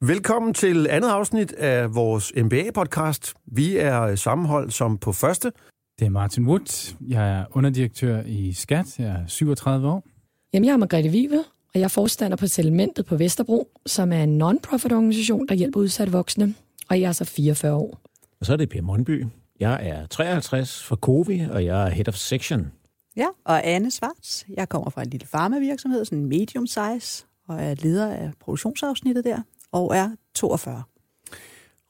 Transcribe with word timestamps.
Velkommen 0.00 0.54
til 0.54 0.86
andet 0.90 1.08
afsnit 1.08 1.52
af 1.52 1.94
vores 1.94 2.32
MBA-podcast. 2.36 3.32
Vi 3.46 3.76
er 3.76 4.14
sammenhold 4.14 4.70
som 4.70 4.98
på 4.98 5.12
første. 5.12 5.52
Det 5.98 6.06
er 6.06 6.10
Martin 6.10 6.46
Wood. 6.46 6.94
Jeg 7.08 7.38
er 7.38 7.44
underdirektør 7.50 8.22
i 8.26 8.52
Skat. 8.52 8.98
Jeg 8.98 9.06
er 9.06 9.26
37 9.26 9.88
år. 9.88 10.04
Jamen, 10.52 10.66
jeg 10.66 10.72
er 10.72 10.76
Margrethe 10.76 11.10
Vive, 11.10 11.38
og 11.38 11.74
jeg 11.74 11.82
er 11.82 11.88
forstander 11.88 12.36
på 12.36 12.46
Selementet 12.46 13.06
på 13.06 13.16
Vesterbro, 13.16 13.68
som 13.86 14.12
er 14.12 14.22
en 14.22 14.42
non-profit 14.42 14.92
organisation, 14.92 15.48
der 15.48 15.54
hjælper 15.54 15.80
udsatte 15.80 16.12
voksne. 16.12 16.54
Og 16.90 17.00
jeg 17.00 17.08
er 17.08 17.12
så 17.12 17.24
44 17.24 17.74
år. 17.74 18.00
Og 18.40 18.46
så 18.46 18.52
er 18.52 18.56
det 18.56 18.68
Per 18.68 18.82
Mondby. 18.82 19.26
Jeg 19.60 19.78
er 19.82 20.06
53 20.06 20.84
fra 20.84 20.96
Covi, 20.96 21.40
og 21.50 21.64
jeg 21.64 21.86
er 21.86 21.90
Head 21.90 22.08
of 22.08 22.14
Section. 22.14 22.72
Ja, 23.16 23.26
og 23.44 23.66
Anne 23.66 23.90
Svarts. 23.90 24.46
Jeg 24.56 24.68
kommer 24.68 24.90
fra 24.90 25.02
en 25.02 25.10
lille 25.10 25.26
farmavirksomhed, 25.26 26.04
sådan 26.04 26.18
en 26.18 26.26
medium 26.26 26.66
size, 26.66 27.26
og 27.48 27.62
er 27.62 27.74
leder 27.82 28.10
af 28.10 28.30
produktionsafsnittet 28.40 29.24
der, 29.24 29.42
og 29.72 29.96
er 29.96 30.10
42. 30.34 30.82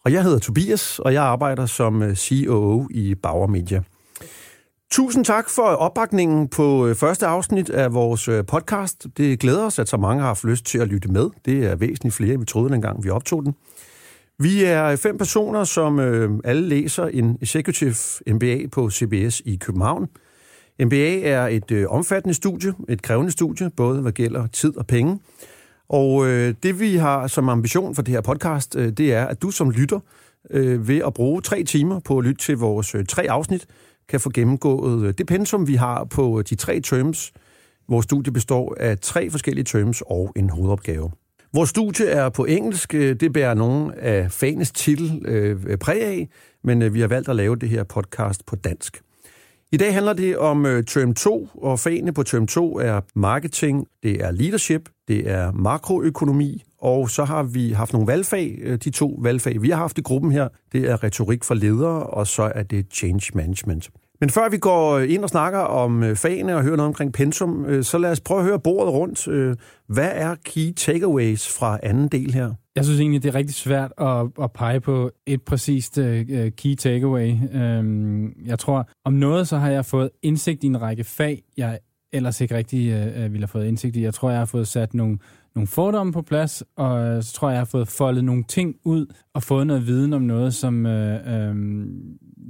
Og 0.05 0.13
jeg 0.13 0.23
hedder 0.23 0.39
Tobias, 0.39 0.99
og 0.99 1.13
jeg 1.13 1.23
arbejder 1.23 1.67
som 1.67 2.03
øh, 2.03 2.17
COO 2.17 2.87
i 2.91 3.15
Bauer 3.15 3.47
Media. 3.47 3.83
Tusind 4.91 5.25
tak 5.25 5.51
for 5.51 5.63
opbakningen 5.63 6.49
på 6.49 6.87
øh, 6.87 6.95
første 6.95 7.27
afsnit 7.27 7.71
af 7.71 7.95
vores 7.95 8.29
øh, 8.29 8.47
podcast. 8.47 9.07
Det 9.17 9.39
glæder 9.39 9.67
os, 9.67 9.79
at 9.79 9.89
så 9.89 9.97
mange 9.97 10.21
har 10.21 10.27
haft 10.27 10.45
lyst 10.45 10.65
til 10.65 10.79
at 10.79 10.89
lytte 10.89 11.09
med. 11.09 11.31
Det 11.45 11.67
er 11.67 11.77
væsentligt 11.77 12.15
flere, 12.15 12.33
end 12.33 12.41
vi 12.41 12.47
troede, 12.47 12.73
dengang 12.73 13.05
vi 13.05 13.11
optog 13.11 13.45
den. 13.45 13.55
Vi 14.39 14.65
er 14.65 14.97
fem 14.97 15.19
personer, 15.19 15.65
som 15.65 15.99
alle 16.45 16.69
læser 16.69 17.07
en 17.07 17.39
Executive 17.41 17.95
MBA 18.27 18.67
på 18.73 18.91
CBS 18.91 19.43
i 19.45 19.57
København. 19.57 20.09
MBA 20.81 21.21
er 21.21 21.47
et 21.47 21.87
omfattende 21.87 22.35
studie, 22.35 22.75
et 22.89 23.03
krævende 23.03 23.33
studie, 23.33 23.71
både 23.77 24.01
hvad 24.01 24.13
gælder 24.13 24.47
tid 24.47 24.77
og 24.77 24.87
penge. 24.87 25.19
Og 25.89 26.27
øh, 26.27 26.55
det 26.63 26.81
vi 26.81 26.97
har 26.97 27.27
som 27.27 27.49
ambition 27.49 27.95
for 27.95 28.03
det 28.03 28.15
her 28.15 28.21
podcast, 28.21 28.77
øh, 28.77 28.93
det 28.93 29.13
er, 29.13 29.27
at 29.27 29.43
du 29.43 29.51
som 29.51 29.71
lytter 29.71 30.01
øh, 30.51 30.89
ved 30.89 31.03
at 31.07 31.15
bruge 31.15 31.43
tre 31.43 31.65
timer 31.65 32.01
på 32.01 32.19
at 32.19 32.25
lytte 32.25 32.45
til 32.45 32.57
vores 32.57 32.95
øh, 32.95 33.05
tre 33.05 33.31
afsnit, 33.31 33.67
kan 34.09 34.21
få 34.21 34.31
gennemgået 34.35 35.07
øh, 35.07 35.15
det 35.19 35.27
pensum, 35.27 35.69
vi 35.69 35.75
har 35.75 36.05
på 36.05 36.39
øh, 36.39 36.45
de 36.51 36.55
tre 36.55 36.81
terms. 36.81 37.33
Vores 37.89 38.05
studie 38.05 38.33
består 38.33 38.77
af 38.81 38.99
tre 38.99 39.31
forskellige 39.31 39.65
terms 39.65 40.03
og 40.07 40.33
en 40.37 40.51
hovedopgave. 40.51 41.11
Vores 41.53 41.71
studie 41.71 42.07
er 42.07 42.29
på 42.29 42.45
engelsk. 42.45 42.95
Øh, 42.95 43.21
det 43.21 43.33
bærer 43.33 43.55
nogen 43.55 43.93
af 43.99 44.33
fanes 44.33 44.73
titel 44.73 45.23
øh, 45.27 45.79
præg 45.79 46.03
af, 46.03 46.29
men 46.65 46.83
øh, 46.83 46.95
vi 46.95 47.01
har 47.01 47.09
valgt 47.09 47.29
at 47.29 47.37
lave 47.37 47.57
det 47.57 47.69
her 47.69 47.85
podcast 47.85 48.47
på 48.47 48.57
dansk. 48.57 49.03
I 49.73 49.77
dag 49.77 49.95
handler 49.95 50.13
det 50.13 50.39
om 50.39 50.67
øh, 50.67 50.85
term 50.85 51.15
2, 51.15 51.49
og 51.55 51.81
fagene 51.81 52.13
på 52.13 52.23
term 52.23 52.47
2 52.47 52.79
er 52.79 53.01
marketing, 53.15 53.87
det 54.03 54.25
er 54.25 54.31
leadership, 54.31 54.89
det 55.09 55.31
er 55.31 55.53
makroøkonomi, 55.53 56.63
og 56.83 57.11
så 57.11 57.25
har 57.25 57.43
vi 57.43 57.73
haft 57.73 57.93
nogle 57.93 58.07
valgfag. 58.07 58.59
Øh, 58.61 58.79
de 58.85 58.91
to 58.91 59.19
valgfag, 59.23 59.63
vi 59.63 59.71
har 59.71 59.77
haft 59.77 59.99
i 59.99 60.01
gruppen 60.01 60.33
her, 60.33 60.49
det 60.73 60.91
er 60.91 61.05
retorik 61.05 61.45
for 61.45 61.55
ledere, 61.55 62.03
og 62.03 62.27
så 62.27 62.53
er 62.55 62.63
det 62.63 62.87
change 62.93 63.31
management. 63.35 63.91
Men 64.21 64.31
før 64.31 64.49
vi 64.49 64.59
går 64.59 64.93
øh, 64.93 65.13
ind 65.13 65.23
og 65.23 65.29
snakker 65.29 65.59
om 65.59 66.03
øh, 66.03 66.17
fagene 66.17 66.57
og 66.57 66.63
hører 66.63 66.77
noget 66.77 66.89
omkring 66.89 67.13
pensum, 67.13 67.83
så 67.83 67.99
lad 67.99 68.11
os 68.11 68.21
prøve 68.21 68.41
at 68.41 68.47
høre 68.47 68.61
bordet 68.61 68.93
rundt. 68.93 69.29
Hvad 69.89 70.11
er 70.15 70.35
key 70.45 70.73
takeaways 70.73 71.49
fra 71.59 71.79
anden 71.83 72.09
del 72.09 72.35
her? 72.35 72.53
Jeg 72.79 72.85
synes 72.85 73.01
egentlig, 73.01 73.23
det 73.23 73.29
er 73.29 73.35
rigtig 73.35 73.55
svært 73.55 73.93
at, 73.99 74.27
at 74.43 74.53
pege 74.53 74.81
på 74.81 75.11
et 75.27 75.43
præcist 75.43 75.99
uh, 75.99 76.05
key 76.57 76.75
takeaway. 76.75 77.33
Um, 77.55 78.33
jeg 78.47 78.59
tror, 78.59 78.89
om 79.05 79.13
noget, 79.13 79.49
så 79.49 79.57
har 79.59 79.71
jeg 79.71 79.85
fået 79.85 80.11
indsigt 80.23 80.65
i 80.65 80.67
en 80.67 80.83
række 80.83 81.05
fag, 81.05 81.43
jeg 81.57 81.79
ellers 82.13 82.41
ikke 82.41 82.57
rigtig 82.57 82.95
uh, 82.95 83.23
ville 83.23 83.39
have 83.39 83.49
fået 83.49 83.67
indsigt 83.67 83.97
i. 83.97 84.03
Jeg 84.03 84.15
tror, 84.15 84.31
jeg 84.31 84.39
har 84.39 84.47
fået 84.47 84.69
sat 84.69 84.95
nogle, 84.95 85.19
nogle 85.55 85.67
fordomme 85.67 86.13
på 86.13 86.23
plads, 86.23 86.63
og 86.77 87.25
så 87.25 87.33
tror 87.33 87.49
jeg, 87.49 87.55
jeg 87.55 87.61
har 87.61 87.65
fået 87.65 87.89
foldet 87.89 88.25
nogle 88.25 88.45
ting 88.45 88.77
ud 88.85 89.07
og 89.35 89.43
fået 89.43 89.67
noget 89.67 89.87
viden 89.87 90.13
om 90.13 90.23
noget, 90.23 90.55
som, 90.55 90.87
uh, 90.87 91.51
um, 91.51 91.89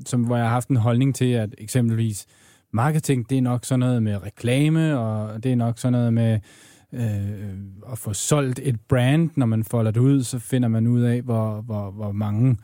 som 0.07 0.25
hvor 0.25 0.37
jeg 0.37 0.45
har 0.45 0.53
haft 0.53 0.69
en 0.69 0.77
holdning 0.77 1.15
til, 1.15 1.33
at 1.33 1.55
eksempelvis 1.59 2.27
marketing, 2.73 3.31
det 3.31 3.39
er 3.39 3.43
nok 3.43 3.65
sådan 3.65 3.81
noget 3.81 4.03
med 4.03 4.23
reklame, 4.23 4.99
og 4.99 5.43
det 5.43 5.53
er 5.53 5.57
nok 5.57 5.79
sådan 5.79 5.93
noget 5.93 6.13
med 6.13 6.39
øh, 6.93 7.93
at 7.93 7.99
få 7.99 8.13
solgt 8.13 8.61
et 8.63 8.81
brand, 8.89 9.31
når 9.37 9.47
man 9.47 9.65
folder 9.65 9.91
det 9.91 10.01
ud, 10.01 10.23
så 10.23 10.39
finder 10.39 10.69
man 10.69 10.87
ud 10.87 11.01
af, 11.01 11.23
hvor, 11.23 11.61
hvor, 11.61 11.91
hvor 11.91 12.13
mange 12.13 12.57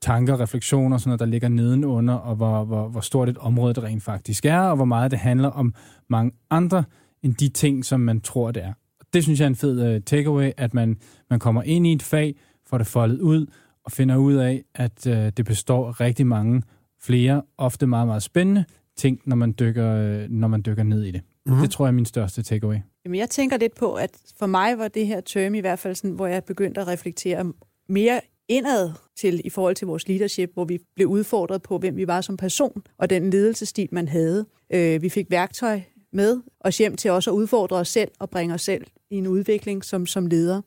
tanker, 0.00 0.40
refleksioner, 0.40 0.98
sådan 0.98 1.08
noget, 1.08 1.20
der 1.20 1.26
ligger 1.26 1.48
nedenunder, 1.48 2.14
og 2.14 2.36
hvor, 2.36 2.64
hvor, 2.64 2.88
hvor 2.88 3.00
stort 3.00 3.28
et 3.28 3.38
område 3.38 3.74
det 3.74 3.82
rent 3.82 4.02
faktisk 4.02 4.46
er, 4.46 4.60
og 4.60 4.76
hvor 4.76 4.84
meget 4.84 5.10
det 5.10 5.18
handler 5.18 5.48
om 5.48 5.74
mange 6.08 6.32
andre 6.50 6.84
end 7.22 7.34
de 7.34 7.48
ting, 7.48 7.84
som 7.84 8.00
man 8.00 8.20
tror, 8.20 8.50
det 8.50 8.64
er. 8.64 8.72
Det 9.12 9.22
synes 9.22 9.40
jeg 9.40 9.44
er 9.46 9.50
en 9.50 9.56
fed 9.56 9.96
uh, 9.96 10.02
takeaway, 10.02 10.50
at 10.56 10.74
man, 10.74 10.96
man 11.30 11.38
kommer 11.38 11.62
ind 11.62 11.86
i 11.86 11.92
et 11.92 12.02
fag, 12.02 12.36
får 12.66 12.78
det 12.78 12.86
foldet 12.86 13.20
ud, 13.20 13.46
og 13.84 13.92
finder 13.92 14.16
ud 14.16 14.34
af, 14.34 14.64
at 14.74 15.06
uh, 15.06 15.12
det 15.12 15.44
består 15.44 15.88
af 15.88 16.00
rigtig 16.00 16.26
mange 16.26 16.62
flere, 17.02 17.42
ofte 17.58 17.86
meget, 17.86 18.06
meget 18.06 18.22
spændende 18.22 18.64
ting, 18.96 19.20
når 19.24 19.36
man 19.36 19.54
dykker, 19.60 20.22
uh, 20.22 20.30
når 20.30 20.48
man 20.48 20.62
dykker 20.66 20.82
ned 20.82 21.02
i 21.02 21.10
det. 21.10 21.20
Mm-hmm. 21.46 21.60
Det 21.60 21.70
tror 21.70 21.84
jeg 21.84 21.90
er 21.90 21.94
min 21.94 22.04
største 22.04 22.42
takeaway. 22.42 22.76
Jamen, 23.04 23.18
jeg 23.18 23.30
tænker 23.30 23.56
lidt 23.56 23.74
på, 23.74 23.94
at 23.94 24.10
for 24.38 24.46
mig 24.46 24.78
var 24.78 24.88
det 24.88 25.06
her 25.06 25.20
term 25.20 25.54
i 25.54 25.60
hvert 25.60 25.78
fald 25.78 25.94
sådan, 25.94 26.10
hvor 26.10 26.26
jeg 26.26 26.44
begyndte 26.44 26.80
at 26.80 26.86
reflektere 26.86 27.52
mere 27.88 28.20
indad 28.48 28.90
til 29.16 29.40
i 29.44 29.50
forhold 29.50 29.74
til 29.74 29.86
vores 29.86 30.08
leadership, 30.08 30.50
hvor 30.54 30.64
vi 30.64 30.78
blev 30.94 31.08
udfordret 31.08 31.62
på, 31.62 31.78
hvem 31.78 31.96
vi 31.96 32.06
var 32.06 32.20
som 32.20 32.36
person, 32.36 32.82
og 32.98 33.10
den 33.10 33.30
ledelsesstil, 33.30 33.88
man 33.92 34.08
havde. 34.08 34.46
Øh, 34.72 35.02
vi 35.02 35.08
fik 35.08 35.30
værktøj 35.30 35.80
med 36.12 36.40
os 36.60 36.78
hjem 36.78 36.96
til 36.96 37.10
også 37.10 37.30
at 37.30 37.34
udfordre 37.34 37.76
os 37.76 37.88
selv 37.88 38.10
og 38.18 38.30
bringe 38.30 38.54
os 38.54 38.62
selv 38.62 38.86
i 39.10 39.16
en 39.16 39.26
udvikling 39.26 39.84
som, 39.84 40.06
som 40.06 40.26
leder. 40.26 40.60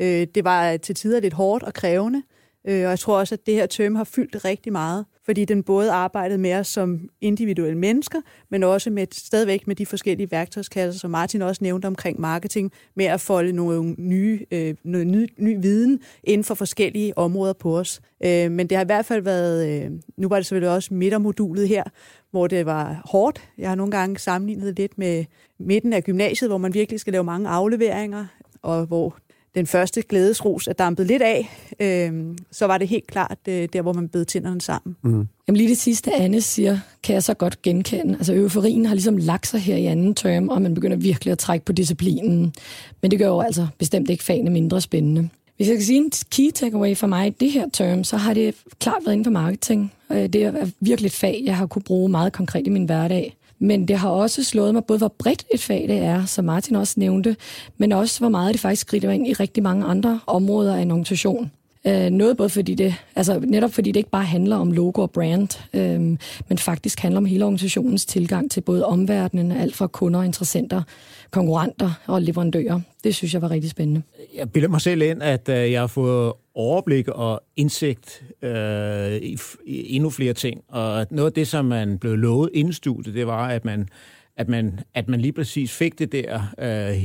Øh, 0.00 0.26
det 0.34 0.44
var 0.44 0.76
til 0.76 0.94
tider 0.94 1.20
lidt 1.20 1.34
hårdt 1.34 1.62
og 1.64 1.74
krævende, 1.74 2.22
øh, 2.64 2.74
og 2.74 2.90
jeg 2.90 2.98
tror 2.98 3.18
også, 3.18 3.34
at 3.34 3.46
det 3.46 3.54
her 3.54 3.66
term 3.66 3.94
har 3.94 4.04
fyldt 4.04 4.44
rigtig 4.44 4.72
meget 4.72 5.04
fordi 5.28 5.44
den 5.44 5.62
både 5.62 5.90
arbejdede 5.90 6.38
med 6.38 6.54
os 6.54 6.66
som 6.66 7.08
individuelle 7.20 7.78
mennesker, 7.78 8.20
men 8.50 8.62
også 8.62 8.90
med 8.90 9.06
stadigvæk 9.12 9.66
med 9.66 9.76
de 9.76 9.86
forskellige 9.86 10.30
værktøjskasser, 10.30 11.00
som 11.00 11.10
Martin 11.10 11.42
også 11.42 11.64
nævnte 11.64 11.86
omkring 11.86 12.20
marketing, 12.20 12.72
med 12.94 13.04
at 13.04 13.20
folde 13.20 13.52
nogle 13.52 13.94
nye, 13.98 14.46
øh, 14.50 14.74
noget 14.84 15.06
ny, 15.06 15.28
ny 15.38 15.56
viden 15.60 16.00
inden 16.24 16.44
for 16.44 16.54
forskellige 16.54 17.18
områder 17.18 17.52
på 17.52 17.78
os. 17.78 18.00
Øh, 18.24 18.50
men 18.50 18.66
det 18.66 18.76
har 18.76 18.84
i 18.84 18.86
hvert 18.86 19.04
fald 19.04 19.22
været, 19.22 19.84
øh, 19.84 19.90
nu 20.16 20.28
var 20.28 20.36
det 20.36 20.46
selvfølgelig 20.46 20.74
også 20.74 20.94
midtermodulet 20.94 21.68
her, 21.68 21.84
hvor 22.30 22.46
det 22.46 22.66
var 22.66 23.02
hårdt. 23.04 23.42
Jeg 23.58 23.68
har 23.68 23.74
nogle 23.74 23.90
gange 23.90 24.18
sammenlignet 24.18 24.76
lidt 24.76 24.98
med 24.98 25.24
midten 25.58 25.92
af 25.92 26.04
gymnasiet, 26.04 26.50
hvor 26.50 26.58
man 26.58 26.74
virkelig 26.74 27.00
skal 27.00 27.12
lave 27.12 27.24
mange 27.24 27.48
afleveringer, 27.48 28.26
og 28.62 28.86
hvor 28.86 29.18
den 29.58 29.66
første 29.66 30.02
glædesros 30.02 30.66
er 30.66 30.72
dampet 30.72 31.06
lidt 31.06 31.22
af, 31.22 31.48
øh, 31.80 32.36
så 32.52 32.66
var 32.66 32.78
det 32.78 32.88
helt 32.88 33.06
klart 33.06 33.38
øh, 33.48 33.68
der, 33.72 33.82
hvor 33.82 33.92
man 33.92 34.08
bed 34.08 34.24
tænderne 34.24 34.60
sammen. 34.60 34.96
Mm. 35.02 35.28
Jamen 35.48 35.56
lige 35.56 35.68
det 35.68 35.78
sidste, 35.78 36.14
Anne 36.14 36.40
siger, 36.40 36.78
kan 37.02 37.14
jeg 37.14 37.22
så 37.22 37.34
godt 37.34 37.62
genkende. 37.62 38.14
Altså 38.14 38.34
euforien 38.34 38.86
har 38.86 38.94
ligesom 38.94 39.16
lagt 39.16 39.46
sig 39.46 39.60
her 39.60 39.76
i 39.76 39.86
anden 39.86 40.14
term, 40.14 40.48
og 40.48 40.62
man 40.62 40.74
begynder 40.74 40.96
virkelig 40.96 41.32
at 41.32 41.38
trække 41.38 41.64
på 41.64 41.72
disciplinen. 41.72 42.54
Men 43.02 43.10
det 43.10 43.18
gør 43.18 43.26
jo 43.26 43.40
altså 43.40 43.66
bestemt 43.78 44.10
ikke 44.10 44.24
fagene 44.24 44.50
mindre 44.50 44.80
spændende. 44.80 45.28
Hvis 45.56 45.68
jeg 45.68 45.76
skal 45.76 45.86
sige 45.86 45.98
en 45.98 46.12
key 46.30 46.50
takeaway 46.50 46.96
for 46.96 47.06
mig 47.06 47.26
i 47.26 47.30
det 47.30 47.50
her 47.50 47.68
term, 47.72 48.04
så 48.04 48.16
har 48.16 48.34
det 48.34 48.54
klart 48.80 49.02
været 49.04 49.14
inden 49.14 49.24
for 49.24 49.30
marketing. 49.30 49.92
Øh, 50.10 50.28
det 50.28 50.42
er 50.42 50.70
virkelig 50.80 51.06
et 51.06 51.12
fag, 51.12 51.42
jeg 51.44 51.56
har 51.56 51.66
kunne 51.66 51.82
bruge 51.82 52.08
meget 52.08 52.32
konkret 52.32 52.66
i 52.66 52.70
min 52.70 52.84
hverdag. 52.84 53.36
Men 53.58 53.88
det 53.88 53.98
har 53.98 54.08
også 54.08 54.44
slået 54.44 54.74
mig 54.74 54.84
både, 54.84 54.98
hvor 54.98 55.14
bredt 55.18 55.44
et 55.54 55.60
fag 55.60 55.84
det 55.88 55.98
er, 55.98 56.24
som 56.24 56.44
Martin 56.44 56.76
også 56.76 56.94
nævnte, 56.96 57.36
men 57.78 57.92
også, 57.92 58.20
hvor 58.20 58.28
meget 58.28 58.52
det 58.52 58.60
faktisk 58.60 58.80
skrider 58.80 59.10
ind 59.10 59.26
i 59.26 59.32
rigtig 59.32 59.62
mange 59.62 59.84
andre 59.84 60.20
områder 60.26 60.76
af 60.76 60.80
en 60.80 60.90
organisation. 60.90 61.50
Øh, 61.86 62.10
noget 62.10 62.36
både 62.36 62.48
fordi 62.48 62.74
det, 62.74 62.94
altså 63.16 63.40
netop 63.40 63.72
fordi 63.72 63.92
det 63.92 64.00
ikke 64.00 64.10
bare 64.10 64.24
handler 64.24 64.56
om 64.56 64.72
logo 64.72 65.02
og 65.02 65.10
brand, 65.10 65.48
øh, 65.74 66.00
men 66.48 66.58
faktisk 66.58 67.00
handler 67.00 67.18
om 67.18 67.24
hele 67.24 67.44
organisationens 67.44 68.06
tilgang 68.06 68.50
til 68.50 68.60
både 68.60 68.86
omverdenen, 68.86 69.52
alt 69.52 69.76
fra 69.76 69.86
kunder, 69.86 70.22
interessenter, 70.22 70.82
konkurrenter 71.30 71.90
og 72.06 72.22
leverandører. 72.22 72.80
Det 73.04 73.14
synes 73.14 73.34
jeg 73.34 73.42
var 73.42 73.50
rigtig 73.50 73.70
spændende. 73.70 74.02
Jeg 74.36 74.50
bilder 74.50 74.68
mig 74.68 74.80
selv 74.80 75.02
ind, 75.02 75.22
at 75.22 75.48
øh, 75.48 75.72
jeg 75.72 75.80
har 75.80 75.86
fået 75.86 76.32
overblik 76.58 77.08
og 77.08 77.42
indsigt 77.56 78.24
øh, 78.42 79.16
i, 79.16 79.38
i 79.66 79.96
endnu 79.96 80.10
flere 80.10 80.32
ting. 80.32 80.60
Og 80.68 81.06
noget 81.10 81.30
af 81.30 81.32
det, 81.32 81.48
som 81.48 81.64
man 81.64 81.98
blev 81.98 82.16
lovet 82.16 82.50
inden 82.54 82.72
studiet, 82.72 83.14
det 83.14 83.26
var, 83.26 83.48
at 83.48 83.64
man, 83.64 83.88
at 84.36 84.48
man, 84.48 84.80
at 84.94 85.08
man 85.08 85.20
lige 85.20 85.32
præcis 85.32 85.72
fik 85.72 85.98
det 85.98 86.12
der 86.12 86.42
øh, 86.58 87.04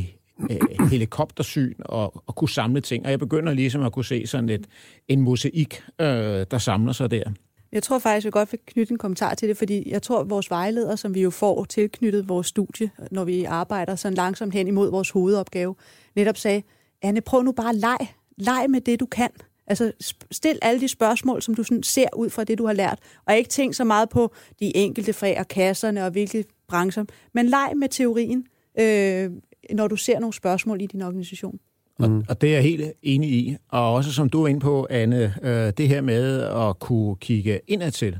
øh, 0.52 0.90
helikoptersyn 0.90 1.74
og, 1.80 2.24
og 2.28 2.36
kunne 2.36 2.50
samle 2.50 2.82
ting. 2.82 3.06
Og 3.06 3.12
jeg 3.12 3.20
begynder 3.20 3.54
ligesom 3.54 3.84
at 3.84 3.92
kunne 3.92 4.06
se 4.06 4.28
sådan 4.28 4.50
et, 4.50 4.68
en 5.08 5.22
mosaik, 5.22 5.82
øh, 6.02 6.08
der 6.52 6.58
samler 6.58 6.94
sig 6.94 7.12
der. 7.12 7.24
Jeg 7.72 7.84
tror 7.84 8.00
faktisk, 8.00 8.26
vi 8.26 8.32
godt 8.32 8.52
vil 8.52 8.60
knytte 8.66 8.92
en 8.92 8.98
kommentar 8.98 9.34
til 9.34 9.50
det, 9.50 9.58
fordi 9.58 9.92
jeg 9.92 10.02
tror, 10.02 10.20
at 10.20 10.30
vores 10.30 10.50
vejleder, 10.50 10.96
som 10.96 11.16
vi 11.16 11.22
jo 11.22 11.30
får 11.30 11.66
tilknyttet 11.66 12.30
vores 12.30 12.48
studie, 12.48 12.90
når 13.12 13.24
vi 13.24 13.44
arbejder 13.44 13.96
sådan 13.96 14.16
langsomt 14.16 14.54
hen 14.54 14.68
imod 14.68 14.92
vores 14.92 15.10
hovedopgave, 15.10 15.76
netop 16.16 16.38
sagde, 16.38 16.62
Anne, 17.02 17.22
prøv 17.22 17.44
nu 17.44 17.52
bare 17.52 17.70
at 17.70 17.76
leg. 17.76 18.08
Leg 18.38 18.66
med 18.70 18.82
det, 18.82 19.00
du 19.00 19.06
kan. 19.06 19.30
Altså, 19.68 19.92
stil 20.32 20.60
alle 20.62 20.82
de 20.82 20.88
spørgsmål, 20.88 21.42
som 21.42 21.56
du 21.56 21.64
sådan 21.64 21.84
ser 21.84 22.08
ud 22.16 22.30
fra 22.30 22.44
det, 22.44 22.58
du 22.58 22.66
har 22.66 22.74
lært, 22.74 23.00
og 23.28 23.38
ikke 23.38 23.50
tænk 23.50 23.74
så 23.74 23.84
meget 23.84 24.10
på 24.10 24.34
de 24.60 24.78
enkelte 24.78 25.14
fag 25.14 25.40
og 25.40 25.48
kasserne 25.48 26.06
og 26.06 26.12
hvilke 26.12 26.46
brancher, 26.68 27.04
men 27.34 27.46
leg 27.46 27.74
med 27.76 27.90
teorien, 27.90 28.46
øh, 28.80 29.32
når 29.72 29.88
du 29.88 29.96
ser 29.96 30.20
nogle 30.20 30.34
spørgsmål 30.34 30.82
i 30.82 30.86
din 30.86 31.02
organisation. 31.02 31.60
Og, 32.00 32.10
mm. 32.10 32.24
og 32.30 32.42
det 32.42 32.50
er 32.50 32.54
jeg 32.54 32.64
helt 32.64 32.94
enig 33.04 33.30
i. 33.30 33.56
Og 33.70 33.94
også 33.94 34.12
som 34.12 34.30
du 34.30 34.44
er 34.44 34.48
inde 34.48 34.60
på, 34.60 34.88
Anne, 34.90 35.34
øh, 35.44 35.74
det 35.78 35.88
her 35.88 36.02
med 36.02 36.42
at 36.42 36.80
kunne 36.80 37.16
kigge 37.16 37.60
indad 37.68 37.92
til. 37.92 38.18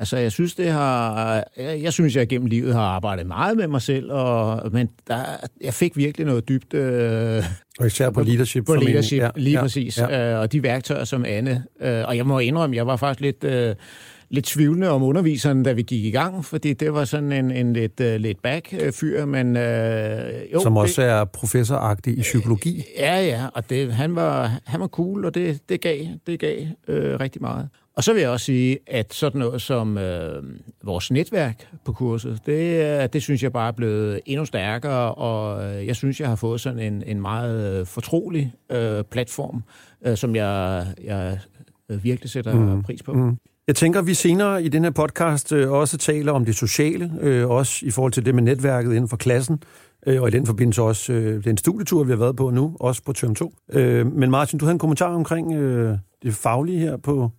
Altså, 0.00 0.16
jeg 0.16 0.32
synes, 0.32 0.54
det 0.54 0.68
har, 0.68 1.44
jeg 1.56 1.92
synes, 1.92 2.16
jeg 2.16 2.28
gennem 2.28 2.46
livet 2.46 2.74
har 2.74 2.82
arbejdet 2.82 3.26
meget 3.26 3.56
med 3.56 3.68
mig 3.68 3.82
selv, 3.82 4.12
og, 4.12 4.72
men 4.72 4.88
der, 5.06 5.22
jeg 5.60 5.74
fik 5.74 5.96
virkelig 5.96 6.26
noget 6.26 6.48
dybt... 6.48 6.74
Øh, 6.74 7.44
og 7.80 7.86
især 7.86 8.10
på 8.10 8.20
leadership. 8.22 8.64
På 8.66 8.74
leadership, 8.74 9.22
ja, 9.22 9.30
lige 9.36 9.56
ja, 9.56 9.62
præcis. 9.62 9.98
Ja. 9.98 10.32
Øh, 10.32 10.40
og 10.40 10.52
de 10.52 10.62
værktøjer 10.62 11.04
som 11.04 11.24
Anne. 11.24 11.64
Øh, 11.80 12.04
og 12.08 12.16
jeg 12.16 12.26
må 12.26 12.38
indrømme, 12.38 12.76
jeg 12.76 12.86
var 12.86 12.96
faktisk 12.96 13.20
lidt... 13.20 13.44
Øh, 13.44 13.74
lidt 14.32 14.44
tvivlende 14.44 14.90
om 14.90 15.02
underviseren, 15.02 15.62
da 15.62 15.72
vi 15.72 15.82
gik 15.82 16.04
i 16.04 16.10
gang, 16.10 16.44
fordi 16.44 16.72
det 16.72 16.94
var 16.94 17.04
sådan 17.04 17.32
en, 17.32 17.50
en 17.50 17.72
lidt, 17.72 18.00
uh, 18.00 18.06
lidt 18.06 18.42
back-fyr, 18.42 19.24
men... 19.24 19.56
Uh, 19.56 20.52
jo, 20.52 20.60
Som 20.62 20.76
også 20.76 21.02
det, 21.02 21.10
er 21.10 21.24
professoragtig 21.24 22.18
i 22.18 22.20
psykologi. 22.20 22.84
Ja, 22.98 23.24
ja, 23.24 23.46
og 23.54 23.70
det, 23.70 23.92
han, 23.92 24.16
var, 24.16 24.60
han 24.64 24.80
var 24.80 24.86
cool, 24.86 25.24
og 25.24 25.34
det, 25.34 25.68
det 25.68 25.80
gav, 25.80 26.06
det 26.26 26.40
gav 26.40 26.62
uh, 26.62 26.94
rigtig 27.20 27.42
meget. 27.42 27.68
Og 27.96 28.04
så 28.04 28.12
vil 28.12 28.20
jeg 28.20 28.30
også 28.30 28.46
sige, 28.46 28.78
at 28.86 29.14
sådan 29.14 29.38
noget 29.38 29.62
som 29.62 29.98
øh, 29.98 30.42
vores 30.84 31.10
netværk 31.10 31.68
på 31.84 31.92
kurset, 31.92 32.40
det, 32.46 33.12
det 33.12 33.22
synes 33.22 33.42
jeg 33.42 33.52
bare 33.52 33.68
er 33.68 33.72
blevet 33.72 34.20
endnu 34.26 34.44
stærkere, 34.44 35.14
og 35.14 35.64
jeg 35.86 35.96
synes, 35.96 36.20
jeg 36.20 36.28
har 36.28 36.36
fået 36.36 36.60
sådan 36.60 36.78
en, 36.78 37.02
en 37.06 37.20
meget 37.20 37.88
fortrolig 37.88 38.52
øh, 38.72 39.04
platform, 39.04 39.62
øh, 40.06 40.16
som 40.16 40.36
jeg, 40.36 40.86
jeg 41.04 41.38
virkelig 41.88 42.30
sætter 42.30 42.54
mm. 42.54 42.82
pris 42.82 43.02
på. 43.02 43.12
Mm. 43.12 43.36
Jeg 43.66 43.76
tænker, 43.76 44.00
at 44.00 44.06
vi 44.06 44.14
senere 44.14 44.62
i 44.62 44.68
den 44.68 44.84
her 44.84 44.90
podcast 44.90 45.52
øh, 45.52 45.70
også 45.70 45.98
taler 45.98 46.32
om 46.32 46.44
det 46.44 46.54
sociale, 46.54 47.12
øh, 47.20 47.50
også 47.50 47.86
i 47.86 47.90
forhold 47.90 48.12
til 48.12 48.26
det 48.26 48.34
med 48.34 48.42
netværket 48.42 48.90
inden 48.90 49.08
for 49.08 49.16
klassen, 49.16 49.62
øh, 50.06 50.22
og 50.22 50.28
i 50.28 50.30
den 50.30 50.46
forbindelse 50.46 50.82
også 50.82 51.12
øh, 51.12 51.44
den 51.44 51.56
studietur, 51.56 52.04
vi 52.04 52.12
har 52.12 52.16
været 52.16 52.36
på 52.36 52.50
nu, 52.50 52.76
også 52.80 53.02
på 53.02 53.12
term 53.12 53.34
2. 53.34 53.52
Øh, 53.72 54.12
men 54.12 54.30
Martin, 54.30 54.58
du 54.58 54.64
havde 54.64 54.72
en 54.72 54.78
kommentar 54.78 55.14
omkring 55.14 55.54
øh, 55.54 55.98
det 56.22 56.34
faglige 56.34 56.78
her 56.78 56.96
på 56.96 57.30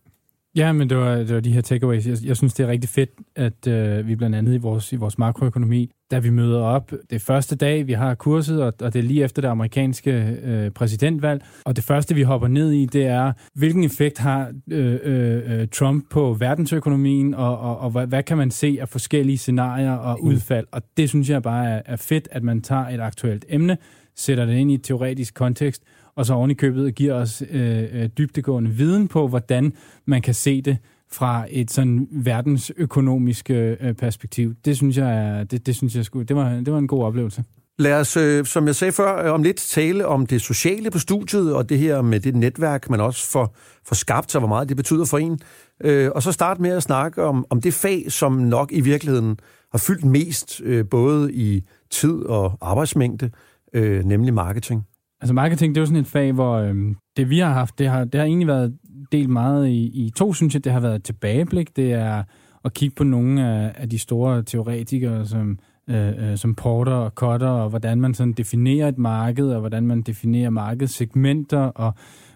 Ja, 0.56 0.72
men 0.72 0.90
det 0.90 0.98
var, 0.98 1.16
det 1.16 1.36
var 1.36 1.40
de 1.40 1.52
her 1.52 1.62
takeaways. 1.62 2.08
Jeg, 2.08 2.18
jeg 2.24 2.38
synes, 2.38 2.54
det 2.54 2.64
er 2.64 2.68
rigtig 2.68 2.90
fedt, 2.90 3.10
at 3.36 3.68
øh, 3.68 4.08
vi 4.08 4.16
blandt 4.16 4.36
andet 4.36 4.54
i 4.54 4.58
vores, 4.58 4.94
i 4.94 4.96
vores 4.96 5.18
makroøkonomi, 5.18 5.92
da 6.12 6.20
vi 6.20 6.30
møder 6.30 6.62
op, 6.62 6.92
det 7.10 7.22
første 7.22 7.56
dag, 7.56 7.88
vi 7.88 7.94
har 7.94 8.16
kurset, 8.16 8.64
og, 8.64 8.74
og 8.82 8.94
det 8.94 9.00
er 9.00 9.04
lige 9.04 9.24
efter 9.24 9.42
det 9.42 9.50
amerikanske 9.50 10.38
øh, 10.44 10.72
præsidentvalg, 10.72 11.44
og 11.66 11.76
det 11.76 11.84
første, 11.84 12.16
vi 12.16 12.22
hopper 12.22 12.48
ned 12.48 12.72
i, 12.72 12.86
det 12.86 13.06
er, 13.06 13.34
hvilken 13.56 13.84
effekt 13.84 14.18
har 14.18 14.52
øh, 14.72 15.00
øh, 15.04 15.68
Trump 15.68 16.06
på 16.10 16.34
verdensøkonomien, 16.34 17.34
og, 17.34 17.60
og, 17.60 17.80
og 17.80 17.90
hvad, 17.90 18.08
hvad 18.08 18.24
kan 18.24 18.38
man 18.38 18.52
se 18.52 18.78
af 18.82 18.90
forskellige 18.90 19.38
scenarier 19.38 19.94
og 19.94 20.18
mm. 20.22 20.28
udfald? 20.28 20.66
Og 20.72 20.82
det 20.98 21.10
synes 21.10 21.30
jeg 21.30 21.44
bare 21.44 21.70
er, 21.70 21.82
er 21.86 21.96
fedt, 21.96 22.28
at 22.32 22.44
man 22.44 22.62
tager 22.62 22.88
et 22.88 23.00
aktuelt 23.00 23.46
emne, 23.50 23.78
sætter 24.16 24.46
det 24.46 24.58
ind 24.58 24.72
i 24.72 24.74
et 24.74 24.84
teoretisk 24.84 25.34
kontekst, 25.34 25.84
og 26.16 26.26
så 26.26 26.34
oven 26.34 26.52
i 26.52 26.54
købet 26.54 26.96
giver 26.96 27.14
os 27.14 27.44
øh, 27.52 27.84
øh, 27.94 28.10
dybtegående 28.18 28.72
viden 28.72 29.08
på, 29.08 29.28
hvordan 29.28 29.74
man 30.06 30.22
kan 30.22 30.34
se 30.34 30.62
det 30.62 30.78
fra 31.12 31.46
et 31.50 31.72
sådan 31.72 32.08
verdensøkonomisk 32.12 33.50
øh, 33.50 33.94
perspektiv. 33.94 34.54
Det 34.66 34.78
synes 34.78 34.98
jeg, 34.98 35.18
er, 35.18 35.44
det, 35.44 35.66
det 35.66 35.76
synes 35.76 35.96
jeg 35.96 36.06
skulle, 36.06 36.26
det 36.26 36.36
var, 36.36 36.50
det 36.50 36.74
var 36.74 36.80
en 36.80 36.88
god 36.88 37.04
oplevelse. 37.04 37.44
Lad 37.80 38.00
os, 38.00 38.18
øh, 38.18 38.46
som 38.46 38.68
jeg 38.68 38.76
sagde 38.76 38.92
før, 38.92 39.26
øh, 39.26 39.34
om 39.34 39.44
lidt 39.44 39.58
tale 39.58 40.08
om 40.08 40.26
det 40.26 40.42
sociale 40.42 40.92
på 40.92 41.00
studiet, 41.00 41.56
og 41.56 41.70
det 41.70 41.80
her 41.80 42.02
med 42.02 42.20
det 42.20 42.36
netværk, 42.36 42.90
man 42.90 43.02
også 43.02 43.30
får, 43.30 43.56
får 43.86 43.96
skabt, 43.96 44.32
så 44.32 44.40
hvor 44.40 44.48
meget 44.48 44.70
det 44.70 44.78
betyder 44.78 45.06
for 45.06 45.18
en. 45.18 45.40
Øh, 45.84 46.12
og 46.16 46.24
så 46.24 46.32
starte 46.32 46.62
med 46.62 46.72
at 46.72 46.84
snakke 46.84 47.24
om, 47.24 47.46
om 47.50 47.62
det 47.62 47.74
fag, 47.74 48.06
som 48.12 48.34
nok 48.34 48.72
i 48.72 48.82
virkeligheden 48.82 49.40
har 49.72 49.78
fyldt 49.78 50.06
mest, 50.06 50.62
øh, 50.64 50.86
både 50.90 51.34
i 51.34 51.64
tid 51.90 52.24
og 52.26 52.58
arbejdsmængde, 52.62 53.30
øh, 53.74 54.04
nemlig 54.06 54.34
marketing. 54.34 54.86
Altså 55.22 55.34
marketing, 55.34 55.76
det 55.76 55.80
er 55.80 55.82
jo 55.82 55.86
sådan 55.86 56.02
et 56.02 56.08
fag, 56.08 56.32
hvor 56.32 56.56
øhm, 56.56 56.96
det 57.18 57.30
vi 57.30 57.40
har 57.40 57.54
haft, 57.54 57.80
det 57.80 57.88
har, 57.88 58.04
det 58.04 58.20
har 58.20 58.26
egentlig 58.26 58.48
været 58.48 58.78
delt 59.12 59.30
meget 59.30 59.68
i, 59.68 60.06
i 60.06 60.12
to, 60.16 60.34
synes 60.34 60.54
jeg. 60.54 60.64
Det 60.64 60.72
har 60.72 60.80
været 60.80 61.04
tilbageblik, 61.04 61.76
det 61.76 61.94
er 61.94 62.24
at 62.66 62.74
kigge 62.74 62.96
på 62.96 63.04
nogle 63.04 63.48
af, 63.48 63.72
af 63.76 63.90
de 63.90 64.00
store 64.00 64.44
teoretikere, 64.44 65.26
som, 65.26 65.60
øh, 65.90 66.32
øh, 66.32 66.38
som 66.38 66.56
Porter 66.56 66.92
og 66.92 67.12
Cutter, 67.12 67.48
og 67.48 67.70
hvordan 67.70 68.02
man 68.02 68.14
sådan 68.14 68.34
definerer 68.34 68.88
et 68.88 68.98
marked, 68.98 69.50
og 69.50 69.60
hvordan 69.60 69.88
man 69.88 70.02
definerer 70.02 70.50
markedssegmenter, 70.50 71.60
og 71.60 71.94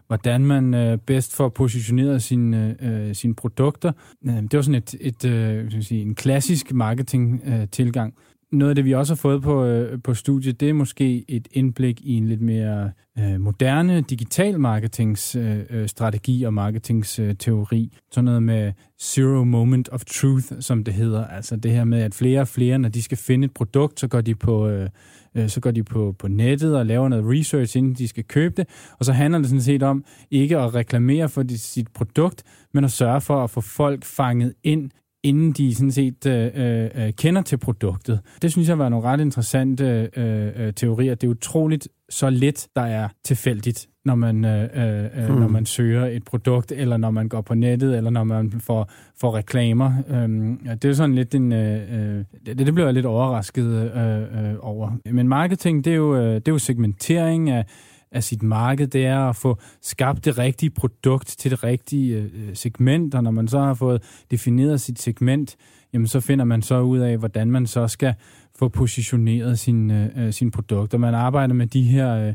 hvordan 0.07 0.45
man 0.45 0.73
øh, 0.73 0.97
bedst 0.97 1.35
får 1.35 1.49
positioneret 1.49 2.23
sine, 2.23 2.75
øh, 2.81 3.07
øh, 3.09 3.15
sine 3.15 3.35
produkter. 3.35 3.91
Øh, 4.27 4.33
det 4.35 4.53
var 4.53 4.61
sådan 4.61 4.75
et, 4.75 4.95
et 5.01 5.25
øh, 5.25 5.81
sige, 5.81 6.01
en 6.01 6.15
klassisk 6.15 6.73
marketing-tilgang. 6.73 8.13
Øh, 8.17 8.34
noget 8.55 8.69
af 8.69 8.75
det, 8.75 8.85
vi 8.85 8.93
også 8.93 9.13
har 9.13 9.17
fået 9.17 9.41
på, 9.41 9.65
øh, 9.65 10.01
på 10.01 10.13
studiet, 10.13 10.59
det 10.59 10.69
er 10.69 10.73
måske 10.73 11.25
et 11.27 11.47
indblik 11.51 12.01
i 12.01 12.13
en 12.13 12.27
lidt 12.27 12.41
mere 12.41 12.91
øh, 13.19 13.39
moderne 13.39 14.01
digital 14.01 14.59
marketingsstrategi 14.59 16.35
øh, 16.35 16.41
øh 16.41 16.47
og 16.47 16.53
marketingsteori. 16.53 17.97
Sådan 18.11 18.25
noget 18.25 18.43
med 18.43 18.73
zero 19.01 19.43
moment 19.43 19.89
of 19.89 20.05
truth, 20.05 20.45
som 20.59 20.83
det 20.83 20.93
hedder. 20.93 21.27
Altså 21.27 21.55
det 21.55 21.71
her 21.71 21.83
med, 21.83 22.01
at 22.01 22.15
flere 22.15 22.41
og 22.41 22.47
flere, 22.47 22.79
når 22.79 22.89
de 22.89 23.01
skal 23.01 23.17
finde 23.17 23.45
et 23.45 23.53
produkt, 23.53 23.99
så 23.99 24.07
går 24.07 24.21
de 24.21 24.35
på... 24.35 24.67
Øh, 24.67 24.89
øh 25.35 25.49
så 25.49 25.59
går 25.61 25.71
de 25.71 25.83
på, 25.83 26.15
på 26.19 26.27
nettet 26.27 26.77
og 26.77 26.85
laver 26.85 27.09
noget 27.09 27.39
research, 27.39 27.77
inden 27.77 27.93
de 27.93 28.07
skal 28.07 28.23
købe 28.23 28.53
det. 28.57 28.67
Og 28.99 29.05
så 29.05 29.13
handler 29.13 29.39
det 29.39 29.47
sådan 29.47 29.61
set 29.61 29.83
om 29.83 30.03
ikke 30.31 30.57
at 30.57 30.75
reklamere 30.75 31.29
for 31.29 31.43
sit 31.57 31.87
produkt, 31.93 32.43
men 32.73 32.83
at 32.83 32.91
sørge 32.91 33.21
for 33.21 33.43
at 33.43 33.49
få 33.49 33.61
folk 33.61 34.05
fanget 34.05 34.53
ind 34.63 34.91
inden 35.25 35.51
de 35.51 35.75
sådan 35.75 35.91
set 35.91 36.25
øh, 36.25 36.51
øh, 36.95 37.13
kender 37.13 37.41
til 37.41 37.57
produktet. 37.57 38.19
Det 38.41 38.51
synes 38.51 38.69
jeg 38.69 38.79
var 38.79 38.89
nogle 38.89 39.05
ret 39.05 39.19
interessante 39.19 40.09
øh, 40.17 40.47
øh, 40.55 40.73
teorier. 40.73 41.15
Det 41.15 41.27
er 41.27 41.31
utroligt 41.31 41.87
så 42.09 42.29
lidt, 42.29 42.67
der 42.75 42.81
er 42.81 43.07
tilfældigt, 43.23 43.87
når 44.05 44.15
man, 44.15 44.45
øh, 44.45 44.63
øh, 44.63 45.27
hmm. 45.27 45.39
når 45.39 45.47
man 45.47 45.65
søger 45.65 46.05
et 46.05 46.23
produkt, 46.23 46.71
eller 46.71 46.97
når 46.97 47.11
man 47.11 47.29
går 47.29 47.41
på 47.41 47.53
nettet, 47.53 47.97
eller 47.97 48.09
når 48.09 48.23
man 48.23 48.51
får, 48.51 48.89
får 49.21 49.35
reklamer. 49.35 49.93
Øh, 50.09 50.75
det 50.75 50.85
er 50.85 50.93
sådan 50.93 51.15
lidt 51.15 51.35
en... 51.35 51.51
Øh, 51.51 52.25
det, 52.45 52.57
det 52.57 52.73
bliver 52.73 52.87
jeg 52.87 52.93
lidt 52.93 53.05
overrasket 53.05 53.91
øh, 53.95 54.21
øh, 54.21 54.55
over. 54.59 54.91
Men 55.11 55.27
marketing, 55.27 55.85
det 55.85 55.93
er 55.93 55.97
jo, 55.97 56.15
det 56.35 56.47
er 56.47 56.51
jo 56.51 56.57
segmentering 56.57 57.49
af 57.49 57.65
af 58.15 58.23
sit 58.23 58.43
marked, 58.43 58.87
det 58.87 59.05
er 59.05 59.19
at 59.19 59.35
få 59.35 59.57
skabt 59.81 60.25
det 60.25 60.37
rigtige 60.37 60.69
produkt 60.69 61.27
til 61.27 61.51
det 61.51 61.63
rigtige 61.63 62.17
øh, 62.17 62.55
segment, 62.55 63.15
og 63.15 63.23
når 63.23 63.31
man 63.31 63.47
så 63.47 63.59
har 63.59 63.73
fået 63.73 64.03
defineret 64.31 64.81
sit 64.81 65.01
segment, 65.01 65.55
jamen 65.93 66.07
så 66.07 66.19
finder 66.19 66.45
man 66.45 66.61
så 66.61 66.81
ud 66.81 66.99
af, 66.99 67.17
hvordan 67.17 67.51
man 67.51 67.67
så 67.67 67.87
skal 67.87 68.13
få 68.59 68.67
positioneret 68.67 69.59
sine, 69.59 70.11
øh, 70.17 70.33
sine 70.33 70.51
produkter. 70.51 70.97
Man 70.97 71.13
arbejder 71.13 71.53
med 71.53 71.67
de 71.67 71.83
her... 71.83 72.27
Øh, 72.27 72.33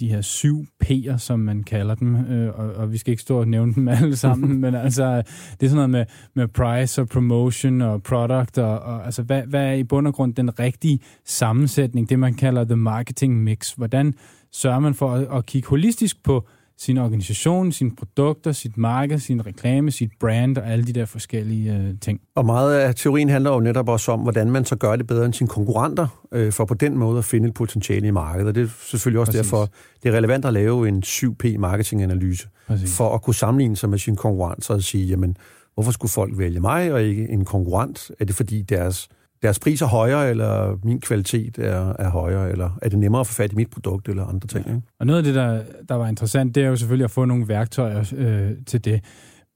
de 0.00 0.08
her 0.08 0.20
syv 0.20 0.66
P'er, 0.84 1.16
som 1.16 1.40
man 1.40 1.62
kalder 1.62 1.94
dem, 1.94 2.14
og, 2.54 2.72
og 2.72 2.92
vi 2.92 2.98
skal 2.98 3.10
ikke 3.10 3.22
stå 3.22 3.40
og 3.40 3.48
nævne 3.48 3.74
dem 3.74 3.88
alle 3.88 4.16
sammen, 4.16 4.58
men 4.60 4.74
altså, 4.74 5.16
det 5.60 5.66
er 5.66 5.70
sådan 5.70 5.74
noget 5.74 5.90
med, 5.90 6.04
med 6.34 6.48
price 6.48 7.00
og 7.00 7.08
promotion 7.08 7.80
og 7.80 8.02
product, 8.02 8.58
og, 8.58 8.78
og 8.78 9.04
altså, 9.04 9.22
hvad, 9.22 9.42
hvad 9.42 9.66
er 9.66 9.72
i 9.72 9.84
bund 9.84 10.06
og 10.06 10.14
grund 10.14 10.34
den 10.34 10.58
rigtige 10.58 11.00
sammensætning, 11.24 12.10
det 12.10 12.18
man 12.18 12.34
kalder 12.34 12.64
the 12.64 12.76
marketing 12.76 13.42
mix? 13.42 13.72
Hvordan 13.72 14.14
sørger 14.52 14.78
man 14.78 14.94
for 14.94 15.10
at, 15.10 15.28
at 15.32 15.46
kigge 15.46 15.68
holistisk 15.68 16.22
på 16.22 16.46
sin 16.80 16.98
organisation, 16.98 17.72
sine 17.72 17.90
produkter, 17.96 18.52
sit 18.52 18.76
marked, 18.76 19.18
sin 19.18 19.46
reklame, 19.46 19.90
sit 19.90 20.10
brand 20.20 20.58
og 20.58 20.70
alle 20.70 20.84
de 20.84 20.92
der 20.92 21.04
forskellige 21.04 21.76
øh, 21.76 21.94
ting. 22.00 22.20
Og 22.34 22.46
meget 22.46 22.78
af 22.78 22.94
teorien 22.94 23.28
handler 23.28 23.52
jo 23.52 23.60
netop 23.60 23.88
også 23.88 24.12
om, 24.12 24.20
hvordan 24.20 24.50
man 24.50 24.64
så 24.64 24.76
gør 24.76 24.96
det 24.96 25.06
bedre 25.06 25.24
end 25.24 25.34
sine 25.34 25.48
konkurrenter, 25.48 26.26
øh, 26.32 26.52
for 26.52 26.64
på 26.64 26.74
den 26.74 26.98
måde 26.98 27.18
at 27.18 27.24
finde 27.24 27.48
et 27.48 27.54
potentiale 27.54 28.06
i 28.06 28.10
markedet. 28.10 28.48
Og 28.48 28.54
det 28.54 28.62
er 28.62 28.68
selvfølgelig 28.80 29.20
også 29.20 29.32
Præcis. 29.32 29.46
derfor, 29.50 29.68
det 30.02 30.08
er 30.08 30.16
relevant 30.16 30.44
at 30.44 30.52
lave 30.52 30.88
en 30.88 31.02
7P 31.06 31.58
marketinganalyse, 31.58 32.48
Præcis. 32.66 32.96
for 32.96 33.14
at 33.14 33.22
kunne 33.22 33.34
sammenligne 33.34 33.76
sig 33.76 33.90
med 33.90 33.98
sine 33.98 34.16
konkurrenter 34.16 34.74
og 34.74 34.82
sige, 34.82 35.06
jamen, 35.06 35.36
hvorfor 35.74 35.92
skulle 35.92 36.12
folk 36.12 36.38
vælge 36.38 36.60
mig 36.60 36.92
og 36.92 37.02
ikke 37.02 37.28
en 37.28 37.44
konkurrent? 37.44 38.10
Er 38.20 38.24
det 38.24 38.34
fordi 38.34 38.62
deres 38.62 39.08
deres 39.42 39.58
pris 39.58 39.82
er 39.82 39.86
højere, 39.86 40.30
eller 40.30 40.78
min 40.84 41.00
kvalitet 41.00 41.58
er, 41.58 41.92
er 41.98 42.10
højere, 42.10 42.50
eller 42.50 42.78
er 42.82 42.88
det 42.88 42.98
nemmere 42.98 43.20
at 43.20 43.26
få 43.26 43.32
fat 43.32 43.52
i 43.52 43.54
mit 43.54 43.70
produkt, 43.70 44.08
eller 44.08 44.24
andre 44.24 44.48
ting. 44.48 44.66
Ikke? 44.66 44.80
Og 45.00 45.06
noget 45.06 45.18
af 45.18 45.24
det, 45.24 45.34
der, 45.34 45.62
der 45.88 45.94
var 45.94 46.08
interessant, 46.08 46.54
det 46.54 46.62
er 46.62 46.68
jo 46.68 46.76
selvfølgelig 46.76 47.04
at 47.04 47.10
få 47.10 47.24
nogle 47.24 47.48
værktøjer 47.48 48.12
øh, 48.16 48.50
til 48.66 48.84
det. 48.84 49.00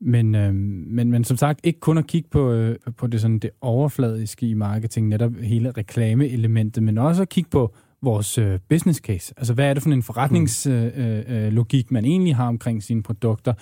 Men, 0.00 0.34
øh, 0.34 0.54
men, 0.54 1.10
men 1.10 1.24
som 1.24 1.36
sagt, 1.36 1.60
ikke 1.62 1.80
kun 1.80 1.98
at 1.98 2.06
kigge 2.06 2.28
på, 2.30 2.52
øh, 2.52 2.76
på 2.96 3.06
det, 3.06 3.20
sådan, 3.20 3.38
det 3.38 3.50
overfladiske 3.60 4.46
i 4.46 4.54
marketing, 4.54 5.08
netop 5.08 5.32
hele 5.42 5.70
reklameelementet, 5.70 6.82
men 6.82 6.98
også 6.98 7.22
at 7.22 7.28
kigge 7.28 7.50
på 7.50 7.74
vores 8.02 8.38
øh, 8.38 8.58
business 8.68 9.00
case. 9.00 9.34
Altså, 9.36 9.54
hvad 9.54 9.70
er 9.70 9.74
det 9.74 9.82
for 9.82 9.90
en 9.90 10.02
forretningslogik, 10.02 11.24
øh, 11.26 11.46
øh, 11.46 11.78
øh 11.78 11.84
man 11.90 12.04
egentlig 12.04 12.36
har 12.36 12.48
omkring 12.48 12.82
sine 12.82 13.02
produkter? 13.02 13.52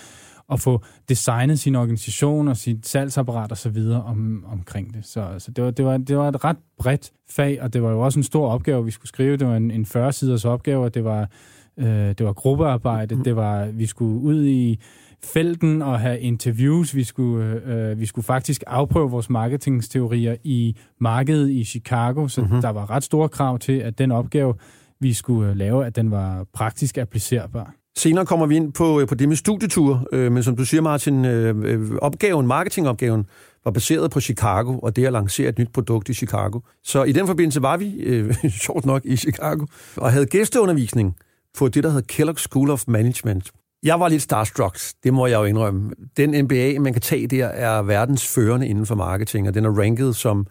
At 0.53 0.61
få 0.61 0.83
designet 1.09 1.59
sin 1.59 1.75
organisation 1.75 2.49
og 2.49 2.57
sit 2.57 2.87
salgsapparat 2.87 3.51
og 3.51 3.59
så 3.59 3.69
videre 3.69 4.03
om, 4.03 4.45
omkring 4.49 4.95
det. 4.95 5.05
Så, 5.05 5.35
så 5.39 5.51
det, 5.51 5.65
var, 5.65 5.71
det, 5.71 5.85
var, 5.85 5.97
det 5.97 6.17
var 6.17 6.29
et 6.29 6.45
ret 6.45 6.57
bredt 6.79 7.13
fag, 7.31 7.63
og 7.63 7.73
det 7.73 7.83
var 7.83 7.91
jo 7.91 8.01
også 8.01 8.19
en 8.19 8.23
stor 8.23 8.49
opgave, 8.49 8.85
vi 8.85 8.91
skulle 8.91 9.09
skrive. 9.09 9.37
Det 9.37 9.47
var 9.47 9.57
en, 9.57 9.71
en 9.71 9.87
40-siders 9.97 10.45
opgave, 10.45 10.85
og 10.85 10.95
det 10.95 11.05
var, 11.05 11.29
øh, 11.77 11.87
det 11.87 12.27
var 12.27 12.33
gruppearbejde. 12.33 13.25
Det 13.25 13.37
var, 13.37 13.67
vi 13.67 13.87
skulle 13.87 14.21
ud 14.21 14.45
i 14.45 14.81
felten 15.25 15.83
og 15.83 16.01
have 16.01 16.21
interviews. 16.21 16.95
Vi 16.95 17.05
skulle, 17.05 17.63
øh, 17.67 18.01
vi 18.01 18.07
skulle 18.07 18.25
faktisk 18.25 18.63
afprøve 18.67 19.11
vores 19.11 19.31
marketingsteorier 19.31 20.37
i 20.45 20.77
markedet 21.01 21.51
i 21.51 21.65
Chicago, 21.65 22.29
så 22.29 22.41
mm-hmm. 22.41 22.61
der 22.61 22.69
var 22.69 22.91
ret 22.91 23.05
store 23.05 23.29
krav 23.29 23.59
til, 23.59 23.79
at 23.79 23.99
den 23.99 24.11
opgave 24.11 24.55
vi 25.01 25.13
skulle 25.13 25.51
øh, 25.51 25.57
lave, 25.57 25.87
at 25.87 25.97
den 25.97 26.11
var 26.11 26.47
praktisk 26.53 26.99
applicerbar. 26.99 27.75
Senere 27.99 28.27
kommer 28.27 28.47
vi 28.47 28.57
ind 28.57 28.73
på, 28.73 29.01
øh, 29.01 29.09
på 29.09 29.15
det 29.15 29.29
med 29.29 29.37
studietur, 29.37 30.09
øh, 30.13 30.33
men 30.33 30.43
som 30.43 30.57
du 30.57 30.65
siger, 30.65 30.81
Martin, 30.81 31.25
øh, 31.25 31.57
øh, 31.65 31.97
opgaven, 32.03 32.47
marketingopgaven, 32.47 33.27
var 33.65 33.71
baseret 33.71 34.11
på 34.11 34.21
Chicago, 34.21 34.79
og 34.79 34.97
det 34.97 35.07
at 35.07 35.13
lancere 35.13 35.49
et 35.49 35.59
nyt 35.59 35.73
produkt 35.73 36.09
i 36.09 36.15
Chicago. 36.15 36.61
Så 36.85 37.05
i 37.05 37.13
den 37.13 37.27
forbindelse 37.27 37.63
var 37.63 37.77
vi, 37.77 37.95
øh, 38.01 38.35
sjovt 38.65 38.87
nok, 38.87 39.03
i 39.05 39.17
Chicago, 39.17 39.67
og 39.97 40.13
havde 40.13 40.27
gæsteundervisning 40.27 41.17
på 41.59 41.69
det, 41.69 41.85
der 41.85 41.91
hedder 41.91 42.07
Kellogg 42.09 42.39
School 42.39 42.71
of 42.71 42.85
Management. 42.87 43.51
Jeg 43.83 44.01
var 44.01 44.09
lidt 44.09 44.23
starstruck, 44.23 44.79
det 45.05 45.15
må 45.15 45.27
jeg 45.27 45.37
jo 45.39 45.45
indrømme. 45.45 45.91
Den 46.17 46.45
MBA, 46.45 46.79
man 46.81 46.93
kan 46.93 47.03
tage 47.03 47.27
der, 47.27 47.47
er 47.47 47.83
verdens 47.83 48.29
førende 48.29 48.69
inden 48.69 48.87
for 48.87 48.95
marketing, 48.95 49.49
og 49.49 49.55
den 49.55 49.65
er 49.65 49.81
ranket 49.81 50.17
som 50.17 50.47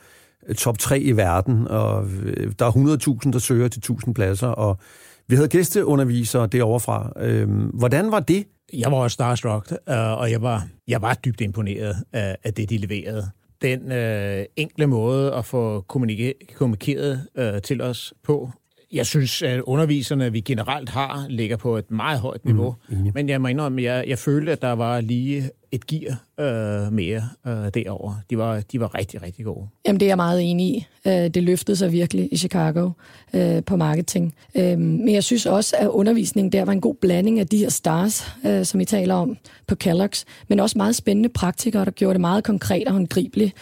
øh, 0.47 0.55
top 0.55 0.77
3 0.77 0.99
i 0.99 1.17
verden, 1.17 1.67
og 1.67 2.07
der 2.59 2.65
er 2.65 2.71
100.000, 3.25 3.31
der 3.31 3.39
søger 3.39 3.67
til 3.67 3.81
1.000 3.91 4.13
pladser, 4.13 4.47
og 4.47 4.77
vi 5.31 5.35
havde 5.35 5.49
gæsteundervisere 5.49 6.47
derovre 6.47 6.79
fra. 6.79 7.11
Øhm, 7.17 7.69
hvordan 7.73 8.11
var 8.11 8.19
det? 8.19 8.47
Jeg 8.73 8.91
var 8.91 8.97
også 8.97 9.13
starstruck, 9.13 9.71
øh, 9.71 10.19
og 10.19 10.31
jeg 10.31 10.41
var, 10.41 10.67
jeg 10.87 11.01
var 11.01 11.13
dybt 11.13 11.41
imponeret 11.41 11.95
af, 12.13 12.53
det, 12.53 12.69
de 12.69 12.77
leverede. 12.77 13.29
Den 13.61 13.91
øh, 13.91 14.45
enkle 14.55 14.87
måde 14.87 15.33
at 15.33 15.45
få 15.45 15.81
kommunikeret 16.57 17.27
øh, 17.35 17.61
til 17.61 17.81
os 17.81 18.13
på, 18.23 18.51
jeg 18.93 19.05
synes, 19.05 19.41
at 19.41 19.61
underviserne, 19.61 20.31
vi 20.31 20.39
generelt 20.39 20.89
har, 20.89 21.25
ligger 21.29 21.57
på 21.57 21.77
et 21.77 21.91
meget 21.91 22.19
højt 22.19 22.45
niveau. 22.45 22.75
Mm, 22.89 23.11
Men 23.13 23.29
jeg 23.29 23.41
må 23.41 23.47
indrømme, 23.47 23.83
jeg, 23.83 24.03
jeg 24.07 24.19
følte, 24.19 24.51
at 24.51 24.61
der 24.61 24.71
var 24.71 25.01
lige 25.01 25.49
et 25.71 25.87
gear 25.87 26.23
øh, 26.39 26.93
mere 26.93 27.23
øh, 27.47 27.53
derover. 27.73 28.13
De 28.29 28.37
var, 28.37 28.61
de 28.71 28.79
var 28.79 28.95
rigtig, 28.95 29.21
rigtig 29.21 29.45
gode. 29.45 29.67
Jamen, 29.87 29.99
det 29.99 30.05
er 30.05 30.09
jeg 30.09 30.17
meget 30.17 30.51
enig 30.51 30.67
i. 30.67 30.85
Øh, 31.07 31.13
det 31.13 31.43
løftede 31.43 31.77
sig 31.77 31.91
virkelig 31.91 32.29
i 32.31 32.37
Chicago 32.37 32.89
øh, 33.33 33.63
på 33.63 33.75
marketing. 33.75 34.35
Øh, 34.55 34.79
men 34.79 35.13
jeg 35.13 35.23
synes 35.23 35.45
også, 35.45 35.75
at 35.79 35.87
undervisningen 35.87 36.51
der 36.51 36.65
var 36.65 36.71
en 36.71 36.81
god 36.81 36.95
blanding 37.01 37.39
af 37.39 37.47
de 37.47 37.57
her 37.57 37.69
stars, 37.69 38.27
øh, 38.45 38.65
som 38.65 38.79
I 38.79 38.85
taler 38.85 39.15
om 39.15 39.37
på 39.67 39.75
Kellogg's, 39.83 40.23
men 40.47 40.59
også 40.59 40.77
meget 40.77 40.95
spændende 40.95 41.29
praktikere, 41.29 41.85
der 41.85 41.91
gjorde 41.91 42.13
det 42.13 42.21
meget 42.21 42.43
konkret 42.43 42.87
og 42.87 42.93
håndgribeligt 42.93 43.53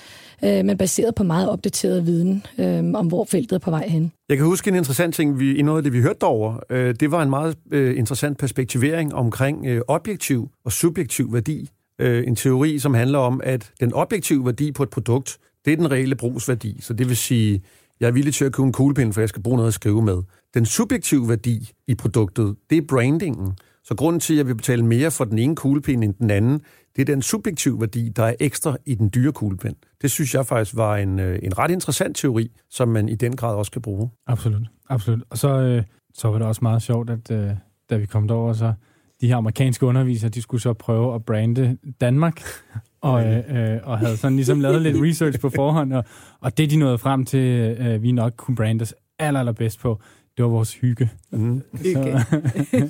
øh, 0.44 0.66
men 0.66 0.78
baseret 0.78 1.16
på 1.16 1.24
meget 1.24 1.50
opdateret 1.50 2.06
viden 2.06 2.46
øh, 2.58 2.84
om, 2.94 3.08
hvor 3.08 3.26
feltet 3.26 3.56
er 3.56 3.60
på 3.60 3.70
vej 3.70 3.88
hen. 3.88 4.12
Jeg 4.30 4.38
kan 4.38 4.46
huske 4.46 4.68
en 4.68 4.76
interessant 4.76 5.16
ting, 5.16 5.40
vi, 5.40 5.58
i 5.58 5.62
noget 5.62 5.80
af 5.80 5.84
det, 5.84 5.94
vi 5.94 6.02
hørte 6.02 6.20
derovre. 6.22 6.60
Øh, 6.70 6.96
det 7.00 7.12
var 7.12 7.24
en 7.24 7.30
meget 7.30 7.58
øh, 7.72 7.98
interessant 7.98 8.38
perspektivering 8.38 9.16
omkring 9.16 9.66
øh, 9.66 9.82
objektiv 9.88 10.50
og 10.66 10.72
subjektiv 10.72 11.34
værdi. 11.34 11.70
Øh, 12.00 12.28
en 12.28 12.36
teori, 12.36 12.80
som 12.80 12.94
handler 12.94 13.20
om, 13.20 13.42
at 13.44 13.72
den 13.80 13.94
objektive 13.94 14.46
værdi 14.46 14.72
på 14.72 14.84
et 14.84 14.90
produkt, 14.90 15.38
det 15.66 15.74
er 15.74 15.78
den 15.78 15.92
reelle 15.92 16.16
brugsværdi. 16.16 16.78
Så 16.82 16.94
det 16.94 17.08
vil 17.08 17.18
sige, 17.18 17.62
jeg 18.00 18.08
er 18.08 18.12
villig 18.12 18.34
til 18.34 18.46
at 18.46 18.52
købe 18.52 18.66
en 18.66 18.74
kuglepind, 18.74 19.14
for 19.14 19.22
jeg 19.22 19.30
skal 19.30 19.42
bruge 19.44 19.58
noget 19.58 19.68
at 19.68 19.74
skrive 19.74 20.02
med. 20.02 20.18
Den 20.54 20.66
subjektive 20.66 21.30
værdi 21.30 21.72
i 21.88 21.96
produktet, 21.96 22.56
det 22.70 22.78
er 22.78 22.82
brandingen. 22.88 23.52
Så 23.84 23.96
grunden 23.96 24.20
til, 24.20 24.34
at 24.34 24.38
jeg 24.38 24.48
vil 24.48 24.56
betale 24.56 24.86
mere 24.86 25.12
for 25.12 25.26
den 25.26 25.40
ene 25.40 25.56
kuglepind 25.56 26.04
end 26.04 26.14
den 26.14 26.30
anden, 26.30 26.62
det 26.96 27.02
er 27.02 27.06
den 27.06 27.22
subjektive 27.22 27.80
værdi, 27.80 28.10
der 28.16 28.24
er 28.24 28.34
ekstra 28.40 28.78
i 28.86 28.96
den 28.96 29.12
dyre 29.16 29.32
kuglepind. 29.32 29.76
Det 30.02 30.12
synes 30.12 30.36
jeg 30.36 30.46
faktisk 30.46 30.76
var 30.76 30.98
en, 30.98 31.20
øh, 31.20 31.40
en 31.44 31.58
ret 31.58 31.72
interessant 31.72 32.18
teori, 32.18 32.52
som 32.70 32.88
man 32.88 33.10
i 33.10 33.16
den 33.16 33.36
grad 33.36 33.56
også 33.56 33.72
kan 33.72 33.82
bruge. 33.82 34.10
Absolut, 34.28 34.68
absolut. 34.90 35.24
Og 35.30 35.38
så, 35.38 35.50
øh, 35.50 35.84
så 36.14 36.28
var 36.28 36.38
det 36.38 36.48
også 36.48 36.60
meget 36.62 36.82
sjovt, 36.82 37.10
at 37.10 37.32
øh, 37.32 37.52
da 37.90 37.98
vi 37.98 38.06
kom 38.06 38.28
derover, 38.28 38.54
så 38.54 38.74
de 39.22 39.28
her 39.28 39.36
amerikanske 39.36 39.86
undervisere, 39.86 40.30
de 40.30 40.42
skulle 40.42 40.62
så 40.62 40.74
prøve 40.74 41.16
at 41.16 41.26
brande 41.26 41.78
Danmark, 42.02 42.42
og, 43.02 43.26
øh, 43.26 43.72
øh, 43.74 43.80
og 43.84 44.00
havde 44.00 44.18
sådan 44.18 44.36
ligesom 44.36 44.60
lavet 44.60 44.82
lidt 44.82 44.98
research 45.02 45.40
på 45.40 45.50
forhånd, 45.50 45.94
og, 45.94 46.06
og 46.40 46.58
det 46.58 46.72
de 46.72 46.78
nåede 46.78 46.98
frem 46.98 47.26
til, 47.26 47.78
øh, 47.80 48.04
vi 48.04 48.12
nok 48.12 48.34
kunne 48.38 48.56
brande 48.56 48.82
os 48.82 48.94
aller, 49.20 49.40
allerbedst 49.40 49.80
på, 49.80 50.02
det 50.40 50.46
var 50.46 50.52
vores 50.52 50.74
hygge. 50.74 51.10
Mm. 51.32 51.62
Så, 51.76 52.00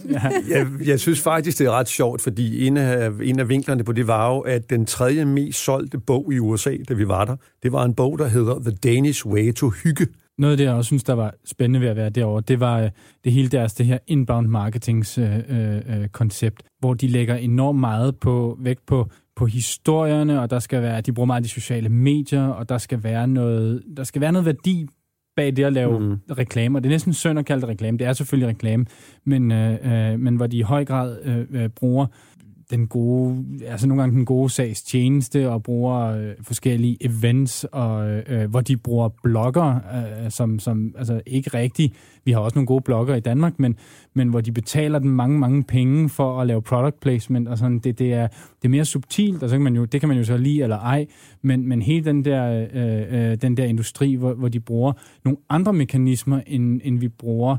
ja. 0.10 0.30
jeg, 0.58 0.68
jeg 0.86 1.00
synes 1.00 1.22
faktisk, 1.22 1.60
det 1.60 1.68
er 1.68 1.72
ret 1.72 1.88
sjovt, 1.88 2.22
fordi 2.22 2.68
en 2.68 2.78
af, 2.78 3.12
en 3.24 3.40
af 3.40 3.50
vinklerne 3.50 3.84
på 3.84 3.92
det 3.92 4.08
var 4.08 4.34
jo, 4.34 4.40
at 4.40 4.70
den 4.70 4.86
tredje 4.86 5.26
mest 5.26 5.64
solgte 5.64 6.00
bog 6.00 6.34
i 6.34 6.40
USA, 6.40 6.78
da 6.90 6.94
vi 6.94 7.08
var 7.08 7.26
der, 7.26 7.36
det 7.64 7.72
var 7.72 7.86
en 7.86 7.94
bog, 7.94 8.20
der 8.20 8.28
hedder 8.28 8.60
The 8.60 8.72
Danish 8.72 9.28
Way 9.28 9.54
to 9.54 9.70
Hygge. 9.70 10.08
Noget 10.38 10.52
af 10.52 10.58
det, 10.58 10.64
jeg 10.64 10.74
også 10.74 10.88
synes, 10.88 11.04
der 11.04 11.14
var 11.14 11.34
spændende 11.46 11.82
ved 11.82 11.88
at 11.88 11.96
være 11.96 12.10
derovre, 12.10 12.44
det 12.48 12.60
var 12.60 12.80
øh, 12.80 12.90
det 13.24 13.32
hele 13.32 13.50
deres 13.50 13.74
det 13.74 13.86
her 13.86 13.98
inbound 14.08 14.48
marketings 14.48 15.18
øh, 15.18 15.38
øh, 15.50 16.08
koncept, 16.08 16.64
hvor 16.80 16.94
de 16.94 17.08
lægger 17.08 17.36
enormt 17.36 17.80
meget 17.80 18.20
på 18.20 18.58
vægt 18.60 18.86
på 18.86 19.10
på 19.36 19.46
historierne, 19.46 20.42
og 20.42 20.50
der 20.50 20.60
skal 20.60 20.82
være, 20.82 21.02
de 21.02 21.14
bruger 21.14 21.28
meget 21.28 21.44
de 21.44 21.50
sociale 21.50 21.90
medier, 21.90 22.48
og 22.48 22.70
der 22.70 22.78
skal 22.78 23.04
være 23.04 23.28
noget, 23.28 23.84
der 23.98 24.04
skal 24.04 24.22
være 24.22 24.32
noget 24.32 24.46
værdi 24.46 24.88
bag 25.40 25.56
det 25.56 25.64
at 25.64 25.74
lave 25.74 26.00
mm. 26.00 26.20
reklamer. 26.38 26.80
Det 26.80 26.86
er 26.86 26.94
næsten 26.94 27.14
synd 27.14 27.40
at 27.40 27.46
kalde 27.46 27.62
det 27.62 27.70
reklame. 27.70 27.98
Det 27.98 28.08
er 28.08 28.14
selvfølgelig 28.14 28.50
reklame, 28.50 28.86
men, 29.26 29.52
øh, 29.52 29.74
øh, 29.84 30.20
men 30.20 30.36
hvor 30.36 30.48
de 30.48 30.58
i 30.58 30.62
høj 30.62 30.86
grad 30.86 31.18
øh, 31.24 31.64
øh, 31.64 31.70
bruger 31.70 32.06
den 32.72 32.88
gode, 32.88 33.46
altså 33.68 33.88
nogle 33.88 34.02
gange 34.02 34.16
den 34.16 34.26
gode 34.26 34.50
sags 34.50 34.84
tjeneste, 34.84 35.50
og 35.50 35.64
bruger 35.64 36.00
øh, 36.00 36.32
forskellige 36.42 36.98
events, 37.02 37.64
og 37.64 38.10
øh, 38.10 38.50
hvor 38.50 38.62
de 38.62 38.78
bruger 38.78 39.10
blogger, 39.24 39.76
øh, 39.76 40.32
som, 40.32 40.60
som 40.60 40.94
altså 40.98 41.22
ikke 41.26 41.50
rigtig, 41.50 41.94
vi 42.26 42.32
har 42.32 42.40
også 42.40 42.56
nogle 42.56 42.68
gode 42.68 42.82
blogger 42.82 43.16
i 43.16 43.20
Danmark, 43.20 43.60
men, 43.60 43.76
men 44.14 44.30
hvor 44.30 44.42
de 44.42 44.52
betaler 44.52 45.00
dem 45.00 45.12
mange, 45.12 45.40
mange 45.40 45.64
penge 45.64 46.10
for 46.10 46.42
at 46.42 46.48
lave 46.48 46.62
product 46.62 47.00
placement, 47.00 47.48
og 47.48 47.58
sådan, 47.58 47.80
det, 47.80 48.00
det, 48.00 48.14
er, 48.14 48.28
det 48.28 48.66
er 48.66 48.70
mere 48.70 48.86
subtilt, 48.86 49.44
og 49.44 49.50
så 49.50 49.56
kan 49.56 49.64
man 49.64 49.76
jo, 49.76 49.86
det 49.86 50.00
kan 50.00 50.10
man 50.10 50.18
jo 50.18 50.24
så 50.24 50.38
lide 50.38 50.64
eller 50.64 50.80
ej, 50.80 51.06
men, 51.42 51.68
men 51.68 51.82
hele 51.82 52.06
den 52.06 52.26
der, 52.26 52.68
øh, 52.74 53.32
øh, 53.32 53.38
den 53.42 53.58
der 53.58 53.66
industri, 53.66 54.14
hvor, 54.16 54.34
hvor 54.34 54.48
de 54.48 54.60
bruger 54.60 54.94
nogle 55.26 55.38
andre 55.50 55.74
mekanismer, 55.74 56.42
end, 56.48 56.82
end 56.84 57.00
vi 57.00 57.08
bruger 57.08 57.52
øh, 57.52 57.58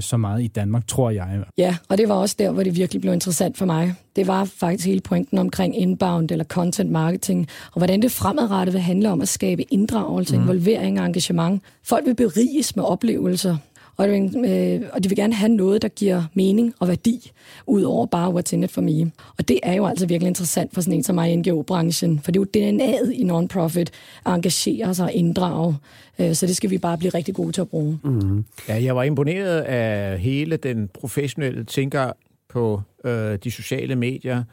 så 0.00 0.16
meget 0.16 0.42
i 0.42 0.46
Danmark, 0.46 0.86
tror 0.86 1.10
jeg. 1.10 1.44
Ja, 1.58 1.76
og 1.88 1.98
det 1.98 2.08
var 2.08 2.14
også 2.14 2.36
der, 2.38 2.50
hvor 2.50 2.62
det 2.62 2.76
virkelig 2.76 3.00
blev 3.00 3.12
interessant 3.12 3.58
for 3.58 3.66
mig. 3.66 3.94
Det 4.16 4.26
var 4.26 4.44
faktisk 4.44 4.86
hele 4.86 5.00
pointen 5.00 5.38
omkring 5.38 5.80
inbound 5.80 6.30
eller 6.30 6.44
content 6.44 6.90
marketing, 6.90 7.48
og 7.72 7.78
hvordan 7.78 8.02
det 8.02 8.12
fremadrettet 8.12 8.72
vil 8.72 8.82
handle 8.82 9.10
om 9.10 9.20
at 9.20 9.28
skabe 9.28 9.62
inddragelse, 9.72 10.36
mm. 10.36 10.42
involvering 10.42 11.00
og 11.00 11.06
engagement. 11.06 11.62
Folk 11.84 12.06
vil 12.06 12.14
beriges 12.14 12.76
med 12.76 12.84
oplevelser, 12.84 13.56
og, 13.96 14.08
øh, 14.08 14.80
og 14.92 15.04
de 15.04 15.08
vil 15.08 15.16
gerne 15.16 15.34
have 15.34 15.48
noget, 15.48 15.82
der 15.82 15.88
giver 15.88 16.22
mening 16.34 16.74
og 16.80 16.88
værdi, 16.88 17.32
ud 17.66 17.82
over 17.82 18.06
bare 18.06 18.30
what's 18.30 18.54
in 18.54 18.62
it 18.62 18.70
for 18.70 18.80
me. 18.80 19.12
Og 19.38 19.48
det 19.48 19.60
er 19.62 19.74
jo 19.74 19.86
altså 19.86 20.06
virkelig 20.06 20.28
interessant 20.28 20.74
for 20.74 20.80
sådan 20.80 20.94
en 20.94 21.02
som 21.02 21.14
mig 21.14 21.32
i 21.32 21.36
NGO-branchen, 21.36 22.20
for 22.20 22.32
det 22.32 22.40
er 22.40 22.44
jo 22.62 22.70
DNA'et 22.70 23.10
i 23.10 23.24
non-profit 23.24 23.90
at 24.26 24.32
engagere 24.32 24.94
sig 24.94 25.04
og 25.04 25.12
inddrage. 25.12 25.76
Øh, 26.18 26.34
så 26.34 26.46
det 26.46 26.56
skal 26.56 26.70
vi 26.70 26.78
bare 26.78 26.98
blive 26.98 27.10
rigtig 27.10 27.34
gode 27.34 27.52
til 27.52 27.60
at 27.60 27.68
bruge. 27.68 27.98
Mm-hmm. 28.04 28.44
Ja, 28.68 28.84
jeg 28.84 28.96
var 28.96 29.02
imponeret 29.02 29.60
af 29.60 30.18
hele 30.18 30.56
den 30.56 30.88
professionelle 30.88 31.64
tænker 31.64 32.12
på 32.48 32.82
øh, 33.04 33.38
de 33.44 33.50
sociale 33.50 33.96
medier, 33.96 34.44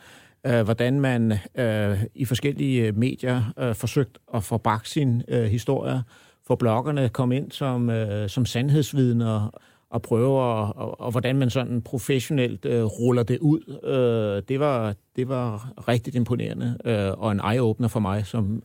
øh, 0.45 0.61
hvordan 0.61 0.99
man 0.99 1.33
øh, 1.55 1.97
i 2.15 2.25
forskellige 2.25 2.91
medier 2.91 3.53
øh, 3.59 3.75
forsøgt 3.75 4.17
at 4.33 4.43
få 4.43 4.57
bragt 4.57 4.89
sin 4.89 5.21
øh, 5.27 5.43
historie 5.43 6.03
få 6.49 6.55
bloggerne 6.55 7.09
komme 7.09 7.35
ind 7.37 7.51
som, 7.51 7.89
øh, 7.89 8.29
som 8.29 8.45
sandhedsvidner 8.45 9.59
og 9.89 10.01
prøve, 10.01 10.39
og, 10.39 10.77
og, 10.77 11.01
og 11.01 11.11
hvordan 11.11 11.35
man 11.35 11.49
sådan 11.49 11.81
professionelt 11.81 12.65
øh, 12.65 12.83
ruller 12.83 13.23
det 13.23 13.39
ud. 13.39 13.79
Øh, 13.83 14.43
det, 14.49 14.59
var, 14.59 14.95
det 15.15 15.29
var 15.29 15.73
rigtig 15.87 16.15
imponerende 16.15 16.77
øh, 16.85 17.11
og 17.17 17.31
en 17.31 17.39
eye-opener 17.39 17.87
for 17.87 17.99
mig, 17.99 18.25
som 18.25 18.63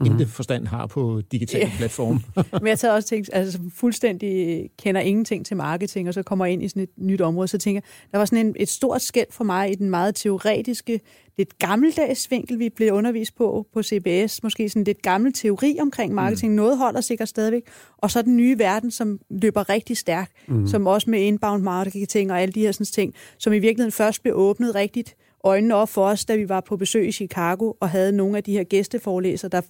mm-hmm. 0.00 0.14
intet 0.14 0.28
forstand 0.28 0.66
har 0.66 0.86
på 0.86 1.22
digitale 1.32 1.70
platforme. 1.76 2.20
Men 2.52 2.66
jeg 2.66 2.78
tager 2.78 2.94
også 2.94 3.08
tænkt, 3.08 3.30
altså 3.32 3.58
fuldstændig 3.74 4.64
kender 4.78 5.00
ingenting 5.00 5.46
til 5.46 5.56
marketing, 5.56 6.08
og 6.08 6.14
så 6.14 6.22
kommer 6.22 6.46
ind 6.46 6.62
i 6.62 6.68
sådan 6.68 6.82
et 6.82 6.90
nyt 6.96 7.20
område, 7.20 7.48
så 7.48 7.58
tænker 7.58 7.76
jeg, 7.84 8.10
der 8.12 8.18
var 8.18 8.24
sådan 8.24 8.46
en, 8.46 8.54
et 8.58 8.68
stort 8.68 9.02
skæld 9.02 9.26
for 9.30 9.44
mig 9.44 9.70
i 9.72 9.74
den 9.74 9.90
meget 9.90 10.14
teoretiske, 10.14 11.00
lidt 11.38 11.58
gammeldags 11.58 12.30
vinkel, 12.30 12.58
vi 12.58 12.68
blev 12.68 12.92
undervist 12.92 13.36
på 13.36 13.66
på 13.74 13.82
CBS, 13.82 14.42
måske 14.42 14.68
sådan 14.68 14.84
lidt 14.84 15.02
gammel 15.02 15.32
teori 15.32 15.78
omkring 15.80 16.14
marketing, 16.14 16.52
mm. 16.52 16.56
noget 16.56 16.78
holder 16.78 17.00
sikkert 17.00 17.28
stadigvæk, 17.28 17.62
og 17.96 18.10
så 18.10 18.22
den 18.22 18.36
nye 18.36 18.58
verden, 18.58 18.90
som 18.90 19.18
løber 19.30 19.68
rigtig 19.68 19.96
stærkt, 19.96 20.32
mm. 20.48 20.66
som 20.66 20.86
også 20.86 21.10
med 21.10 21.20
inbound 21.20 21.62
marketing 21.62 22.32
og 22.32 22.40
alle 22.40 22.52
de 22.52 22.60
her 22.60 22.72
sådan 22.72 22.86
ting, 22.86 23.14
som 23.38 23.52
i 23.52 23.58
virkeligheden 23.58 23.92
først 23.92 24.22
blev 24.22 24.34
åbnet 24.36 24.74
rigtigt 24.74 25.16
øjnene 25.48 25.74
op 25.74 25.88
for 25.88 26.04
os, 26.04 26.24
da 26.24 26.36
vi 26.36 26.48
var 26.48 26.60
på 26.60 26.76
besøg 26.76 27.08
i 27.08 27.12
Chicago 27.12 27.72
og 27.80 27.90
havde 27.90 28.12
nogle 28.12 28.36
af 28.36 28.44
de 28.44 28.52
her 28.52 28.64
gæsteforelæsere, 28.64 29.48
der, 29.48 29.60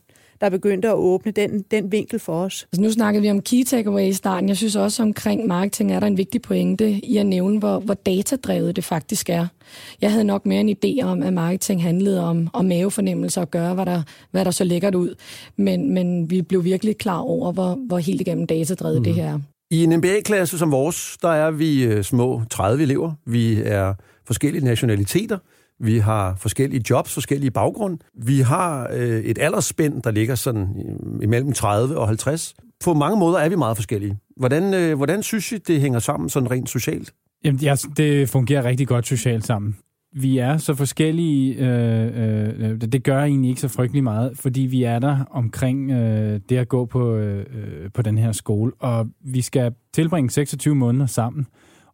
der 0.41 0.51
begyndte 0.51 0.89
at 0.89 0.95
åbne 0.95 1.33
den, 1.33 1.63
den 1.71 1.93
vinkel 1.93 2.19
for 2.19 2.45
os. 2.45 2.67
Altså 2.73 2.83
nu 2.83 2.91
snakkede 2.91 3.23
vi 3.23 3.31
om 3.31 3.43
key 3.43 3.65
takeaway 3.65 4.07
i 4.07 4.13
starten. 4.13 4.49
Jeg 4.49 4.57
synes 4.57 4.77
også 4.77 5.03
omkring 5.03 5.47
marketing 5.47 5.93
er 5.93 6.01
der 6.01 6.07
en 6.07 6.17
vigtig 6.17 6.43
pointe 6.43 6.91
i 6.91 7.17
at 7.17 7.27
nævne, 7.27 7.59
hvor, 7.59 7.79
hvor 7.79 7.95
datadrevet 7.95 8.77
det 8.77 8.85
faktisk 8.85 9.31
er. 9.31 9.47
Jeg 10.01 10.13
havde 10.13 10.25
nok 10.25 10.47
mere 10.47 10.61
en 10.61 10.77
idé 10.85 11.05
om, 11.05 11.23
at 11.23 11.33
marketing 11.33 11.83
handlede 11.83 12.25
om, 12.25 12.49
om 12.53 12.65
mavefornemmelser 12.65 13.41
og 13.41 13.51
gøre, 13.51 13.75
hvad 13.75 13.87
der, 13.87 14.03
hvad 14.31 14.45
der 14.45 14.51
så 14.51 14.65
lækkert 14.65 14.95
ud. 14.95 15.15
Men, 15.57 15.95
men 15.95 16.31
vi 16.31 16.43
blev 16.43 16.65
virkelig 16.65 16.99
klar 16.99 17.19
over, 17.19 17.53
hvor, 17.53 17.79
hvor 17.87 17.99
helt 17.99 18.21
igennem 18.21 18.47
datadrevet 18.47 18.99
mm. 18.99 19.05
det 19.05 19.15
her 19.15 19.39
I 19.71 19.85
en 19.85 19.97
MBA-klasse 19.97 20.59
som 20.59 20.73
vores, 20.73 21.17
der 21.23 21.29
er 21.29 21.51
vi 21.51 21.85
øh, 21.85 22.05
små 22.05 22.43
30 22.51 22.83
elever. 22.83 23.13
Vi 23.27 23.61
er 23.65 23.95
forskellige 24.27 24.65
nationaliteter. 24.65 25.39
Vi 25.81 25.99
har 25.99 26.37
forskellige 26.37 26.85
jobs, 26.91 27.15
forskellige 27.15 27.51
baggrund. 27.51 27.99
Vi 28.15 28.41
har 28.41 28.89
øh, 28.93 29.21
et 29.21 29.39
aldersspænd, 29.39 30.03
der 30.03 30.11
ligger 30.11 30.35
sådan 30.35 30.63
øh, 30.63 31.23
imellem 31.23 31.53
30 31.53 31.99
og 31.99 32.07
50. 32.07 32.55
på 32.85 32.95
mange 32.95 33.19
måder 33.19 33.39
er 33.39 33.49
vi 33.49 33.57
meget 33.57 33.77
forskellige. 33.77 34.19
Hvordan, 34.37 34.75
øh, 34.75 34.97
hvordan 34.97 35.23
synes 35.23 35.53
I, 35.53 35.59
det 35.59 35.81
hænger 35.81 35.99
sammen 35.99 36.29
sådan 36.29 36.51
rent 36.51 36.71
socialt? 36.71 37.13
Jamen, 37.45 37.61
ja, 37.61 37.75
det 37.97 38.29
fungerer 38.29 38.65
rigtig 38.65 38.89
godt 38.89 39.07
socialt 39.07 39.47
sammen. 39.47 39.77
Vi 40.13 40.39
er 40.39 40.59
så 40.59 40.75
forskellige, 40.75 41.55
øh, 41.55 42.07
øh, 42.07 42.71
øh 42.71 42.81
det 42.81 43.05
gør 43.05 43.23
egentlig 43.23 43.49
ikke 43.49 43.61
så 43.61 43.69
frygtelig 43.69 44.05
meget, 44.05 44.39
fordi 44.39 44.61
vi 44.61 44.83
er 44.83 44.99
der 44.99 45.25
omkring 45.31 45.91
øh, 45.91 46.41
det 46.49 46.57
at 46.57 46.69
gå 46.69 46.87
på, 46.87 47.15
øh, 47.15 47.39
øh 47.39 47.91
på 47.95 48.03
den 48.03 48.19
her 48.19 48.33
skole, 48.33 48.73
og 48.79 49.07
vi 49.25 49.41
skal 49.41 49.75
tilbringe 49.93 50.31
26 50.31 50.75
måneder 50.75 51.07
sammen. 51.07 51.47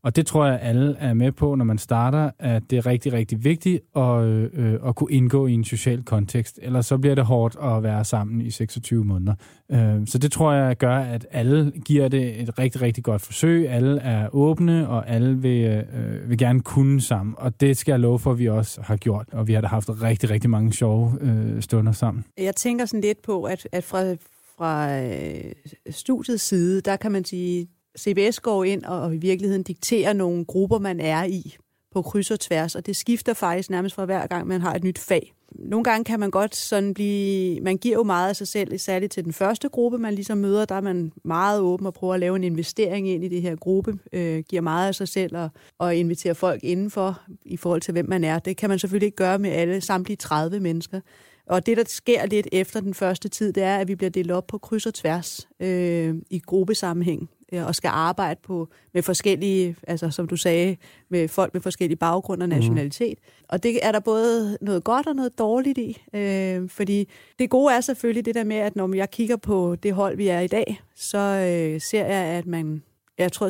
Og 0.05 0.17
det 0.17 0.27
tror 0.27 0.47
jeg, 0.47 0.59
alle 0.63 0.97
er 0.99 1.15
med 1.15 1.33
på, 1.33 1.55
når 1.55 1.65
man 1.65 1.79
starter, 1.79 2.31
at 2.39 2.63
det 2.71 2.77
er 2.77 2.87
rigtig, 2.87 3.13
rigtig 3.13 3.45
vigtigt 3.45 3.81
at, 3.97 4.25
øh, 4.25 4.89
at 4.89 4.95
kunne 4.97 5.13
indgå 5.13 5.47
i 5.47 5.53
en 5.53 5.65
social 5.65 6.03
kontekst. 6.03 6.59
Ellers 6.63 6.87
så 6.87 6.99
bliver 6.99 7.15
det 7.15 7.25
hårdt 7.25 7.57
at 7.63 7.83
være 7.83 8.05
sammen 8.05 8.41
i 8.41 8.51
26 8.51 9.05
måneder. 9.05 9.35
Øh, 9.71 10.07
så 10.07 10.19
det 10.19 10.33
tror 10.33 10.53
jeg 10.53 10.77
gør, 10.77 10.97
at 10.97 11.27
alle 11.31 11.73
giver 11.85 12.09
det 12.09 12.41
et 12.41 12.59
rigtig, 12.59 12.83
rigtig 12.83 13.05
godt 13.05 13.23
forsøg. 13.23 13.69
Alle 13.69 14.01
er 14.01 14.35
åbne, 14.35 14.89
og 14.89 15.09
alle 15.09 15.39
vil, 15.39 15.85
øh, 15.95 16.29
vil 16.31 16.39
gerne 16.39 16.61
kunne 16.61 17.01
sammen. 17.01 17.35
Og 17.39 17.61
det 17.61 17.77
skal 17.77 17.93
jeg 17.93 18.01
love 18.01 18.19
for, 18.19 18.33
at 18.33 18.39
vi 18.39 18.49
også 18.49 18.81
har 18.83 18.97
gjort. 18.97 19.27
Og 19.33 19.49
vi 19.49 19.53
har 19.53 19.61
da 19.61 19.67
haft 19.67 20.03
rigtig, 20.03 20.31
rigtig 20.31 20.51
mange 20.51 20.73
sjove 20.73 21.19
øh, 21.21 21.63
stunder 21.63 21.93
sammen. 21.93 22.25
Jeg 22.39 22.57
tænker 22.57 22.87
sådan 22.87 23.01
lidt 23.01 23.23
på, 23.23 23.43
at, 23.43 23.69
at 23.73 23.85
fra, 23.85 24.15
fra 24.59 25.01
øh, 25.03 25.53
studiets 25.91 26.43
side, 26.43 26.81
der 26.81 26.97
kan 26.97 27.13
man 27.13 27.25
sige, 27.25 27.69
CBS 27.99 28.41
går 28.41 28.65
ind 28.65 28.85
og 28.85 29.15
i 29.15 29.19
virkeligheden 29.19 29.63
dikterer 29.63 30.13
nogle 30.13 30.45
grupper, 30.45 30.79
man 30.79 31.01
er 31.01 31.25
i 31.25 31.57
på 31.95 32.03
kryds 32.03 32.31
og 32.31 32.41
tværs, 32.41 32.75
og 32.75 32.87
det 32.87 32.97
skifter 32.97 33.35
faktisk 33.35 33.71
nærmest 33.71 33.95
fra 33.95 34.05
hver 34.05 34.27
gang, 34.27 34.47
man 34.47 34.61
har 34.61 34.75
et 34.75 34.85
nyt 34.85 34.99
fag. 34.99 35.35
Nogle 35.53 35.85
gange 35.85 36.05
kan 36.05 36.21
man 36.21 36.31
godt 36.31 36.57
sådan 36.57 36.95
blive, 36.95 37.61
man 37.61 37.77
giver 37.77 37.95
jo 37.95 38.03
meget 38.03 38.29
af 38.29 38.37
sig 38.37 38.49
selv, 38.49 38.79
særligt 38.79 39.13
til 39.13 39.25
den 39.25 39.33
første 39.33 39.69
gruppe, 39.69 39.99
man 39.99 40.15
ligesom 40.15 40.39
møder, 40.39 40.65
der 40.65 40.75
er 40.75 40.81
man 40.81 41.13
meget 41.25 41.61
åben 41.61 41.87
og 41.87 41.95
prøver 41.95 42.15
at 42.15 42.21
lave 42.21 42.37
en 42.37 42.45
investering 42.45 43.09
ind 43.09 43.25
i 43.25 43.29
det 43.29 43.43
her 43.43 43.57
gruppe, 43.57 43.99
øh, 44.13 44.39
giver 44.49 44.63
meget 44.63 44.89
af 44.89 44.95
sig 44.95 45.09
selv 45.09 45.37
og, 45.37 45.49
og 45.79 45.97
inviterer 45.97 46.35
folk 46.35 46.65
indenfor 46.65 47.21
i 47.45 47.57
forhold 47.57 47.81
til, 47.81 47.93
hvem 47.93 48.09
man 48.09 48.25
er. 48.25 48.39
Det 48.39 48.57
kan 48.57 48.69
man 48.69 48.79
selvfølgelig 48.79 49.07
ikke 49.07 49.17
gøre 49.17 49.39
med 49.39 49.51
alle 49.51 49.81
samtlige 49.81 50.17
30 50.17 50.61
mennesker. 50.61 51.01
Og 51.47 51.67
det, 51.67 51.77
der 51.77 51.85
sker 51.87 52.27
lidt 52.27 52.49
efter 52.53 52.81
den 52.81 52.95
første 52.95 53.29
tid, 53.29 53.53
det 53.53 53.63
er, 53.63 53.77
at 53.77 53.89
vi 53.89 53.95
bliver 53.95 54.11
delt 54.11 54.31
op 54.31 54.47
på 54.47 54.59
kryds 54.59 54.87
og 54.87 54.95
tværs 54.95 55.49
øh, 55.61 56.15
i 56.31 56.39
gruppesammenhæng 56.39 57.31
og 57.53 57.75
skal 57.75 57.89
arbejde 57.89 58.41
på 58.43 58.69
med 58.95 59.03
forskellige, 59.03 59.77
altså 59.87 60.11
som 60.11 60.29
du 60.29 60.37
sagde, 60.37 60.77
med 61.09 61.29
folk 61.29 61.55
med 61.55 61.63
forskellige 61.63 61.97
baggrund 61.97 62.43
og 62.43 62.49
mhm. 62.49 62.59
nationalitet. 62.59 63.19
Mm. 63.23 63.45
Og 63.49 63.63
det 63.63 63.79
er 63.83 63.93
der 63.93 64.01
både 64.01 64.59
noget 64.61 64.85
godt 64.85 65.07
og 65.07 65.17
noget 65.17 65.39
dårligt 65.39 65.79
i, 65.79 66.03
øh, 66.15 66.69
fordi 66.69 67.09
det 67.39 67.51
gode 67.51 67.75
er 67.75 67.81
selvfølgelig 67.81 68.25
det 68.25 68.35
der 68.35 68.45
med, 68.45 68.57
at 68.57 68.77
når 68.77 68.95
jeg 68.95 69.11
kigger 69.11 69.37
på 69.37 69.77
det 69.83 69.95
hold, 69.95 70.17
vi 70.17 70.29
er 70.29 70.41
i 70.41 70.47
dag, 70.47 70.83
så 70.95 71.19
øh, 71.19 71.81
ser 71.81 72.07
jeg, 72.07 72.25
at 72.25 72.47
man 72.47 72.83
jeg 73.19 73.33
tror 73.33 73.49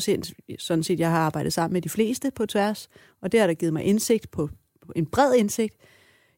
sådan 0.59 0.83
set, 0.83 1.01
jeg 1.01 1.11
har 1.11 1.19
arbejdet 1.19 1.53
sammen 1.53 1.73
med 1.73 1.83
de 1.83 1.89
fleste 1.89 2.31
på 2.31 2.47
tværs, 2.47 2.89
og 3.23 3.33
det 3.33 3.41
har 3.41 3.47
der 3.47 3.55
givet 3.55 3.73
mig 3.73 3.85
indsigt 3.85 4.31
på, 4.31 4.49
på 4.87 4.93
en 4.97 5.07
bred 5.07 5.35
indsigt. 5.35 5.75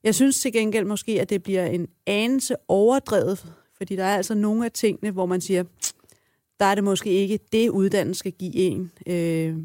Jeg 0.04 0.14
synes 0.14 0.40
til 0.40 0.52
gengæld 0.52 0.84
måske, 0.84 1.20
at 1.20 1.30
det 1.30 1.42
bliver 1.42 1.66
en 1.66 1.88
anelse 2.06 2.54
overdrevet, 2.68 3.52
fordi 3.76 3.96
der 3.96 4.04
er 4.04 4.16
altså 4.16 4.34
nogle 4.34 4.64
af 4.64 4.72
tingene, 4.72 5.10
hvor 5.10 5.26
man 5.26 5.40
siger, 5.40 5.64
der 6.60 6.66
er 6.66 6.74
det 6.74 6.84
måske 6.84 7.10
ikke 7.10 7.38
det, 7.52 7.68
uddannelse 7.70 8.18
skal 8.18 8.32
give 8.32 8.54
en, 8.54 8.90
øh, 9.06 9.56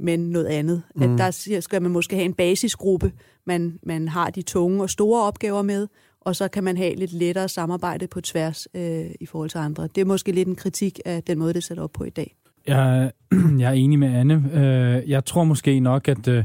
men 0.00 0.30
noget 0.30 0.46
andet. 0.46 0.82
Mm. 0.96 1.02
At 1.02 1.18
der 1.18 1.60
skal 1.60 1.82
man 1.82 1.90
måske 1.90 2.16
have 2.16 2.24
en 2.24 2.34
basisgruppe, 2.34 3.12
man, 3.46 3.78
man 3.82 4.08
har 4.08 4.30
de 4.30 4.42
tunge 4.42 4.82
og 4.82 4.90
store 4.90 5.22
opgaver 5.22 5.62
med, 5.62 5.86
og 6.20 6.36
så 6.36 6.48
kan 6.48 6.64
man 6.64 6.76
have 6.76 6.94
lidt 6.94 7.12
lettere 7.12 7.48
samarbejde 7.48 8.06
på 8.06 8.20
tværs 8.20 8.68
øh, 8.74 9.10
i 9.20 9.26
forhold 9.26 9.50
til 9.50 9.58
andre. 9.58 9.88
Det 9.94 10.00
er 10.00 10.04
måske 10.04 10.32
lidt 10.32 10.48
en 10.48 10.56
kritik 10.56 11.00
af 11.04 11.22
den 11.22 11.38
måde, 11.38 11.52
det 11.52 11.58
er 11.58 11.62
sat 11.62 11.78
op 11.78 11.92
på 11.92 12.04
i 12.04 12.10
dag. 12.10 12.34
Jeg, 12.66 13.12
jeg 13.60 13.68
er 13.68 13.74
enig 13.74 13.98
med 13.98 14.08
Anne. 14.08 14.50
Øh, 14.54 15.10
jeg 15.10 15.24
tror 15.24 15.44
måske 15.44 15.80
nok, 15.80 16.08
at, 16.08 16.28
øh, 16.28 16.44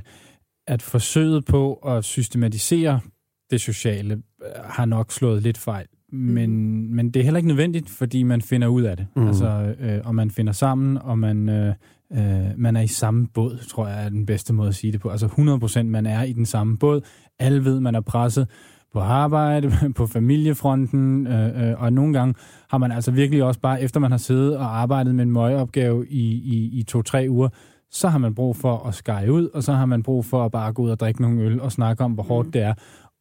at 0.68 0.82
forsøget 0.82 1.46
på 1.46 1.74
at 1.74 2.04
systematisere 2.04 3.00
det 3.52 3.62
sociale 3.62 4.14
øh, 4.14 4.64
har 4.64 4.86
nok 4.86 5.12
slået 5.12 5.44
lidt 5.44 5.58
fejl. 5.58 5.88
Men, 6.14 6.50
mm. 6.50 6.96
men 6.96 7.10
det 7.10 7.20
er 7.20 7.24
heller 7.24 7.38
ikke 7.38 7.48
nødvendigt, 7.48 7.90
fordi 7.90 8.24
man 8.24 8.42
finder 8.42 8.68
ud 8.68 8.82
af 8.82 8.98
det. 8.98 9.08
Mm. 9.16 9.28
Altså, 9.28 9.76
øh, 9.80 10.00
og 10.04 10.16
man 10.16 10.32
finder 10.32 10.54
sammen, 10.54 10.98
og 10.98 11.20
man, 11.20 11.50
øh, 11.50 11.74
øh, 12.14 12.46
man 12.58 12.76
er 12.76 12.82
i 12.82 12.88
samme 12.88 13.28
båd, 13.34 13.58
tror 13.70 13.88
jeg 13.88 14.06
er 14.06 14.10
den 14.10 14.26
bedste 14.26 14.54
måde 14.54 14.68
at 14.70 14.76
sige 14.76 14.92
det 14.92 15.02
på. 15.02 15.10
Altså 15.10 15.28
100% 15.28 15.84
man 15.84 16.06
er 16.06 16.24
i 16.24 16.34
den 16.34 16.46
samme 16.46 16.78
båd. 16.78 17.02
Alle 17.40 17.66
ved, 17.66 17.80
man 17.80 17.96
er 17.96 18.02
presset 18.02 18.48
på 18.94 19.00
arbejde, 19.00 19.72
på 19.98 20.08
familiefronten, 20.08 21.28
øh, 21.28 21.70
øh, 21.70 21.82
og 21.82 21.94
nogle 21.94 22.14
gange 22.14 22.36
har 22.70 22.78
man 22.78 22.92
altså 22.92 23.12
virkelig 23.12 23.44
også 23.44 23.60
bare, 23.60 23.82
efter 23.82 24.00
man 24.00 24.12
har 24.12 24.18
siddet 24.18 24.58
og 24.58 24.82
arbejdet 24.82 25.16
med 25.16 25.24
en 25.24 25.32
møgeopgave 25.32 26.08
i, 26.08 26.32
i, 26.34 26.80
i 26.80 26.84
to-tre 26.84 27.26
uger, 27.30 27.50
så 27.92 28.08
har 28.08 28.18
man 28.18 28.36
brug 28.36 28.56
for 28.56 28.88
at 28.88 28.96
skære 28.96 29.32
ud, 29.32 29.50
og 29.54 29.64
så 29.64 29.74
har 29.74 29.86
man 29.86 30.04
brug 30.04 30.26
for 30.26 30.46
at 30.46 30.52
bare 30.52 30.74
gå 30.74 30.82
ud 30.82 30.90
og 30.90 31.00
drikke 31.00 31.22
nogle 31.22 31.42
øl 31.42 31.62
og 31.62 31.72
snakke 31.72 32.04
om, 32.04 32.12
hvor 32.12 32.24
hårdt 32.24 32.48
mm. 32.48 32.52
det 32.52 32.62
er. 32.62 32.74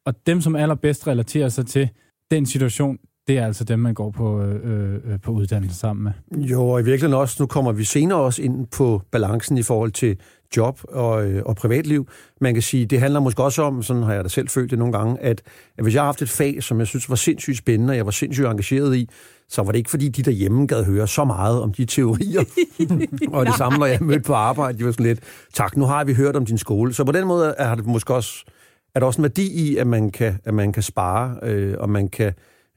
Og 0.05 0.13
dem, 0.27 0.41
som 0.41 0.55
allerbedst 0.55 1.07
relaterer 1.07 1.49
sig 1.49 1.65
til 1.65 1.89
den 2.35 2.45
situation, 2.45 2.97
det 3.27 3.37
er 3.37 3.45
altså 3.45 3.63
dem, 3.63 3.79
man 3.79 3.93
går 3.93 4.11
på, 4.11 4.41
øh, 4.41 4.93
øh, 4.93 5.19
på 5.23 5.31
uddannelse 5.31 5.79
sammen 5.79 6.03
med. 6.03 6.43
Jo, 6.43 6.69
og 6.69 6.81
i 6.81 6.83
virkeligheden 6.83 7.21
også, 7.21 7.35
nu 7.39 7.45
kommer 7.47 7.71
vi 7.71 7.83
senere 7.83 8.19
også 8.19 8.41
ind 8.41 8.67
på 8.67 9.01
balancen 9.11 9.57
i 9.57 9.63
forhold 9.63 9.91
til 9.91 10.17
job 10.57 10.79
og, 10.89 11.25
øh, 11.27 11.43
og 11.45 11.55
privatliv. 11.55 12.07
Man 12.41 12.53
kan 12.53 12.63
sige, 12.63 12.85
det 12.85 12.99
handler 12.99 13.19
måske 13.19 13.43
også 13.43 13.61
om, 13.61 13.83
sådan 13.83 14.03
har 14.03 14.13
jeg 14.13 14.23
da 14.23 14.29
selv 14.29 14.49
følt 14.49 14.71
det 14.71 14.79
nogle 14.79 14.93
gange, 14.93 15.19
at, 15.19 15.41
at 15.77 15.83
hvis 15.83 15.93
jeg 15.93 16.01
har 16.01 16.05
haft 16.05 16.21
et 16.21 16.29
fag, 16.29 16.63
som 16.63 16.79
jeg 16.79 16.87
synes 16.87 17.09
var 17.09 17.15
sindssygt 17.15 17.57
spændende, 17.57 17.91
og 17.91 17.97
jeg 17.97 18.05
var 18.05 18.11
sindssygt 18.11 18.47
engageret 18.47 18.95
i, 18.95 19.09
så 19.49 19.63
var 19.63 19.71
det 19.71 19.77
ikke 19.77 19.89
fordi, 19.89 20.09
de 20.09 20.23
derhjemme 20.23 20.67
gad 20.67 20.83
høre 20.83 21.07
så 21.07 21.25
meget 21.25 21.61
om 21.61 21.73
de 21.73 21.85
teorier. 21.85 22.43
og 23.37 23.45
det 23.45 23.55
samme, 23.55 23.79
når 23.79 23.85
jeg 23.85 23.97
mødte 24.01 24.23
på 24.23 24.33
arbejde, 24.33 24.77
de 24.77 24.85
var 24.85 24.91
sådan 24.91 25.05
lidt, 25.05 25.19
tak, 25.53 25.77
nu 25.77 25.85
har 25.85 26.03
vi 26.03 26.13
hørt 26.13 26.35
om 26.35 26.45
din 26.45 26.57
skole. 26.57 26.93
Så 26.93 27.03
på 27.03 27.11
den 27.11 27.27
måde 27.27 27.55
har 27.59 27.75
det 27.75 27.85
måske 27.85 28.13
også 28.13 28.45
er 28.95 28.99
der 28.99 29.07
også 29.07 29.21
en 29.21 29.23
værdi 29.23 29.51
i, 29.53 29.77
at 29.77 29.87
man 29.87 30.09
kan, 30.09 30.39
at 30.43 30.53
man 30.53 30.73
kan 30.73 30.83
spare, 30.83 31.39
øh, 31.43 31.75
og 31.79 31.89
man 31.89 32.07
kan 32.07 32.33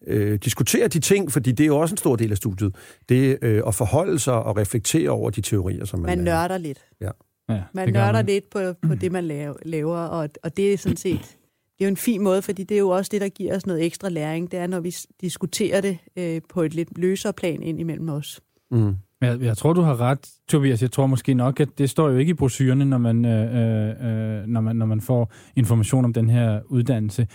øh, 0.07 0.39
diskutere 0.39 0.89
de 0.89 0.99
ting, 1.01 1.33
fordi 1.33 1.53
det 1.53 1.65
er 1.65 1.69
jo 1.69 1.79
også 1.79 1.93
en 1.93 1.97
stor 1.97 2.17
del 2.17 2.31
af 2.31 2.37
studiet. 2.37 2.75
Det 3.09 3.39
øh, 3.43 3.63
at 3.67 3.75
forholde 3.75 4.19
sig 4.19 4.35
og 4.43 4.57
reflektere 4.57 5.11
over 5.11 5.31
de 5.31 5.41
teorier, 5.41 5.85
som 5.85 6.01
man 6.01 6.07
Man 6.07 6.25
laver. 6.25 6.39
nørder 6.39 6.59
lidt. 6.59 6.85
Ja. 7.01 7.11
ja 7.49 7.63
man 7.75 7.93
nørder 7.93 8.13
man. 8.13 8.27
lidt 8.27 8.51
på, 8.51 8.59
på 8.89 8.95
det, 8.95 9.13
man 9.13 9.25
laver, 9.65 9.99
og, 9.99 10.29
og 10.43 10.57
det 10.57 10.73
er 10.73 10.79
sådan 10.79 10.97
set 10.97 11.37
det 11.79 11.85
er 11.85 11.89
jo 11.89 11.91
en 11.91 11.97
fin 11.97 12.23
måde, 12.23 12.43
fordi 12.43 12.65
det 12.65 12.75
er 12.75 12.79
jo 12.79 12.89
også 12.89 13.09
det, 13.13 13.21
der 13.21 13.29
giver 13.29 13.57
os 13.57 13.67
noget 13.67 13.85
ekstra 13.85 14.09
læring. 14.09 14.51
Det 14.51 14.59
er, 14.59 14.67
når 14.67 14.81
vi 14.81 14.97
diskuterer 15.21 15.81
det 15.81 15.99
øh, 16.17 16.41
på 16.49 16.63
et 16.63 16.75
lidt 16.75 16.99
løsere 16.99 17.33
plan 17.33 17.63
ind 17.63 17.81
imellem 17.81 18.09
os. 18.09 18.41
Mm. 18.71 18.95
Jeg, 19.21 19.41
jeg 19.41 19.57
tror, 19.57 19.73
du 19.73 19.81
har 19.81 20.01
ret, 20.01 20.31
Tobias. 20.49 20.83
Jeg 20.83 20.91
tror 20.91 21.07
måske 21.07 21.35
nok, 21.35 21.61
at 21.61 21.69
det 21.79 21.91
står 21.91 22.09
jo 22.09 22.17
ikke 22.17 22.31
i 22.31 22.35
brochurerne, 22.35 22.85
når 22.85 22.99
man, 22.99 23.25
øh, 23.25 23.89
øh, 23.89 24.47
når 24.47 24.61
man, 24.61 24.77
når 24.77 24.87
man 24.87 25.01
får 25.01 25.33
information 25.57 26.05
om 26.05 26.13
den 26.13 26.31
her 26.31 26.61
uddannelse. 26.67 27.27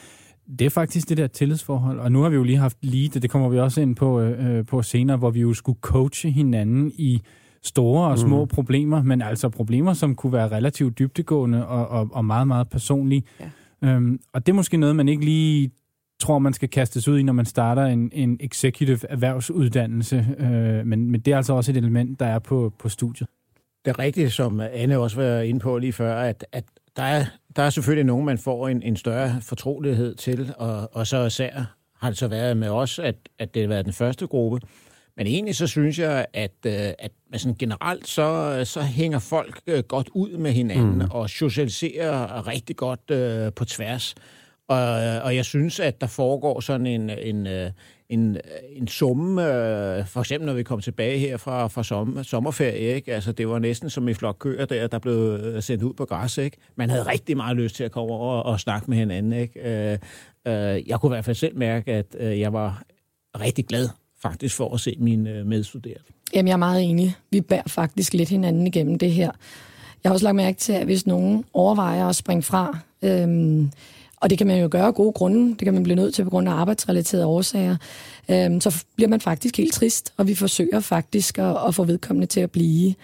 Det 0.60 0.66
er 0.66 0.70
faktisk 0.70 1.10
det 1.10 1.18
der 1.18 1.28
tillidsforhold. 1.28 2.00
Og 2.00 2.12
nu 2.12 2.22
har 2.22 2.30
vi 2.30 2.36
jo 2.36 2.44
lige 2.44 2.58
haft 2.58 2.78
lige 2.82 3.10
det, 3.10 3.22
det 3.22 3.30
kommer 3.30 3.50
vi 3.50 3.60
også 3.60 3.82
ind 3.82 3.96
på, 3.96 4.22
øh, 4.22 4.66
på 4.66 4.82
senere, 4.82 5.18
hvor 5.18 5.30
vi 5.30 5.42
jo 5.42 5.54
skulle 5.54 5.80
coache 5.82 6.32
hinanden 6.32 6.92
i 6.96 7.22
store 7.64 8.10
og 8.10 8.20
små 8.20 8.44
mm. 8.44 8.48
problemer, 8.48 9.04
men 9.04 9.22
altså 9.22 9.50
problemer, 9.50 9.94
som 9.94 10.16
kunne 10.16 10.34
være 10.34 10.48
relativt 10.48 11.00
dybtegående 11.00 11.68
og, 11.68 11.88
og, 11.88 12.10
og 12.12 12.26
meget, 12.26 12.48
meget 12.48 12.70
personlige. 12.70 13.24
Ja. 13.40 13.50
Øhm, 13.84 14.20
og 14.34 14.46
det 14.46 14.52
er 14.52 14.56
måske 14.56 14.78
noget, 14.78 14.96
man 14.96 15.10
ikke 15.10 15.26
lige 15.26 15.72
tror, 16.22 16.40
man 16.40 16.54
skal 16.54 16.70
kastes 16.70 17.08
ud 17.08 17.20
i, 17.20 17.24
når 17.24 17.34
man 17.34 17.46
starter 17.46 17.86
en, 17.86 18.12
en 18.14 18.38
executive 18.40 19.00
erhvervsuddannelse. 19.10 20.28
Øh, 20.40 20.88
men, 20.88 21.12
men 21.12 21.22
det 21.22 21.34
er 21.34 21.38
altså 21.38 21.54
også 21.54 21.72
et 21.72 21.78
element, 21.78 22.20
der 22.20 22.26
er 22.26 22.40
på, 22.40 22.74
på 22.80 22.90
studiet. 22.90 23.30
Det 23.86 23.92
er 23.92 24.00
rigtigt, 24.00 24.32
som 24.32 24.60
Anne 24.60 24.98
også 24.98 25.22
var 25.22 25.40
inde 25.40 25.60
på 25.60 25.78
lige 25.78 25.94
før, 25.94 26.22
at, 26.22 26.46
at 26.52 26.64
der, 26.96 27.04
er, 27.04 27.26
der 27.56 27.64
er 27.64 27.70
selvfølgelig 27.70 28.06
nogen, 28.06 28.26
man 28.26 28.38
får 28.38 28.68
en, 28.68 28.84
en 28.84 28.96
større 28.96 29.42
fortrolighed 29.42 30.16
til, 30.16 30.54
og, 30.58 30.90
og 30.96 31.08
så 31.08 31.26
især 31.26 31.76
har 32.00 32.10
det 32.10 32.18
så 32.18 32.28
været 32.28 32.58
med 32.58 32.70
os, 32.70 33.00
at, 33.00 33.16
at 33.40 33.54
det 33.54 33.62
har 33.62 33.68
været 33.68 33.86
den 33.86 33.94
første 33.94 34.28
gruppe. 34.28 34.60
Men 35.18 35.28
egentlig 35.28 35.56
så 35.56 35.68
synes 35.68 36.00
jeg, 36.00 36.26
at, 36.34 36.56
øh, 36.66 36.74
at 37.00 37.12
sådan 37.38 37.56
generelt 37.60 38.08
så, 38.08 38.62
så 38.66 38.82
hænger 38.82 39.20
folk 39.20 39.62
øh, 39.68 39.84
godt 39.84 40.10
ud 40.14 40.38
med 40.38 40.52
hinanden 40.52 40.96
mm. 40.96 41.12
og 41.12 41.30
socialiserer 41.30 42.48
rigtig 42.48 42.76
godt 42.76 43.12
uh, 43.12 43.54
på 43.54 43.66
tværs. 43.66 44.16
Og, 44.72 45.04
øh, 45.04 45.26
og 45.26 45.36
jeg 45.36 45.46
synes, 45.46 45.80
at 45.80 46.02
der 46.02 46.08
foregår 46.08 46.60
sådan 46.60 46.88
en, 46.88 47.10
en, 47.10 47.48
øh, 47.48 47.72
en, 48.10 48.36
øh, 48.36 48.42
en 48.76 48.88
summe, 48.88 49.42
øh, 49.44 50.08
for 50.08 50.20
eksempel 50.20 50.46
når 50.46 50.54
vi 50.54 50.64
kom 50.64 50.82
tilbage 50.82 51.20
her 51.20 51.38
fra, 51.38 51.68
fra 51.68 51.84
som, 51.84 52.24
sommerferie, 52.24 52.96
ikke? 52.96 53.14
Altså, 53.14 53.32
det 53.32 53.48
var 53.48 53.60
næsten 53.60 53.90
som 53.90 54.08
i 54.08 54.14
flok 54.14 54.38
køer 54.40 54.66
der, 54.66 54.88
der 54.88 55.00
blev 55.00 55.40
sendt 55.62 55.84
ud 55.84 55.94
på 55.94 56.06
græs, 56.06 56.38
ikke? 56.38 56.58
Man 56.76 56.90
havde 56.90 57.04
rigtig 57.04 57.38
meget 57.38 57.58
lyst 57.58 57.76
til 57.76 57.84
at 57.84 57.92
komme 57.92 58.14
over 58.14 58.36
og, 58.36 58.44
og 58.44 58.60
snakke 58.60 58.90
med 58.90 58.98
hinanden, 58.98 59.34
ikke? 59.34 59.60
Øh, 59.60 59.98
jeg 60.90 61.00
kunne 61.00 61.10
i 61.10 61.16
hvert 61.16 61.26
fald 61.26 61.36
selv 61.36 61.58
mærke, 61.58 61.94
at 61.94 62.40
jeg 62.40 62.54
var 62.54 62.84
rigtig 63.40 63.66
glad 63.66 63.90
faktisk 64.22 64.56
for 64.56 64.74
at 64.74 64.80
se 64.80 64.96
mine 65.00 65.44
medstuderende. 65.44 66.04
Jamen, 66.34 66.48
jeg 66.48 66.54
er 66.54 66.58
meget 66.58 66.84
enig. 66.84 67.16
Vi 67.32 67.42
bærer 67.42 67.68
faktisk 67.68 68.14
lidt 68.14 68.30
hinanden 68.30 68.68
igennem 68.68 68.98
det 68.98 69.12
her. 69.12 69.32
Jeg 70.04 70.10
har 70.10 70.14
også 70.14 70.24
lagt 70.24 70.36
mærke 70.36 70.58
til, 70.58 70.74
at 70.74 70.86
hvis 70.86 71.08
nogen 71.08 71.46
overvejer 71.54 72.08
at 72.08 72.16
springe 72.16 72.44
fra, 72.44 72.78
Øh, 73.04 73.66
og 74.22 74.30
det 74.30 74.38
kan 74.38 74.48
man 74.48 74.62
jo 74.62 74.68
gøre 74.72 74.86
af 74.86 74.96
gode 74.96 75.12
grunde. 75.14 75.50
Det 75.50 75.62
kan 75.62 75.74
man 75.74 75.84
blive 75.84 75.96
nødt 75.96 76.14
til 76.14 76.24
på 76.24 76.30
grund 76.30 76.50
af 76.50 76.54
arbejdsrelaterede 76.54 77.26
årsager. 77.26 77.78
Øhm, 78.32 78.62
så 78.62 78.84
bliver 78.96 79.10
man 79.10 79.22
faktisk 79.22 79.58
helt 79.58 79.74
trist, 79.74 80.14
og 80.18 80.28
vi 80.28 80.36
forsøger 80.36 80.80
faktisk 80.80 81.38
at, 81.38 81.58
at 81.68 81.76
få 81.76 81.84
vedkommende 81.84 82.28
til 82.28 82.40
at 82.40 82.52
blive. 82.52 82.96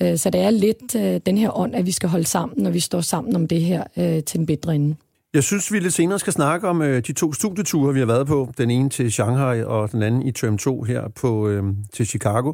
Øh, 0.00 0.18
så 0.18 0.30
det 0.30 0.40
er 0.40 0.50
lidt 0.50 0.94
øh, 0.96 1.20
den 1.26 1.38
her 1.38 1.58
ånd, 1.58 1.74
at 1.74 1.86
vi 1.86 1.92
skal 1.92 2.08
holde 2.08 2.26
sammen, 2.26 2.62
når 2.62 2.70
vi 2.70 2.80
står 2.80 3.00
sammen 3.00 3.36
om 3.36 3.48
det 3.48 3.60
her 3.60 3.84
øh, 3.96 4.22
til 4.22 4.38
den 4.38 4.46
bedre 4.46 4.74
ende. 4.74 4.96
Jeg 5.34 5.44
synes, 5.44 5.72
vi 5.72 5.78
lidt 5.78 5.94
senere 5.94 6.18
skal 6.18 6.32
snakke 6.32 6.68
om 6.68 6.82
øh, 6.82 7.02
de 7.06 7.12
to 7.12 7.32
studieture, 7.32 7.94
vi 7.94 7.98
har 7.98 8.06
været 8.06 8.26
på. 8.26 8.52
Den 8.58 8.70
ene 8.70 8.90
til 8.90 9.12
Shanghai, 9.12 9.62
og 9.62 9.92
den 9.92 10.02
anden 10.02 10.22
i 10.22 10.32
term 10.32 10.58
2 10.58 10.82
her 10.82 11.08
på, 11.08 11.48
øh, 11.48 11.64
til 11.92 12.06
Chicago. 12.06 12.52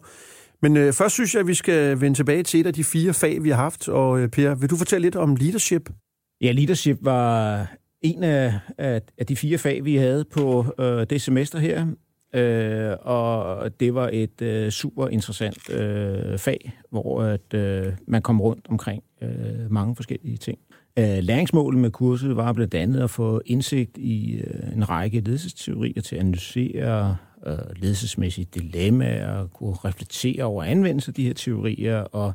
Men 0.62 0.76
øh, 0.76 0.92
først 0.92 1.14
synes 1.14 1.34
jeg, 1.34 1.40
at 1.40 1.46
vi 1.46 1.54
skal 1.54 2.00
vende 2.00 2.18
tilbage 2.18 2.42
til 2.42 2.60
et 2.60 2.66
af 2.66 2.74
de 2.74 2.84
fire 2.84 3.14
fag, 3.14 3.42
vi 3.42 3.50
har 3.50 3.56
haft. 3.56 3.88
Og 3.88 4.20
øh, 4.20 4.28
Per, 4.28 4.54
vil 4.54 4.70
du 4.70 4.76
fortælle 4.76 5.02
lidt 5.02 5.16
om 5.16 5.36
leadership? 5.36 5.90
Ja, 6.40 6.52
leadership 6.52 6.98
var 7.00 7.66
en 8.02 8.22
af, 8.22 8.54
af, 8.78 9.02
af 9.18 9.26
de 9.26 9.36
fire 9.36 9.58
fag, 9.58 9.84
vi 9.84 9.96
havde 9.96 10.24
på 10.24 10.66
øh, 10.78 11.06
det 11.10 11.22
semester 11.22 11.58
her. 11.58 11.86
Øh, 12.34 12.96
og 13.00 13.80
det 13.80 13.94
var 13.94 14.10
et 14.12 14.42
øh, 14.42 14.70
super 14.70 15.08
interessant 15.08 15.70
øh, 15.70 16.38
fag, 16.38 16.72
hvor 16.90 17.22
at, 17.22 17.54
øh, 17.54 17.92
man 18.06 18.22
kom 18.22 18.40
rundt 18.40 18.66
omkring 18.68 19.02
øh, 19.22 19.70
mange 19.70 19.96
forskellige 19.96 20.36
ting. 20.36 20.58
Øh, 20.98 21.18
læringsmålet 21.18 21.80
med 21.80 21.90
kurset 21.90 22.36
var 22.36 22.52
blandt 22.52 22.74
andet 22.74 23.00
at 23.00 23.10
få 23.10 23.40
indsigt 23.46 23.98
i 23.98 24.34
øh, 24.34 24.72
en 24.76 24.88
række 24.88 25.20
ledelsesteorier 25.20 26.00
til 26.00 26.16
at 26.16 26.20
analysere 26.20 27.16
øh, 27.46 27.58
ledelsesmæssige 27.76 28.48
dilemmaer, 28.54 29.46
kunne 29.46 29.74
reflektere 29.74 30.44
over 30.44 30.64
anvendelse 30.64 31.10
af 31.10 31.14
de 31.14 31.26
her 31.26 31.34
teorier, 31.34 31.98
og 31.98 32.34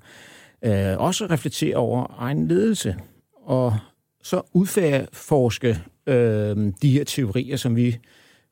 øh, 0.62 0.98
også 0.98 1.26
reflektere 1.26 1.76
over 1.76 2.16
egen 2.18 2.48
ledelse. 2.48 2.96
Og 3.46 3.74
så 4.28 4.42
udforske 4.54 5.80
øh, 6.08 6.74
de 6.82 6.92
her 6.92 7.04
teorier, 7.04 7.58
som 7.58 7.76
vi 7.76 7.98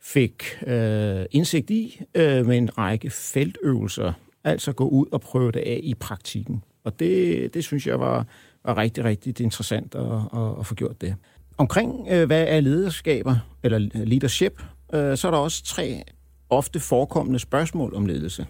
fik 0.02 0.44
øh, 0.68 1.26
indsigt 1.32 1.70
i 1.70 2.02
øh, 2.16 2.46
med 2.46 2.58
en 2.58 2.78
række 2.78 3.10
feltøvelser, 3.10 4.14
altså 4.44 4.74
gå 4.74 4.88
ud 4.88 5.06
og 5.12 5.22
prøve 5.22 5.52
det 5.52 5.60
af 5.60 5.80
i 5.84 5.94
praktikken. 5.94 6.64
Og 6.84 7.00
det, 7.00 7.54
det 7.54 7.64
synes 7.64 7.88
jeg 7.88 8.00
var, 8.00 8.26
var 8.66 8.78
rigtig, 8.78 9.04
rigtig 9.04 9.42
interessant 9.44 9.96
at, 9.96 10.02
at, 10.34 10.60
at 10.60 10.66
få 10.66 10.76
gjort 10.76 11.02
det. 11.02 11.16
Omkring 11.58 12.08
øh, 12.10 12.26
hvad 12.26 12.46
er 12.48 12.60
lederskaber, 12.60 13.36
eller 13.64 13.80
leadership, 13.94 14.64
øh, 14.94 15.18
så 15.18 15.28
er 15.28 15.32
der 15.32 15.38
også 15.38 15.64
tre 15.64 16.04
ofte 16.50 16.80
forekommende 16.80 17.40
spørgsmål 17.40 17.96
om 17.96 18.06
ledelse. 18.06 18.46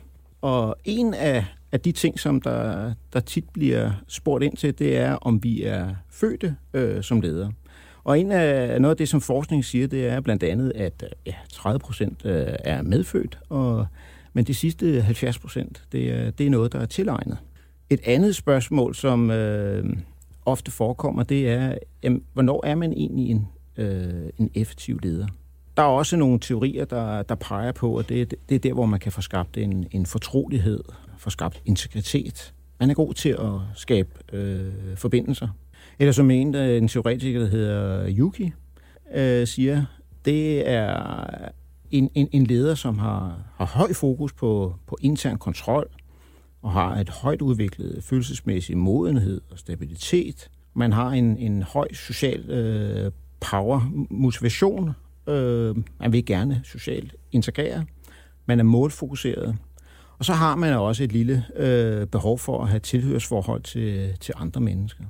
Og 0.45 0.75
en 0.83 1.13
af, 1.13 1.45
af 1.71 1.79
de 1.79 1.91
ting, 1.91 2.19
som 2.19 2.41
der, 2.41 2.93
der 3.13 3.19
tit 3.19 3.49
bliver 3.53 3.91
spurgt 4.07 4.43
ind 4.43 4.57
til, 4.57 4.79
det 4.79 4.97
er, 4.97 5.13
om 5.13 5.43
vi 5.43 5.63
er 5.63 5.95
fødte 6.09 6.55
øh, 6.73 7.03
som 7.03 7.21
ledere. 7.21 7.51
Og 8.03 8.19
en 8.19 8.31
af 8.31 8.81
noget 8.81 8.93
af 8.93 8.97
det, 8.97 9.09
som 9.09 9.21
forskning 9.21 9.65
siger, 9.65 9.87
det 9.87 10.07
er 10.07 10.21
blandt 10.21 10.43
andet, 10.43 10.71
at 10.75 11.03
ja, 11.25 11.33
30 11.51 11.79
procent 11.79 12.25
øh, 12.25 12.47
er 12.59 12.81
medfødt, 12.81 13.39
og, 13.49 13.87
men 14.33 14.45
de 14.45 14.53
sidste 14.53 15.01
70 15.01 15.39
procent, 15.39 15.83
det, 15.91 16.11
er, 16.11 16.31
det 16.31 16.45
er 16.45 16.49
noget, 16.49 16.73
der 16.73 16.79
er 16.79 16.85
tilegnet. 16.85 17.37
Et 17.89 17.99
andet 18.05 18.35
spørgsmål, 18.35 18.95
som 18.95 19.31
øh, 19.31 19.97
ofte 20.45 20.71
forekommer, 20.71 21.23
det 21.23 21.49
er, 21.49 21.77
jamen, 22.03 22.23
hvornår 22.33 22.65
er 22.65 22.75
man 22.75 22.93
egentlig 22.93 23.29
en, 23.29 23.47
øh, 23.77 24.29
en 24.37 24.51
effektiv 24.55 24.99
leder? 25.03 25.27
Der 25.77 25.83
er 25.83 25.87
også 25.87 26.17
nogle 26.17 26.39
teorier, 26.39 26.85
der, 26.85 27.23
der 27.23 27.35
peger 27.35 27.71
på, 27.71 27.97
at 27.97 28.09
det, 28.09 28.33
det 28.49 28.55
er 28.55 28.59
der, 28.59 28.73
hvor 28.73 28.85
man 28.85 28.99
kan 28.99 29.11
få 29.11 29.21
skabt 29.21 29.57
en, 29.57 29.87
en 29.91 30.05
fortrolighed, 30.05 30.83
få 31.17 31.29
skabt 31.29 31.61
integritet. 31.65 32.53
Man 32.79 32.89
er 32.89 32.93
god 32.93 33.13
til 33.13 33.29
at 33.29 33.51
skabe 33.75 34.09
øh, 34.33 34.73
forbindelser. 34.95 35.47
Eller 35.99 36.11
som 36.11 36.31
en, 36.31 36.55
en 36.55 36.87
teoretiker, 36.87 37.39
der 37.39 37.47
hedder 37.47 38.07
Yuki, 38.17 38.51
øh, 39.13 39.47
siger, 39.47 39.85
det 40.25 40.69
er 40.69 41.25
en, 41.91 42.09
en, 42.13 42.27
en 42.31 42.45
leder, 42.45 42.75
som 42.75 42.99
har, 42.99 43.39
har 43.55 43.65
høj 43.65 43.93
fokus 43.93 44.33
på, 44.33 44.75
på 44.87 44.97
intern 45.01 45.37
kontrol, 45.37 45.89
og 46.61 46.71
har 46.71 46.95
et 46.95 47.09
højt 47.09 47.41
udviklet 47.41 48.03
følelsesmæssig 48.03 48.77
modenhed 48.77 49.41
og 49.51 49.59
stabilitet. 49.59 50.49
Man 50.73 50.93
har 50.93 51.09
en, 51.09 51.37
en 51.37 51.63
høj 51.63 51.93
social 51.93 52.49
øh, 52.49 53.11
power, 53.39 53.91
motivation. 54.09 54.91
Øh, 55.27 55.75
man 55.99 56.11
vil 56.11 56.25
gerne 56.25 56.61
socialt 56.63 57.15
integrere. 57.31 57.85
Man 58.45 58.59
er 58.59 58.63
målfokuseret. 58.63 59.57
Og 60.17 60.25
så 60.25 60.33
har 60.33 60.55
man 60.55 60.73
også 60.73 61.03
et 61.03 61.11
lille 61.11 61.45
øh, 61.55 62.07
behov 62.07 62.39
for 62.39 62.61
at 62.63 62.69
have 62.69 62.79
tilhørsforhold 62.79 63.63
til, 63.63 64.17
til 64.19 64.33
andre 64.37 64.61
mennesker. 64.61 65.03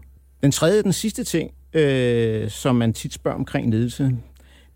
Den 0.43 0.51
tredje, 0.51 0.83
den 0.83 0.93
sidste 0.93 1.23
ting, 1.23 1.51
øh, 1.73 2.49
som 2.49 2.75
man 2.75 2.93
tit 2.93 3.13
spørger 3.13 3.37
omkring 3.37 3.71
ledelse, 3.71 4.17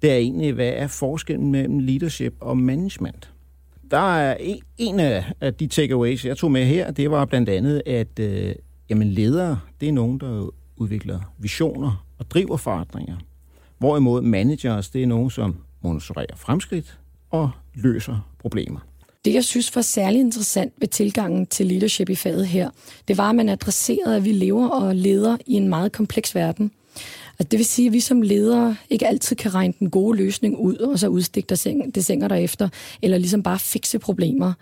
det 0.01 0.11
er 0.11 0.15
egentlig, 0.15 0.53
hvad 0.53 0.73
er 0.75 0.87
forskellen 0.87 1.51
mellem 1.51 1.79
leadership 1.79 2.33
og 2.39 2.57
management? 2.57 3.33
Der 3.91 4.17
er 4.17 4.37
en, 4.39 4.61
en 4.77 4.99
af 4.99 5.53
de 5.59 5.67
takeaways, 5.67 6.25
jeg 6.25 6.37
tog 6.37 6.51
med 6.51 6.65
her, 6.65 6.91
det 6.91 7.11
var 7.11 7.25
blandt 7.25 7.49
andet, 7.49 7.81
at 7.85 8.19
øh, 8.19 8.55
jamen 8.89 9.07
ledere, 9.07 9.59
det 9.81 9.89
er 9.89 9.93
nogen, 9.93 10.19
der 10.19 10.49
udvikler 10.77 11.19
visioner 11.37 12.05
og 12.17 12.31
driver 12.31 12.57
forandringer. 12.57 13.17
Hvorimod 13.79 14.21
managers, 14.21 14.89
det 14.89 15.03
er 15.03 15.07
nogen, 15.07 15.29
som 15.29 15.55
monitorerer 15.81 16.35
fremskridt 16.35 16.97
og 17.29 17.51
løser 17.73 18.27
problemer. 18.39 18.79
Det, 19.25 19.33
jeg 19.33 19.43
synes 19.43 19.75
var 19.75 19.81
særlig 19.81 20.19
interessant 20.19 20.73
ved 20.77 20.87
tilgangen 20.87 21.47
til 21.47 21.65
leadership 21.65 22.09
i 22.09 22.15
faget 22.15 22.47
her, 22.47 22.69
det 23.07 23.17
var, 23.17 23.29
at 23.29 23.35
man 23.35 23.49
adresserede, 23.49 24.15
at 24.15 24.25
vi 24.25 24.31
lever 24.31 24.67
og 24.67 24.95
leder 24.95 25.37
i 25.45 25.53
en 25.53 25.67
meget 25.67 25.91
kompleks 25.91 26.35
verden. 26.35 26.71
Altså, 27.39 27.49
det 27.51 27.57
vil 27.57 27.65
sige, 27.65 27.87
at 27.87 27.93
vi 27.93 27.99
som 27.99 28.21
ledere 28.21 28.75
ikke 28.89 29.07
altid 29.07 29.35
kan 29.35 29.53
regne 29.53 29.73
den 29.79 29.89
gode 29.89 30.17
løsning 30.17 30.57
ud, 30.57 30.75
og 30.75 30.99
så 30.99 31.07
udstikke 31.07 31.55
det 31.95 32.05
sænger 32.05 32.27
derefter, 32.27 32.69
eller 33.01 33.17
ligesom 33.17 33.43
bare 33.43 33.59
fikse 33.59 33.99
problemer. 33.99 34.53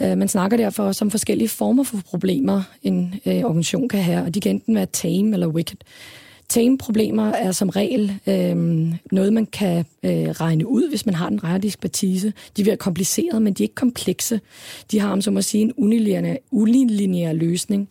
Øh, 0.00 0.18
man 0.18 0.28
snakker 0.28 0.56
derfor 0.56 0.82
også 0.82 1.04
om 1.04 1.10
forskellige 1.10 1.48
former 1.48 1.82
for 1.82 1.98
problemer, 2.06 2.62
en 2.82 3.14
øh, 3.26 3.44
organisation 3.44 3.88
kan 3.88 4.02
have, 4.02 4.22
og 4.22 4.34
de 4.34 4.40
kan 4.40 4.52
enten 4.52 4.74
være 4.74 4.86
tame 4.86 5.32
eller 5.32 5.46
wicked. 5.46 5.76
Tame-problemer 6.52 7.32
er 7.32 7.52
som 7.52 7.68
regel 7.68 8.18
øh, 8.26 8.56
noget, 9.12 9.32
man 9.32 9.46
kan 9.46 9.84
øh, 10.02 10.28
regne 10.28 10.66
ud, 10.66 10.88
hvis 10.88 11.06
man 11.06 11.14
har 11.14 11.28
den 11.28 11.44
rette 11.44 11.68
ekspertise. 11.68 12.32
De 12.56 12.62
bliver 12.62 12.76
komplicerede, 12.76 13.40
men 13.40 13.52
de 13.52 13.62
er 13.62 13.64
ikke 13.64 13.74
komplekse. 13.74 14.40
De 14.90 15.00
har, 15.00 15.20
som 15.20 15.36
at 15.36 15.44
sige, 15.44 15.62
en 15.62 15.72
unilineær, 15.76 16.36
unilineær 16.50 17.32
løsning. 17.32 17.88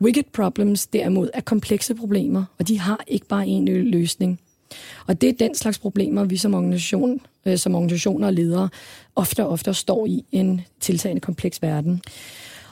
Wicked 0.00 0.24
problems 0.32 0.86
derimod 0.86 1.28
er 1.34 1.40
komplekse 1.40 1.94
problemer, 1.94 2.44
og 2.58 2.68
de 2.68 2.78
har 2.78 3.04
ikke 3.06 3.26
bare 3.26 3.44
én 3.44 3.64
løsning. 3.70 4.40
Og 5.06 5.20
det 5.20 5.28
er 5.28 5.46
den 5.46 5.54
slags 5.54 5.78
problemer, 5.78 6.24
vi 6.24 6.36
som, 6.36 6.54
organisation, 6.54 7.20
øh, 7.46 7.58
som 7.58 7.74
organisationer 7.74 8.26
og 8.26 8.32
ledere 8.32 8.68
ofte 9.16 9.44
og 9.44 9.50
ofte 9.50 9.74
står 9.74 10.06
i 10.06 10.24
en 10.32 10.60
tiltagende 10.80 11.20
kompleks 11.20 11.62
verden. 11.62 12.02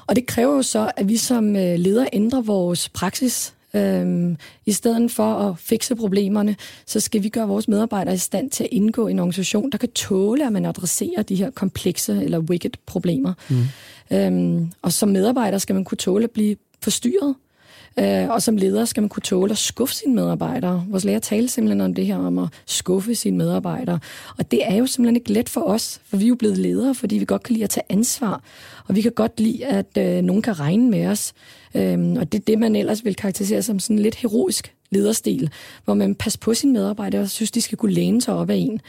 Og 0.07 0.17
det 0.17 0.27
kræver 0.27 0.57
jo 0.57 0.63
så, 0.63 0.91
at 0.97 1.09
vi 1.09 1.17
som 1.17 1.57
øh, 1.57 1.79
ledere 1.79 2.09
ændrer 2.13 2.41
vores 2.41 2.89
praksis 2.89 3.55
Øhm, 3.77 4.37
I 4.67 4.73
stedet 4.73 5.11
for 5.11 5.35
at 5.35 5.59
fikse 5.59 5.95
problemerne, 5.95 6.57
så 6.87 7.01
skal 7.01 7.23
vi 7.23 7.29
gøre 7.29 7.49
vores 7.49 7.69
medarbejdere 7.69 8.15
i 8.15 8.19
stand 8.19 8.51
til 8.51 8.65
at 8.65 8.71
indgå 8.73 9.09
i 9.09 9.11
en 9.11 9.19
organisation, 9.19 9.73
der 9.73 9.79
kan 9.79 9.91
tåle, 9.91 10.47
at 10.47 10.53
man 10.53 10.67
adresserer 10.67 11.23
de 11.23 11.35
her 11.35 11.51
komplekse 11.51 12.25
eller 12.25 12.39
wicked 12.39 12.71
problemer. 12.87 13.33
Mm. 13.51 14.17
Øhm, 14.17 14.73
og 14.83 14.93
som 14.93 15.09
medarbejder 15.09 15.59
skal 15.59 15.75
man 15.75 15.85
kunne 15.85 15.99
tåle 15.99 16.25
at 16.25 16.31
blive 16.31 16.57
forstyrret. 16.83 17.35
Øh, 17.99 18.29
og 18.29 18.43
som 18.43 18.57
leder 18.57 18.85
skal 18.85 19.01
man 19.01 19.09
kunne 19.09 19.23
tåle 19.23 19.51
at 19.51 19.59
skuffe 19.59 19.95
sine 19.95 20.15
medarbejdere. 20.15 20.85
Vores 20.89 21.05
lærer 21.05 21.19
taler 21.19 21.49
simpelthen 21.49 21.81
om 21.81 21.95
det 21.95 22.07
her, 22.07 22.17
om 22.17 22.39
at 22.39 22.49
skuffe 22.67 23.15
sine 23.15 23.37
medarbejdere. 23.37 23.99
Og 24.39 24.51
det 24.51 24.61
er 24.67 24.75
jo 24.75 24.87
simpelthen 24.87 25.17
ikke 25.17 25.33
let 25.33 25.49
for 25.49 25.61
os, 25.61 26.01
for 26.05 26.17
vi 26.17 26.25
er 26.25 26.29
jo 26.29 26.35
blevet 26.35 26.59
ledere, 26.59 26.95
fordi 26.95 27.19
vi 27.19 27.25
godt 27.25 27.43
kan 27.43 27.53
lide 27.53 27.65
at 27.65 27.71
tage 27.71 27.85
ansvar. 27.89 28.43
Og 28.89 28.95
vi 28.95 29.01
kan 29.01 29.13
godt 29.13 29.41
lide, 29.41 29.67
at 29.67 29.99
øh, 29.99 30.23
nogen 30.23 30.43
kan 30.43 30.61
regne 30.61 30.91
med 30.91 31.07
os. 31.07 31.33
Øhm, 31.75 32.17
og 32.17 32.33
det 32.33 32.39
er 32.39 32.45
det, 32.47 32.59
man 32.59 32.77
ellers 32.77 33.05
vil 33.05 33.17
karakterisere 33.17 33.63
som 33.63 33.79
sådan 33.79 33.99
lidt 33.99 34.15
heroisk 34.15 34.75
lederstil, 34.91 35.51
hvor 35.85 35.95
man 35.95 36.15
passer 36.15 36.41
på 36.41 36.55
sine 36.55 36.73
medarbejdere 36.73 37.23
og 37.23 37.31
synes, 37.31 37.51
de 37.51 37.61
skal 37.61 37.79
kunne 37.79 37.93
læne 37.93 38.23
sig 38.23 38.35
op 38.35 38.51
af 38.51 38.57
en 38.57 38.81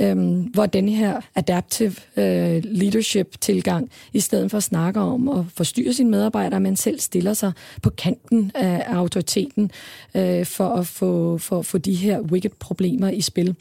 øhm, 0.00 0.40
hvor 0.40 0.66
den 0.66 0.88
her 0.88 1.20
adaptive 1.34 1.94
øh, 2.16 2.62
leadership-tilgang, 2.64 3.90
i 4.12 4.20
stedet 4.20 4.50
for 4.50 4.56
at 4.56 4.62
snakke 4.62 5.00
om 5.00 5.28
at 5.28 5.44
forstyrre 5.54 5.92
sine 5.92 6.10
medarbejdere, 6.10 6.60
man 6.60 6.76
selv 6.76 7.00
stiller 7.00 7.34
sig 7.34 7.52
på 7.82 7.90
kanten 7.90 8.52
af 8.54 8.84
autoriteten 8.94 9.70
øh, 10.14 10.46
for 10.46 10.68
at 10.68 10.86
få 10.86 11.38
for, 11.38 11.62
for 11.62 11.78
de 11.78 11.94
her 11.94 12.20
wicked-problemer 12.20 13.08
i 13.08 13.20
spil. 13.20 13.56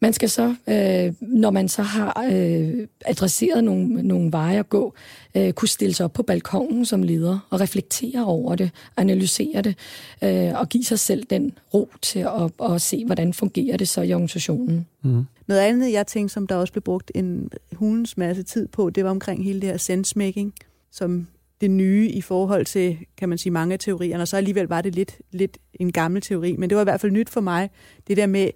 Man 0.00 0.12
skal 0.12 0.30
så, 0.30 0.54
øh, 0.68 1.14
når 1.20 1.50
man 1.50 1.68
så 1.68 1.82
har 1.82 2.26
øh, 2.32 2.86
adresseret 3.04 3.64
nogle, 3.64 4.02
nogle 4.02 4.32
veje 4.32 4.58
at 4.58 4.68
gå, 4.68 4.94
øh, 5.36 5.52
kunne 5.52 5.68
stille 5.68 5.94
sig 5.94 6.04
op 6.04 6.12
på 6.12 6.22
balkongen 6.22 6.84
som 6.84 7.02
leder 7.02 7.46
og 7.50 7.60
reflektere 7.60 8.24
over 8.24 8.54
det, 8.54 8.70
analysere 8.96 9.62
det 9.62 9.76
øh, 10.24 10.60
og 10.60 10.68
give 10.68 10.84
sig 10.84 10.98
selv 10.98 11.24
den 11.30 11.52
ro 11.74 11.90
til 12.02 12.18
at, 12.18 12.70
at 12.72 12.82
se, 12.82 13.04
hvordan 13.04 13.34
fungerer 13.34 13.76
det 13.76 13.88
så 13.88 14.02
i 14.02 14.12
organisationen. 14.12 14.86
Mm. 15.04 15.24
Noget 15.46 15.60
andet, 15.60 15.92
jeg 15.92 16.06
tænkte, 16.06 16.32
som 16.32 16.46
der 16.46 16.56
også 16.56 16.72
blev 16.72 16.82
brugt 16.82 17.12
en 17.14 17.50
hulens 17.72 18.16
masse 18.16 18.42
tid 18.42 18.68
på, 18.68 18.90
det 18.90 19.04
var 19.04 19.10
omkring 19.10 19.44
hele 19.44 19.60
det 19.60 19.68
her 19.68 19.76
sensemaking, 19.76 20.54
som 20.92 21.26
det 21.60 21.70
nye 21.70 22.08
i 22.08 22.20
forhold 22.20 22.66
til, 22.66 22.98
kan 23.16 23.28
man 23.28 23.38
sige, 23.38 23.52
mange 23.52 23.72
af 23.72 23.78
teorierne, 23.78 24.22
og 24.22 24.28
så 24.28 24.36
alligevel 24.36 24.66
var 24.66 24.80
det 24.80 24.94
lidt, 24.94 25.18
lidt 25.30 25.58
en 25.74 25.92
gammel 25.92 26.22
teori, 26.22 26.56
men 26.58 26.70
det 26.70 26.76
var 26.76 26.82
i 26.82 26.84
hvert 26.84 27.00
fald 27.00 27.12
nyt 27.12 27.28
for 27.28 27.40
mig, 27.40 27.70
det 28.08 28.16
der 28.16 28.26
med, 28.26 28.50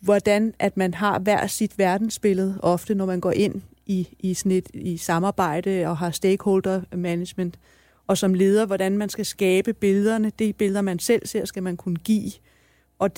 hvordan 0.00 0.54
at 0.58 0.76
man 0.76 0.94
har 0.94 1.18
hver 1.18 1.46
sit 1.46 1.78
verdensbillede, 1.78 2.58
ofte 2.62 2.94
når 2.94 3.06
man 3.06 3.20
går 3.20 3.32
ind 3.32 3.62
i, 3.86 4.08
i, 4.18 4.34
sådan 4.34 4.52
et, 4.52 4.68
i 4.74 4.96
samarbejde 4.96 5.86
og 5.86 5.96
har 5.96 6.10
stakeholder 6.10 6.80
management, 6.96 7.58
og 8.06 8.18
som 8.18 8.34
leder, 8.34 8.66
hvordan 8.66 8.98
man 8.98 9.08
skal 9.08 9.26
skabe 9.26 9.72
billederne. 9.72 10.32
Det 10.38 10.56
billeder, 10.56 10.80
man 10.80 10.98
selv 10.98 11.26
ser, 11.26 11.44
skal 11.44 11.62
man 11.62 11.76
kunne 11.76 11.96
give. 11.96 12.30
Og 12.98 13.10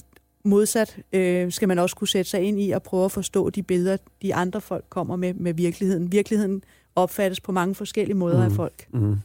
modsat 0.44 0.98
øh, 1.12 1.52
skal 1.52 1.68
man 1.68 1.78
også 1.78 1.96
kunne 1.96 2.08
sætte 2.08 2.30
sig 2.30 2.42
ind 2.42 2.60
i 2.60 2.70
og 2.70 2.82
prøve 2.82 3.04
at 3.04 3.12
forstå 3.12 3.50
de 3.50 3.62
billeder, 3.62 3.96
de 4.22 4.34
andre 4.34 4.60
folk 4.60 4.84
kommer 4.88 5.16
med 5.16 5.34
med 5.34 5.54
virkeligheden. 5.54 6.12
Virkeligheden 6.12 6.64
opfattes 6.96 7.40
på 7.40 7.52
mange 7.52 7.74
forskellige 7.74 8.16
måder 8.16 8.38
mm. 8.38 8.44
af 8.44 8.52
folk. 8.52 8.86
Mm. 8.90 9.16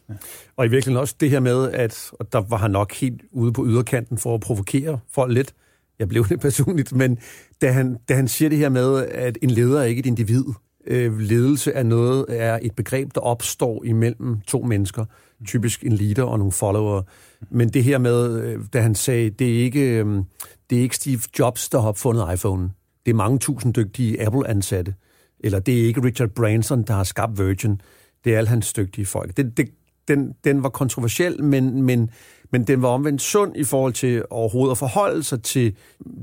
Og 0.55 0.65
i 0.65 0.69
virkeligheden 0.69 1.01
også 1.01 1.15
det 1.19 1.29
her 1.29 1.39
med, 1.39 1.71
at 1.71 2.11
og 2.11 2.33
der 2.33 2.41
var 2.41 2.57
han 2.57 2.71
nok 2.71 2.93
helt 2.93 3.21
ude 3.31 3.53
på 3.53 3.65
yderkanten 3.65 4.17
for 4.17 4.35
at 4.35 4.41
provokere 4.41 4.99
folk 5.09 5.33
lidt. 5.33 5.53
Jeg 5.99 6.07
blev 6.07 6.27
det 6.27 6.39
personligt, 6.39 6.93
men 6.93 7.17
da 7.61 7.71
han, 7.71 7.97
da 8.09 8.15
han 8.15 8.27
siger 8.27 8.49
det 8.49 8.57
her 8.57 8.69
med, 8.69 9.05
at 9.05 9.37
en 9.41 9.49
leder 9.49 9.79
er 9.79 9.83
ikke 9.83 9.99
et 9.99 10.05
individ. 10.05 10.43
Øh, 10.87 11.19
ledelse 11.19 11.71
er 11.71 11.83
noget, 11.83 12.25
er 12.29 12.59
et 12.61 12.75
begreb, 12.75 13.15
der 13.15 13.21
opstår 13.21 13.83
imellem 13.83 14.41
to 14.41 14.61
mennesker. 14.61 15.05
Typisk 15.45 15.83
en 15.83 15.91
leader 15.91 16.23
og 16.23 16.37
nogle 16.37 16.51
follower. 16.51 17.01
Men 17.49 17.69
det 17.69 17.83
her 17.83 17.97
med, 17.97 18.43
øh, 18.43 18.59
da 18.73 18.81
han 18.81 18.95
sagde, 18.95 19.29
det 19.29 19.59
er 19.59 19.63
ikke, 19.63 19.81
øh, 19.81 20.23
det 20.69 20.77
er 20.77 20.81
ikke 20.81 20.95
Steve 20.95 21.19
Jobs, 21.39 21.69
der 21.69 21.81
har 21.81 21.87
opfundet 21.87 22.33
iPhone. 22.33 22.69
Det 23.05 23.11
er 23.11 23.15
mange 23.15 23.39
tusind 23.39 23.73
dygtige 23.73 24.25
Apple-ansatte. 24.25 24.93
Eller 25.39 25.59
det 25.59 25.81
er 25.81 25.85
ikke 25.85 26.03
Richard 26.03 26.29
Branson, 26.29 26.83
der 26.83 26.93
har 26.93 27.03
skabt 27.03 27.39
Virgin. 27.39 27.81
Det 28.23 28.33
er 28.33 28.37
alle 28.37 28.49
hans 28.49 28.73
dygtige 28.73 29.05
folk. 29.05 29.37
Det, 29.37 29.57
det, 29.57 29.69
den, 30.07 30.33
den 30.43 30.63
var 30.63 30.69
kontroversiel, 30.69 31.43
men, 31.43 31.81
men, 31.81 32.09
men 32.51 32.63
den 32.63 32.81
var 32.81 32.87
omvendt 32.87 33.21
sund 33.21 33.55
i 33.55 33.63
forhold 33.63 33.93
til 33.93 34.23
overhovedet 34.29 34.71
at 34.71 34.77
forholde 34.77 35.23
sig 35.23 35.43
til 35.43 35.75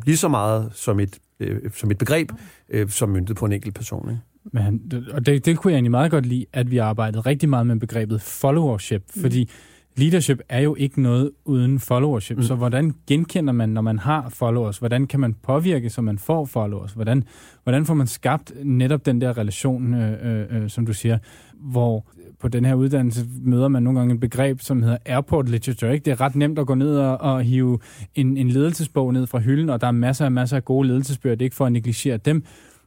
lige 0.07 0.17
så 0.17 0.29
meget 0.29 0.71
som 0.75 1.01
et, 1.01 1.19
øh, 1.41 1.61
som 1.75 1.91
et 1.91 1.99
begreb, 1.99 2.33
øh, 2.69 2.89
som 2.89 3.09
myntet 3.09 3.37
på 3.37 3.45
en 3.45 3.53
enkelt 3.53 3.75
person. 3.75 4.11
Ikke? 4.11 4.21
Men, 4.53 4.93
og 5.13 5.27
det, 5.27 5.47
det 5.47 5.59
kunne 5.59 5.73
jeg 5.73 5.77
egentlig 5.77 5.91
meget 5.91 6.11
godt 6.11 6.27
lide, 6.27 6.47
at 6.53 6.71
vi 6.71 6.79
arbejdede 6.79 7.21
rigtig 7.21 7.49
meget 7.49 7.67
med 7.67 7.77
begrebet 7.77 8.23
followership, 8.23 9.03
mm. 9.17 9.23
fordi 9.23 9.51
leadership 9.97 10.41
er 10.49 10.61
jo 10.61 10.75
ikke 10.75 11.03
noget 11.03 11.31
uden 11.45 11.81
followership. 11.81 12.37
Mm. 12.37 12.43
Så 12.43 12.55
hvordan 12.55 12.95
genkender 13.07 13.53
man, 13.53 13.69
når 13.69 13.83
man 13.83 13.99
har 13.99 14.29
followers? 14.29 14.79
Hvordan 14.79 15.07
kan 15.07 15.21
man 15.21 15.35
påvirke, 15.35 15.91
så 15.91 16.03
man 16.03 16.19
får 16.19 16.45
followers? 16.45 16.93
Hvordan, 16.93 17.25
hvordan 17.63 17.87
får 17.87 17.95
man 17.95 18.07
skabt 18.07 18.53
netop 18.65 19.07
den 19.07 19.21
der 19.21 19.39
relation, 19.39 19.95
øh, 19.95 20.41
øh, 20.53 20.63
øh 20.63 20.71
som 20.71 20.87
du 20.87 20.93
siger, 20.93 21.19
hvor 21.55 22.07
på 22.45 22.49
den 22.49 22.65
her 22.65 22.75
uddannelse 22.75 23.27
møder 23.43 23.69
man 23.69 23.83
nogle 23.83 23.99
gange 23.99 24.15
et 24.15 24.21
begreb, 24.21 24.61
som 24.61 24.83
hedder 24.83 24.97
airport 25.07 25.49
literature. 25.49 25.93
Ikke? 25.93 26.05
Det 26.05 26.11
er 26.11 26.21
ret 26.21 26.37
nemt 26.37 26.59
at 26.59 26.67
gå 26.67 26.75
ned 26.75 26.97
og, 26.97 27.21
og 27.21 27.43
hive 27.43 27.79
en, 28.15 28.37
en 28.37 28.49
ledelsesbog 28.49 29.13
ned 29.13 29.27
fra 29.27 29.39
hylden, 29.39 29.71
og 29.71 29.81
der 29.81 29.87
er 29.87 29.93
masser 29.93 30.25
og 30.25 30.33
masser 30.33 30.57
af 30.57 30.65
gode 30.65 30.89
ledelsesbøger. 30.89 31.37
Det 31.37 31.43
er 31.43 31.47
ikke 31.47 31.57
for 31.57 31.67
at 31.67 31.73
negligere 31.73 32.17
dem, 32.17 32.45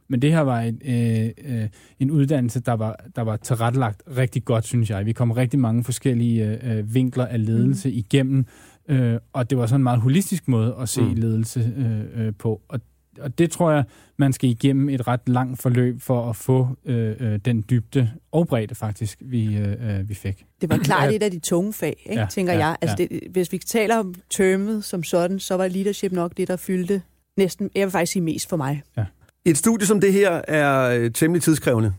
men 0.08 0.22
det 0.22 0.32
her 0.32 0.40
var 0.40 0.60
et, 0.60 0.82
øh, 0.84 1.60
øh, 1.60 1.68
en 2.00 2.10
uddannelse, 2.10 2.60
der 2.60 2.72
var, 2.72 3.04
der 3.16 3.22
var 3.22 3.36
tilrettelagt 3.36 4.02
rigtig 4.16 4.44
godt, 4.44 4.64
synes 4.64 4.90
jeg. 4.90 5.06
Vi 5.06 5.12
kom 5.12 5.30
rigtig 5.30 5.60
mange 5.60 5.84
forskellige 5.84 6.58
øh, 6.62 6.94
vinkler 6.94 7.26
af 7.26 7.46
ledelse 7.46 7.88
mm. 7.88 7.94
igennem, 7.96 8.46
øh, 8.88 9.18
og 9.32 9.50
det 9.50 9.58
var 9.58 9.66
sådan 9.66 9.80
en 9.80 9.84
meget 9.84 10.00
holistisk 10.00 10.48
måde 10.48 10.76
at 10.80 10.88
se 10.88 11.02
mm. 11.02 11.14
ledelse 11.14 11.72
øh, 11.76 12.26
øh, 12.26 12.32
på. 12.38 12.60
Og, 12.68 12.80
og 13.20 13.38
det 13.38 13.50
tror 13.50 13.70
jeg, 13.70 13.84
man 14.16 14.32
skal 14.32 14.50
igennem 14.50 14.88
et 14.88 15.08
ret 15.08 15.20
langt 15.26 15.62
forløb 15.62 16.00
for 16.00 16.30
at 16.30 16.36
få 16.36 16.68
øh, 16.84 17.16
øh, 17.20 17.38
den 17.44 17.64
dybde 17.70 18.10
og 18.32 18.48
bredde 18.48 18.74
faktisk, 18.74 19.18
vi, 19.20 19.56
øh, 19.56 19.98
øh 19.98 20.08
vi 20.08 20.14
fik. 20.14 20.44
Det 20.60 20.70
var 20.70 20.76
klart 20.76 21.14
et 21.14 21.22
af 21.22 21.30
de 21.30 21.38
tunge 21.38 21.72
fag, 21.72 22.02
ikke, 22.06 22.20
ja, 22.20 22.26
tænker 22.30 22.52
ja, 22.52 22.66
jeg. 22.66 22.76
Altså 22.80 22.96
ja. 22.98 23.06
det, 23.06 23.20
hvis 23.30 23.52
vi 23.52 23.58
taler 23.58 23.96
om 23.96 24.14
termet 24.30 24.84
som 24.84 25.02
sådan, 25.02 25.38
så 25.38 25.54
var 25.54 25.68
leadership 25.68 26.12
nok 26.12 26.32
det, 26.36 26.48
der 26.48 26.56
fyldte 26.56 27.02
næsten, 27.36 27.70
jeg 27.74 27.86
vil 27.86 27.90
faktisk 27.90 28.12
sige 28.12 28.22
mest 28.22 28.48
for 28.48 28.56
mig. 28.56 28.82
Ja. 28.96 29.04
Et 29.44 29.58
studie 29.58 29.86
som 29.86 30.00
det 30.00 30.12
her 30.12 30.40
er 30.48 30.98
øh, 30.98 31.10
temmelig 31.12 31.42
tidskrævende. 31.42 31.92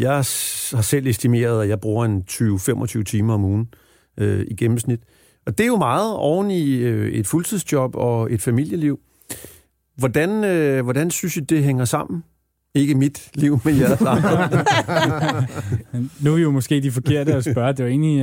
Jeg 0.00 0.14
har 0.14 0.82
selv 0.82 1.06
estimeret, 1.06 1.62
at 1.62 1.68
jeg 1.68 1.80
bruger 1.80 2.04
en 2.04 2.24
20-25 2.30 3.02
timer 3.02 3.34
om 3.34 3.44
ugen 3.44 3.68
i 4.20 4.54
gennemsnit. 4.54 5.00
Og 5.46 5.58
det 5.58 5.64
er 5.64 5.68
jo 5.68 5.76
meget 5.76 6.14
oven 6.14 6.50
i 6.50 6.82
et 7.18 7.26
fuldtidsjob 7.26 7.96
og 7.96 8.32
et 8.32 8.42
familieliv. 8.42 9.00
Hvordan, 9.98 10.28
hvordan 10.84 11.10
synes 11.10 11.36
I, 11.36 11.40
det 11.40 11.64
hænger 11.64 11.84
sammen? 11.84 12.24
Ikke 12.74 12.94
mit 12.94 13.30
liv, 13.34 13.60
men 13.64 13.78
jeres 13.78 14.00
Nu 16.22 16.32
er 16.32 16.36
vi 16.36 16.42
jo 16.42 16.50
måske 16.50 16.80
de 16.80 16.90
forkerte 16.90 17.34
at 17.34 17.44
spørge. 17.44 17.72
Det 17.72 17.80
er 17.80 17.84
jo 17.84 17.90
egentlig, 17.90 18.20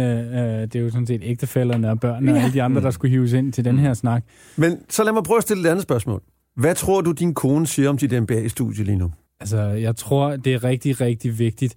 det 0.74 0.76
er 0.76 0.80
jo 0.80 0.90
sådan 0.90 1.08
set 1.08 1.22
ægtefælderne 1.24 1.90
og 1.90 2.00
børnene 2.00 2.32
ja. 2.32 2.38
og 2.38 2.44
alle 2.44 2.54
de 2.54 2.64
andre, 2.64 2.82
der 2.82 2.92
skulle 2.92 3.12
hives 3.12 3.34
ind 3.34 3.54
til 3.54 3.66
den 3.66 3.80
her 3.80 3.94
snak. 3.94 4.24
Men 4.56 4.78
så 4.90 5.04
lad 5.04 5.14
mig 5.14 5.24
prøve 5.24 5.38
at 5.38 5.44
stille 5.44 5.68
et 5.68 5.72
andet 5.72 5.84
spørgsmål. 5.84 6.22
Hvad 6.56 6.76
tror 6.76 7.02
du, 7.02 7.12
din 7.12 7.34
kone 7.34 7.68
siger 7.68 7.90
om 7.90 7.98
dit 7.98 8.24
MBA-studie 8.24 8.84
lige 8.84 8.98
nu? 8.98 9.12
Altså, 9.40 9.62
jeg 9.62 9.96
tror, 9.96 10.36
det 10.36 10.54
er 10.54 10.64
rigtig, 10.64 11.02
rigtig 11.02 11.40
vigtigt, 11.40 11.76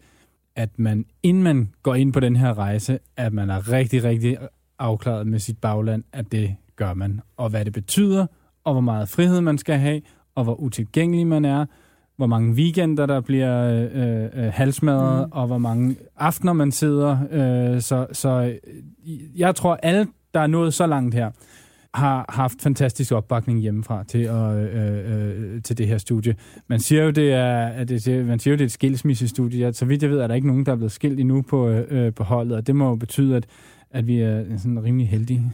at 0.57 0.79
man, 0.79 1.05
inden 1.23 1.43
man 1.43 1.69
går 1.83 1.95
ind 1.95 2.13
på 2.13 2.21
den 2.21 2.37
her 2.37 2.59
rejse, 2.59 2.99
at 3.17 3.33
man 3.33 3.51
er 3.51 3.73
rigtig, 3.73 4.05
rigtig 4.05 4.37
afklaret 4.79 5.27
med 5.27 5.39
sit 5.39 5.59
bagland, 5.59 6.05
at 6.13 6.33
det 6.33 6.55
gør 6.77 6.95
man. 6.95 7.21
Og 7.37 7.51
hvad 7.51 7.65
det 7.65 7.73
betyder, 7.73 8.27
og 8.69 8.75
hvor 8.75 8.81
meget 8.81 9.09
frihed 9.09 9.41
man 9.41 9.59
skal 9.59 9.79
have, 9.79 10.01
og 10.35 10.45
hvor 10.45 10.55
utilgængelig 10.61 11.27
man 11.27 11.45
er, 11.45 11.67
hvor 12.17 12.27
mange 12.27 12.55
weekender, 12.55 13.07
der 13.07 13.21
bliver 13.21 13.89
øh, 13.95 14.45
øh, 14.45 14.53
halsmadret, 14.53 15.27
mm. 15.27 15.33
og 15.33 15.47
hvor 15.47 15.59
mange 15.59 15.97
aftener 16.17 16.53
man 16.53 16.73
sidder. 16.73 17.19
Øh, 17.31 17.81
så, 17.81 18.07
så 18.13 18.29
øh, 18.29 19.19
jeg 19.37 19.55
tror, 19.55 19.79
alle, 19.83 20.07
der 20.35 20.41
er 20.41 20.47
nået 20.47 20.75
så 20.75 20.87
langt 20.87 21.15
her, 21.15 21.31
har 21.95 22.25
haft 22.29 22.63
fantastisk 22.63 23.13
opbakning 23.13 23.61
hjemmefra 23.61 24.05
til, 24.05 24.19
at, 24.19 24.57
øh, 24.57 25.55
øh, 25.55 25.63
til 25.63 25.79
det 25.79 25.87
her 25.87 25.99
studie. 25.99 26.35
Man 26.67 26.81
siger 26.81 27.05
jo, 27.05 27.11
det 27.11 27.33
er, 27.33 27.67
at 27.67 27.89
det, 27.89 28.27
man 28.27 28.39
siger 28.39 28.53
jo, 28.53 28.57
det 28.57 28.61
er 28.61 28.67
et 28.67 28.73
skilsmissestudie. 28.73 29.73
Så 29.73 29.85
vidt 29.85 30.03
jeg 30.03 30.11
ved, 30.11 30.19
er 30.19 30.27
der 30.27 30.35
ikke 30.35 30.47
nogen, 30.47 30.67
der 30.67 30.73
er 30.73 30.77
blevet 30.77 30.93
skilt 30.93 31.21
endnu 31.21 31.43
på, 31.43 31.69
øh, 31.69 32.15
på 32.15 32.25
holdet, 32.25 32.57
og 32.57 32.67
det 32.67 32.77
må 32.77 32.89
jo 32.89 32.95
betyde, 32.95 33.37
at, 33.37 33.47
at 33.91 34.07
vi 34.07 34.21
er 34.21 34.45
sådan 34.57 34.85
rimelig 34.85 35.09
heldige. 35.09 35.53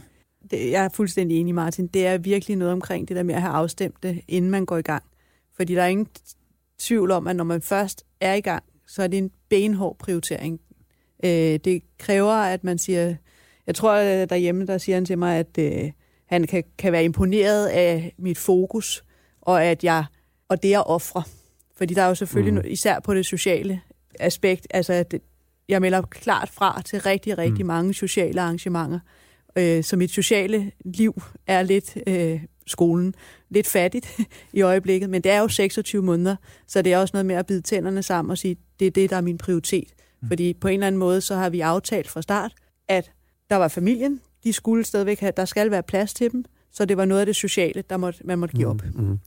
Det, 0.51 0.71
jeg 0.71 0.85
er 0.85 0.89
fuldstændig 0.89 1.39
enig, 1.39 1.55
Martin. 1.55 1.87
Det 1.87 2.07
er 2.07 2.17
virkelig 2.17 2.57
noget 2.57 2.73
omkring 2.73 3.07
det 3.07 3.15
der 3.15 3.23
med 3.23 3.35
at 3.35 3.41
have 3.41 3.53
afstemt 3.53 4.03
det, 4.03 4.21
inden 4.27 4.51
man 4.51 4.65
går 4.65 4.77
i 4.77 4.81
gang. 4.81 5.03
Fordi 5.55 5.75
der 5.75 5.83
er 5.83 5.87
ingen 5.87 6.07
tvivl 6.79 7.11
om, 7.11 7.27
at 7.27 7.35
når 7.35 7.43
man 7.43 7.61
først 7.61 8.05
er 8.21 8.33
i 8.33 8.41
gang, 8.41 8.63
så 8.87 9.03
er 9.03 9.07
det 9.07 9.17
en 9.17 9.31
benhård 9.49 9.97
prioritering. 9.97 10.61
Øh, 11.23 11.59
det 11.65 11.81
kræver, 11.97 12.33
at 12.33 12.63
man 12.63 12.77
siger... 12.77 13.15
Jeg 13.67 13.75
tror, 13.75 13.95
derhjemme, 14.25 14.65
der 14.65 14.77
siger 14.77 14.95
han 14.95 15.05
til 15.05 15.17
mig, 15.17 15.37
at... 15.39 15.57
Øh, 15.59 15.91
han 16.25 16.47
kan, 16.47 16.63
kan 16.77 16.91
være 16.91 17.03
imponeret 17.03 17.67
af 17.67 18.13
mit 18.17 18.37
fokus, 18.37 19.03
og 19.41 19.63
at 19.63 19.83
jeg 19.83 20.05
og 20.49 20.63
det 20.63 20.73
at 20.73 20.87
ofre. 20.87 21.23
Fordi 21.77 21.93
der 21.93 22.01
er 22.01 22.07
jo 22.07 22.15
selvfølgelig, 22.15 22.53
mm. 22.53 22.61
især 22.65 22.99
på 22.99 23.13
det 23.13 23.25
sociale 23.25 23.81
aspekt, 24.19 24.67
altså 24.69 24.93
at 24.93 25.13
jeg 25.69 25.81
melder 25.81 26.01
klart 26.01 26.49
fra 26.49 26.81
til 26.85 27.01
rigtig, 27.01 27.37
rigtig 27.37 27.65
mm. 27.65 27.67
mange 27.67 27.93
sociale 27.93 28.41
arrangementer. 28.41 28.99
Øh, 29.57 29.83
så 29.83 29.97
mit 29.97 30.11
sociale 30.11 30.71
liv 30.85 31.21
er 31.47 31.63
lidt 31.63 31.97
øh, 32.07 32.41
skolen, 32.67 33.13
lidt 33.49 33.67
fattigt 33.67 34.19
i 34.53 34.61
øjeblikket, 34.61 35.09
men 35.09 35.21
det 35.21 35.31
er 35.31 35.39
jo 35.39 35.47
26 35.47 36.01
måneder, 36.01 36.35
så 36.67 36.81
det 36.81 36.93
er 36.93 36.97
også 36.97 37.11
noget 37.13 37.25
med 37.25 37.35
at 37.35 37.45
bide 37.45 37.61
tænderne 37.61 38.03
sammen 38.03 38.31
og 38.31 38.37
sige, 38.37 38.57
det 38.79 38.87
er 38.87 38.91
det, 38.91 39.09
der 39.09 39.15
er 39.15 39.21
min 39.21 39.37
prioritet. 39.37 39.93
Mm. 40.21 40.27
Fordi 40.27 40.53
på 40.53 40.67
en 40.67 40.73
eller 40.73 40.87
anden 40.87 40.99
måde, 40.99 41.21
så 41.21 41.35
har 41.35 41.49
vi 41.49 41.59
aftalt 41.61 42.09
fra 42.09 42.21
start, 42.21 42.53
at 42.87 43.11
der 43.49 43.55
var 43.55 43.67
familien, 43.67 44.21
de 44.43 44.53
skulle 44.53 44.83
stadigvæk 44.83 45.19
have, 45.19 45.33
der 45.37 45.45
skal 45.45 45.71
være 45.71 45.83
plads 45.83 46.13
til 46.13 46.31
dem, 46.31 46.45
så 46.71 46.85
det 46.85 46.97
var 46.97 47.05
noget 47.05 47.19
af 47.19 47.25
det 47.25 47.35
sociale, 47.35 47.83
der 47.89 47.97
måtte, 47.97 48.19
man 48.23 48.39
måtte 48.39 48.55
give 48.55 48.67
op. 48.67 48.81
Mm, 48.95 49.03
mm. 49.03 49.19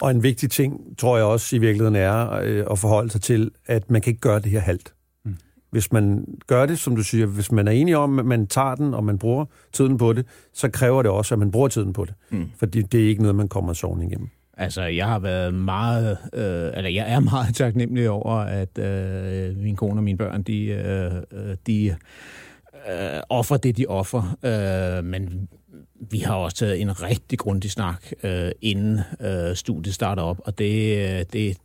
Og 0.00 0.10
en 0.10 0.22
vigtig 0.22 0.50
ting, 0.50 0.98
tror 0.98 1.16
jeg 1.16 1.26
også 1.26 1.56
i 1.56 1.58
virkeligheden 1.58 1.96
er 1.96 2.30
øh, 2.30 2.64
at 2.70 2.78
forholde 2.78 3.10
sig 3.10 3.20
til, 3.20 3.50
at 3.66 3.90
man 3.90 4.00
kan 4.00 4.10
ikke 4.10 4.20
gøre 4.20 4.40
det 4.40 4.50
her 4.50 4.60
halvt. 4.60 4.94
Hvis 5.70 5.92
man 5.92 6.24
gør 6.46 6.66
det, 6.66 6.78
som 6.78 6.96
du 6.96 7.02
siger, 7.02 7.26
hvis 7.26 7.52
man 7.52 7.68
er 7.68 7.72
enig 7.72 7.96
om, 7.96 8.18
at 8.18 8.24
man 8.24 8.46
tager 8.46 8.74
den, 8.74 8.94
og 8.94 9.04
man 9.04 9.18
bruger 9.18 9.44
tiden 9.72 9.98
på 9.98 10.12
det, 10.12 10.26
så 10.52 10.68
kræver 10.70 11.02
det 11.02 11.10
også, 11.10 11.34
at 11.34 11.38
man 11.38 11.50
bruger 11.50 11.68
tiden 11.68 11.92
på 11.92 12.04
det. 12.04 12.14
Mm. 12.30 12.50
Fordi 12.58 12.82
det 12.82 13.04
er 13.04 13.08
ikke 13.08 13.22
noget, 13.22 13.34
man 13.34 13.48
kommer 13.48 13.72
sovende 13.72 14.06
igennem. 14.06 14.28
Altså, 14.56 14.82
jeg 14.82 15.06
har 15.06 15.18
været 15.18 15.54
meget, 15.54 16.18
øh, 16.32 16.70
eller 16.76 16.90
jeg 16.90 17.12
er 17.12 17.20
meget 17.20 17.54
taknemmelig 17.54 18.10
over, 18.10 18.34
at 18.34 18.78
øh, 18.78 19.56
min 19.56 19.76
kone 19.76 19.98
og 19.98 20.04
mine 20.04 20.18
børn, 20.18 20.42
de, 20.42 20.64
øh, 20.64 21.12
øh 21.32 21.56
de 21.66 21.96
øh, 22.90 23.20
offer 23.28 23.56
det, 23.56 23.76
de 23.76 23.86
offer. 23.86 24.36
Øh, 24.42 25.04
men 25.04 25.48
vi 26.00 26.18
har 26.18 26.34
også 26.34 26.56
taget 26.56 26.80
en 26.80 27.02
rigtig 27.02 27.38
grundig 27.38 27.70
snak, 27.70 28.12
øh, 28.22 28.50
inden 28.62 29.00
øh, 29.20 29.56
studiet 29.56 29.94
starter 29.94 30.22
op, 30.22 30.40
og 30.44 30.58
det, 30.58 30.96
øh, 30.96 31.24
det, 31.32 31.56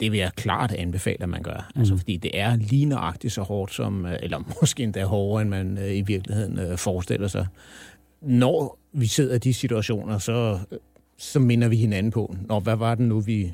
det 0.00 0.12
vil 0.12 0.18
jeg 0.18 0.30
klart 0.36 0.72
anbefale, 0.72 1.22
at 1.22 1.28
man 1.28 1.42
gør. 1.42 1.70
Mm. 1.74 1.80
Altså, 1.80 1.96
fordi 1.96 2.16
det 2.16 2.30
er 2.34 2.56
lige 2.56 2.84
nøjagtigt 2.84 3.32
så 3.32 3.42
hårdt, 3.42 3.74
som, 3.74 4.06
øh, 4.06 4.16
eller 4.22 4.38
måske 4.60 4.82
endda 4.82 5.04
hårdere, 5.04 5.42
end 5.42 5.50
man 5.50 5.78
øh, 5.78 5.96
i 5.96 6.00
virkeligheden 6.00 6.58
øh, 6.58 6.78
forestiller 6.78 7.28
sig. 7.28 7.46
Når 8.20 8.78
vi 8.92 9.06
sidder 9.06 9.34
i 9.34 9.38
de 9.38 9.54
situationer, 9.54 10.18
så, 10.18 10.58
så 11.18 11.38
minder 11.38 11.68
vi 11.68 11.76
hinanden 11.76 12.12
på, 12.12 12.36
når 12.48 12.60
hvad 12.60 12.76
var 12.76 12.94
det 12.94 13.06
nu, 13.06 13.20
vi 13.20 13.52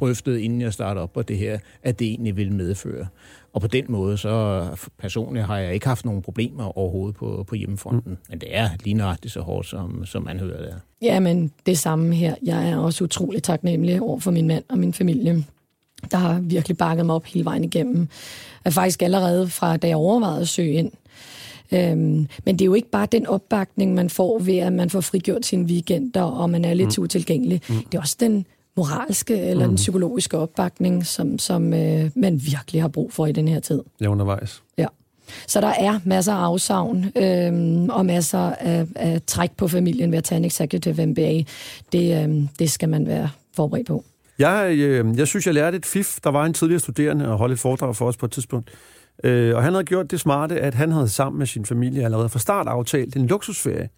drøftede, 0.00 0.42
inden 0.42 0.60
jeg 0.60 0.72
startede 0.72 1.02
op 1.02 1.12
på 1.12 1.22
det 1.22 1.38
her, 1.38 1.58
at 1.82 1.98
det 1.98 2.06
egentlig 2.06 2.36
ville 2.36 2.52
medføre. 2.52 3.06
Og 3.52 3.60
på 3.60 3.66
den 3.66 3.84
måde, 3.88 4.16
så 4.16 4.66
personligt 4.98 5.46
har 5.46 5.58
jeg 5.58 5.74
ikke 5.74 5.86
haft 5.86 6.04
nogen 6.04 6.22
problemer 6.22 6.78
overhovedet 6.78 7.16
på, 7.16 7.44
på 7.48 7.54
hjemmefronten. 7.54 8.12
Mm. 8.12 8.18
Men 8.28 8.38
det 8.38 8.56
er 8.56 8.68
lige 8.84 8.94
nøjagtigt 8.94 9.34
så 9.34 9.40
hårdt, 9.40 9.66
som, 9.66 10.06
som 10.06 10.22
man 10.22 10.38
hører 10.38 10.62
det. 10.62 10.74
Ja, 11.02 11.20
men 11.20 11.52
det 11.66 11.78
samme 11.78 12.14
her. 12.14 12.34
Jeg 12.42 12.70
er 12.70 12.76
også 12.76 13.04
utrolig 13.04 13.42
taknemmelig 13.42 14.02
over 14.02 14.20
for 14.20 14.30
min 14.30 14.46
mand 14.46 14.64
og 14.68 14.78
min 14.78 14.92
familie, 14.92 15.44
der 16.10 16.16
har 16.16 16.40
virkelig 16.40 16.76
bakket 16.76 17.06
mig 17.06 17.14
op 17.14 17.24
hele 17.24 17.44
vejen 17.44 17.64
igennem. 17.64 18.08
Jeg 18.64 18.72
faktisk 18.72 19.02
allerede 19.02 19.48
fra, 19.48 19.76
da 19.76 19.88
jeg 19.88 19.96
overvejede 19.96 20.40
at 20.40 20.48
søge 20.48 20.72
ind, 20.72 20.92
Øhm, 21.72 22.28
men 22.44 22.58
det 22.58 22.60
er 22.60 22.66
jo 22.66 22.74
ikke 22.74 22.90
bare 22.90 23.06
den 23.12 23.26
opbakning, 23.26 23.94
man 23.94 24.10
får 24.10 24.38
ved, 24.38 24.58
at 24.58 24.72
man 24.72 24.90
får 24.90 25.00
frigjort 25.00 25.46
sine 25.46 25.64
weekender, 25.64 26.22
og 26.22 26.50
man 26.50 26.64
er 26.64 26.74
lidt 26.74 26.98
mm. 26.98 27.04
utilgængelig. 27.04 27.60
Mm. 27.68 27.74
Det 27.74 27.94
er 27.94 28.00
også 28.00 28.16
den 28.20 28.46
moralske 28.76 29.38
eller 29.38 29.64
mm. 29.64 29.70
den 29.70 29.76
psykologiske 29.76 30.38
opbakning, 30.38 31.06
som, 31.06 31.38
som 31.38 31.74
øh, 31.74 32.10
man 32.16 32.40
virkelig 32.46 32.82
har 32.82 32.88
brug 32.88 33.12
for 33.12 33.26
i 33.26 33.32
den 33.32 33.48
her 33.48 33.60
tid. 33.60 33.82
Ja, 34.00 34.06
undervejs. 34.06 34.62
Ja. 34.78 34.86
Så 35.46 35.60
der 35.60 35.72
er 35.78 36.00
masser 36.04 36.32
af 36.32 36.44
afsavn 36.44 37.12
øhm, 37.16 37.88
og 37.88 38.06
masser 38.06 38.38
af, 38.38 38.86
af 38.94 39.22
træk 39.26 39.50
på 39.56 39.68
familien 39.68 40.10
ved 40.10 40.18
at 40.18 40.24
tage 40.24 40.36
en 40.36 40.44
executive 40.44 41.06
MBA. 41.06 41.42
Det, 41.92 42.22
øhm, 42.22 42.48
det 42.58 42.70
skal 42.70 42.88
man 42.88 43.06
være 43.06 43.30
forberedt 43.56 43.86
på. 43.86 44.04
Jeg, 44.38 44.74
øh, 44.78 45.18
jeg 45.18 45.26
synes, 45.26 45.46
jeg 45.46 45.54
lærte 45.54 45.76
et 45.76 45.86
fif. 45.86 46.18
Der 46.24 46.30
var 46.30 46.44
en 46.44 46.52
tidligere 46.52 46.80
studerende 46.80 47.28
og 47.28 47.38
holdt 47.38 47.52
et 47.52 47.58
foredrag 47.58 47.96
for 47.96 48.06
os 48.06 48.16
på 48.16 48.26
et 48.26 48.32
tidspunkt. 48.32 48.70
Øh, 49.24 49.56
og 49.56 49.62
han 49.62 49.72
havde 49.72 49.84
gjort 49.84 50.10
det 50.10 50.20
smarte, 50.20 50.60
at 50.60 50.74
han 50.74 50.92
havde 50.92 51.08
sammen 51.08 51.38
med 51.38 51.46
sin 51.46 51.66
familie 51.66 52.04
allerede 52.04 52.28
fra 52.28 52.38
start 52.38 52.66
aftalt 52.66 53.16
en 53.16 53.26
luksusferie, 53.26 53.88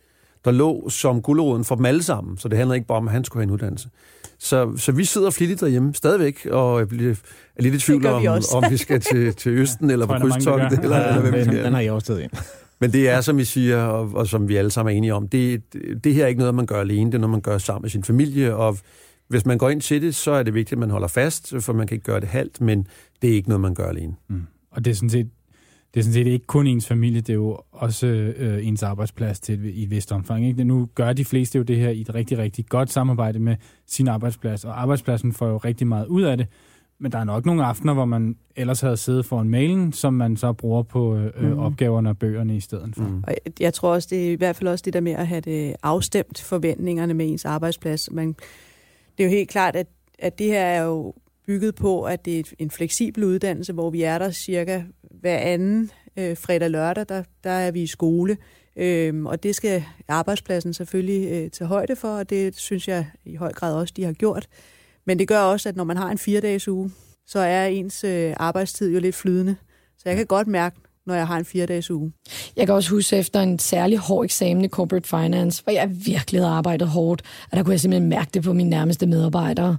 der 0.44 0.50
lå 0.50 0.88
som 0.88 1.22
gulderåden 1.22 1.64
for 1.64 1.74
dem 1.74 1.84
alle 1.84 2.02
sammen. 2.02 2.38
Så 2.38 2.48
det 2.48 2.58
handlede 2.58 2.76
ikke 2.76 2.86
bare 2.86 2.98
om, 2.98 3.08
at 3.08 3.12
han 3.12 3.24
skulle 3.24 3.40
have 3.40 3.48
en 3.48 3.50
uddannelse. 3.50 3.88
Så, 4.38 4.76
så 4.76 4.92
vi 4.92 5.04
sidder 5.04 5.30
flittigt 5.30 5.60
derhjemme 5.60 5.94
stadigvæk, 5.94 6.46
og 6.50 6.88
bliver, 6.88 7.14
er 7.56 7.62
lidt 7.62 7.74
i 7.74 7.78
tvivl 7.78 8.06
om, 8.06 8.22
vi 8.22 8.26
om 8.28 8.64
vi 8.70 8.76
skal 8.76 9.00
til, 9.00 9.34
til 9.34 9.52
Østen, 9.52 9.90
eller 9.90 10.06
på 10.12 10.14
krydstogt, 10.20 10.62
eller, 10.62 10.80
eller, 10.82 11.08
eller 11.08 11.30
hvem 11.30 11.48
Den 11.48 11.72
har 11.72 11.80
jeg 11.80 11.92
også 11.92 12.06
taget 12.06 12.20
ind. 12.22 12.30
Men 12.80 12.92
det 12.92 13.08
er, 13.08 13.20
som 13.20 13.36
vi 13.36 13.44
siger, 13.44 13.84
og, 13.84 14.10
og 14.14 14.26
som 14.26 14.48
vi 14.48 14.56
alle 14.56 14.70
sammen 14.70 14.94
er 14.94 14.96
enige 14.96 15.14
om, 15.14 15.28
det, 15.28 15.62
det 16.04 16.14
her 16.14 16.24
er 16.24 16.28
ikke 16.28 16.38
noget, 16.38 16.54
man 16.54 16.66
gør 16.66 16.80
alene, 16.80 17.10
det 17.10 17.14
er 17.14 17.20
noget, 17.20 17.30
man 17.30 17.40
gør 17.40 17.58
sammen 17.58 17.82
med 17.82 17.90
sin 17.90 18.04
familie, 18.04 18.56
og 18.56 18.78
hvis 19.28 19.46
man 19.46 19.58
går 19.58 19.70
ind 19.70 19.80
til 19.80 20.02
det, 20.02 20.14
så 20.14 20.30
er 20.30 20.42
det 20.42 20.54
vigtigt, 20.54 20.72
at 20.72 20.78
man 20.78 20.90
holder 20.90 21.08
fast, 21.08 21.54
for 21.60 21.72
man 21.72 21.86
kan 21.86 21.94
ikke 21.94 22.04
gøre 22.04 22.20
det 22.20 22.28
halvt, 22.28 22.60
men 22.60 22.86
det 23.22 23.30
er 23.30 23.34
ikke 23.34 23.48
noget, 23.48 23.60
man 23.60 23.74
gør 23.74 23.88
alene. 23.88 24.14
Mm. 24.28 24.42
Og 24.70 24.84
det 24.84 24.90
er 24.90 24.94
sådan 24.94 25.10
set 25.10 25.28
det 25.94 26.00
er 26.00 26.04
sådan 26.04 26.12
set 26.12 26.26
ikke 26.26 26.46
kun 26.46 26.66
ens 26.66 26.86
familie, 26.86 27.20
det 27.20 27.30
er 27.30 27.34
jo 27.34 27.58
også 27.72 28.06
øh, 28.06 28.66
ens 28.66 28.82
arbejdsplads 28.82 29.40
til 29.40 29.78
i 29.78 29.82
et 29.82 29.90
vist 29.90 30.12
omfang. 30.12 30.46
Ikke? 30.46 30.64
Nu 30.64 30.88
gør 30.94 31.12
de 31.12 31.24
fleste 31.24 31.58
jo 31.58 31.64
det 31.64 31.76
her 31.76 31.90
i 31.90 32.00
et 32.00 32.14
rigtig, 32.14 32.38
rigtig 32.38 32.66
godt 32.66 32.90
samarbejde 32.90 33.38
med 33.38 33.56
sin 33.86 34.08
arbejdsplads, 34.08 34.64
og 34.64 34.82
arbejdspladsen 34.82 35.32
får 35.32 35.48
jo 35.48 35.56
rigtig 35.56 35.86
meget 35.86 36.06
ud 36.06 36.22
af 36.22 36.36
det. 36.36 36.46
Men 36.98 37.12
der 37.12 37.18
er 37.18 37.24
nok 37.24 37.46
nogle 37.46 37.64
aftener, 37.64 37.94
hvor 37.94 38.04
man 38.04 38.36
ellers 38.56 38.80
havde 38.80 38.96
siddet 38.96 39.26
foran 39.26 39.48
mailen, 39.48 39.92
som 39.92 40.14
man 40.14 40.36
så 40.36 40.52
bruger 40.52 40.82
på 40.82 41.16
øh, 41.16 41.52
mm. 41.52 41.58
opgaverne 41.58 42.08
og 42.08 42.18
bøgerne 42.18 42.56
i 42.56 42.60
stedet 42.60 42.94
for. 42.96 43.02
Mm. 43.02 43.24
Og 43.26 43.34
jeg 43.60 43.74
tror 43.74 43.94
også, 43.94 44.08
det 44.10 44.28
er 44.28 44.32
i 44.32 44.34
hvert 44.34 44.56
fald 44.56 44.68
også 44.68 44.82
det 44.82 44.92
der 44.92 45.00
med 45.00 45.12
at 45.12 45.26
have 45.26 45.40
det 45.40 45.76
afstemt 45.82 46.40
forventningerne 46.40 47.14
med 47.14 47.26
ens 47.26 47.44
arbejdsplads. 47.44 48.10
Man, 48.10 48.28
det 49.18 49.24
er 49.24 49.24
jo 49.24 49.30
helt 49.30 49.48
klart, 49.48 49.76
at, 49.76 49.86
at 50.18 50.38
det 50.38 50.46
her 50.46 50.64
er 50.64 50.84
jo 50.84 51.14
bygget 51.46 51.74
på, 51.74 52.02
at 52.02 52.24
det 52.24 52.38
er 52.38 52.42
en 52.58 52.70
fleksibel 52.70 53.24
uddannelse, 53.24 53.72
hvor 53.72 53.90
vi 53.90 54.02
er 54.02 54.18
der 54.18 54.30
cirka 54.30 54.82
hver 55.20 55.38
anden 55.38 55.90
øh, 56.16 56.36
fredag 56.36 56.70
lørdag, 56.70 57.06
der, 57.08 57.22
der 57.44 57.50
er 57.50 57.70
vi 57.70 57.82
i 57.82 57.86
skole. 57.86 58.36
Øhm, 58.76 59.26
og 59.26 59.42
det 59.42 59.54
skal 59.54 59.84
arbejdspladsen 60.08 60.74
selvfølgelig 60.74 61.32
øh, 61.32 61.50
tage 61.50 61.68
højde 61.68 61.96
for, 61.96 62.08
og 62.08 62.30
det 62.30 62.56
synes 62.56 62.88
jeg 62.88 63.06
i 63.24 63.34
høj 63.36 63.52
grad 63.52 63.74
også, 63.74 63.94
de 63.96 64.04
har 64.04 64.12
gjort. 64.12 64.48
Men 65.06 65.18
det 65.18 65.28
gør 65.28 65.40
også, 65.40 65.68
at 65.68 65.76
når 65.76 65.84
man 65.84 65.96
har 65.96 66.10
en 66.10 66.18
fire-dages 66.18 66.68
uge, 66.68 66.90
så 67.26 67.38
er 67.38 67.66
ens 67.66 68.04
øh, 68.04 68.34
arbejdstid 68.36 68.92
jo 68.92 69.00
lidt 69.00 69.14
flydende. 69.14 69.56
Så 69.98 70.02
jeg 70.08 70.16
kan 70.16 70.26
godt 70.26 70.46
mærke, 70.46 70.76
når 71.06 71.14
jeg 71.14 71.26
har 71.26 71.36
en 71.36 71.44
fire-dages 71.44 71.90
uge. 71.90 72.12
Jeg 72.56 72.66
kan 72.66 72.74
også 72.74 72.90
huske 72.90 73.16
efter 73.16 73.40
en 73.40 73.58
særlig 73.58 73.98
hård 73.98 74.24
eksamen 74.24 74.64
i 74.64 74.68
Corporate 74.68 75.08
Finance, 75.08 75.62
hvor 75.64 75.72
jeg 75.72 75.90
virkelig 76.06 76.40
havde 76.40 76.52
arbejdet 76.52 76.88
hårdt, 76.88 77.22
og 77.50 77.56
der 77.56 77.62
kunne 77.62 77.72
jeg 77.72 77.80
simpelthen 77.80 78.08
mærke 78.08 78.30
det 78.34 78.42
på 78.42 78.52
mine 78.52 78.70
nærmeste 78.70 79.06
medarbejdere. 79.06 79.76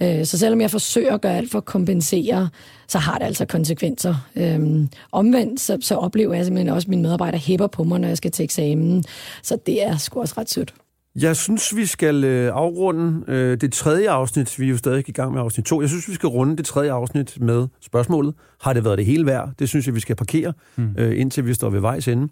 Øh, 0.00 0.24
så 0.24 0.38
selvom 0.38 0.60
jeg 0.60 0.70
forsøger 0.70 1.14
at 1.14 1.20
gøre 1.20 1.36
alt 1.36 1.50
for 1.50 1.58
at 1.58 1.64
kompensere, 1.64 2.48
så 2.88 2.98
har 2.98 3.18
det 3.18 3.24
altså 3.24 3.44
konsekvenser. 3.46 4.14
Øhm, 4.36 4.88
omvendt 5.12 5.60
så, 5.60 5.78
så 5.80 5.94
oplever 5.94 6.34
jeg 6.34 6.44
simpelthen 6.44 6.74
også, 6.74 6.86
at 6.86 6.90
mine 6.90 7.02
medarbejdere 7.02 7.40
hæpper 7.40 7.66
på 7.66 7.84
mig, 7.84 8.00
når 8.00 8.08
jeg 8.08 8.16
skal 8.16 8.30
til 8.30 8.42
eksamen. 8.42 9.04
Så 9.42 9.58
det 9.66 9.86
er 9.86 9.96
sgu 9.96 10.20
også 10.20 10.34
ret 10.38 10.50
sødt. 10.50 10.74
Jeg 11.20 11.36
synes, 11.36 11.76
vi 11.76 11.86
skal 11.86 12.24
øh, 12.24 12.52
afrunde 12.54 13.24
øh, 13.28 13.60
det 13.60 13.72
tredje 13.72 14.10
afsnit. 14.10 14.58
Vi 14.58 14.64
er 14.64 14.70
jo 14.70 14.76
stadig 14.76 15.08
i 15.08 15.12
gang 15.12 15.32
med 15.32 15.40
afsnit 15.40 15.66
2. 15.66 15.80
Jeg 15.80 15.88
synes, 15.88 16.08
vi 16.08 16.14
skal 16.14 16.26
runde 16.26 16.56
det 16.56 16.66
tredje 16.66 16.92
afsnit 16.92 17.40
med 17.40 17.68
spørgsmålet. 17.80 18.34
Har 18.60 18.72
det 18.72 18.84
været 18.84 18.98
det 18.98 19.06
hele 19.06 19.26
værd? 19.26 19.50
Det 19.58 19.68
synes 19.68 19.86
jeg, 19.86 19.94
vi 19.94 20.00
skal 20.00 20.16
parkere, 20.16 20.52
mm. 20.76 20.94
øh, 20.98 21.20
indtil 21.20 21.46
vi 21.46 21.54
står 21.54 21.70
ved 21.70 21.80
vejs 21.80 22.08
ende. 22.08 22.28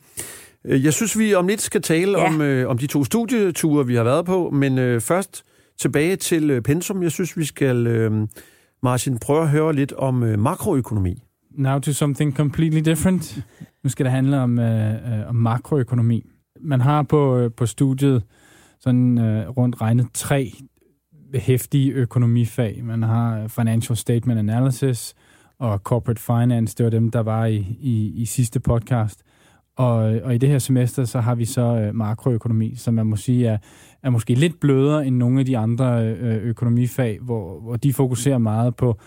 Jeg 0.65 0.93
synes, 0.93 1.19
vi 1.19 1.35
om 1.35 1.47
lidt 1.47 1.61
skal 1.61 1.83
tale 1.83 2.19
ja. 2.19 2.27
om, 2.27 2.41
øh, 2.41 2.69
om 2.69 2.79
de 2.79 2.87
to 2.87 3.05
studieture, 3.05 3.87
vi 3.87 3.95
har 3.95 4.05
været 4.05 4.27
på, 4.27 4.51
men 4.51 4.79
øh, 4.79 5.01
først 5.01 5.43
tilbage 5.79 6.17
til 6.17 6.51
øh, 6.51 6.63
pensum. 6.63 7.03
Jeg 7.03 7.11
synes, 7.11 7.37
vi 7.37 7.45
skal, 7.45 7.87
øh, 7.87 8.29
Martin, 8.83 9.19
prøve 9.19 9.43
at 9.43 9.49
høre 9.49 9.73
lidt 9.73 9.93
om 9.93 10.23
øh, 10.23 10.39
makroøkonomi. 10.39 11.23
Now 11.51 11.79
to 11.79 11.93
something 11.93 12.37
completely 12.37 12.81
different. 12.81 13.45
Nu 13.85 13.91
skal 13.91 14.05
det 14.05 14.13
handle 14.13 14.39
om, 14.41 14.59
øh, 14.59 14.93
øh, 14.95 15.29
om 15.29 15.35
makroøkonomi. 15.35 16.25
Man 16.61 16.81
har 16.81 17.03
på, 17.03 17.39
øh, 17.39 17.51
på 17.57 17.67
studiet 17.67 18.23
sådan 18.83 19.19
øh, 19.19 19.49
rundt 19.49 19.81
regnet 19.81 20.07
tre 20.15 20.53
hæftige 21.35 21.93
økonomifag. 21.93 22.85
Man 22.85 23.03
har 23.03 23.43
øh, 23.43 23.49
Financial 23.49 23.97
Statement 23.97 24.39
Analysis 24.39 25.15
og 25.59 25.79
Corporate 25.79 26.23
Finance. 26.23 26.75
Det 26.79 26.85
var 26.85 26.91
dem, 26.91 27.11
der 27.11 27.21
var 27.21 27.45
i, 27.45 27.77
i, 27.81 28.13
i 28.17 28.25
sidste 28.25 28.61
podcast. 28.61 29.23
Og, 29.77 30.15
øh, 30.15 30.21
og 30.25 30.35
i 30.35 30.39
det 30.39 30.49
her 30.49 30.59
semester, 30.59 31.05
så 31.05 31.21
har 31.21 31.35
vi 31.35 31.45
så 31.45 31.63
øh, 31.63 31.95
makroøkonomi, 31.95 32.75
som 32.75 32.95
man 32.95 33.07
må 33.07 33.17
sige 33.17 33.47
er, 33.47 33.59
er 34.03 34.11
måske 34.11 34.35
lidt 34.35 34.61
blødere 34.61 35.07
end 35.07 35.17
nogle 35.17 35.41
af 35.41 35.47
de 35.47 35.59
andre 35.59 36.07
øh, 36.07 36.37
økonomifag, 36.37 37.19
hvor, 37.21 37.61
hvor 37.61 37.77
de 37.77 37.93
fokuserer 37.93 38.39
meget 38.39 38.77
på 38.77 38.99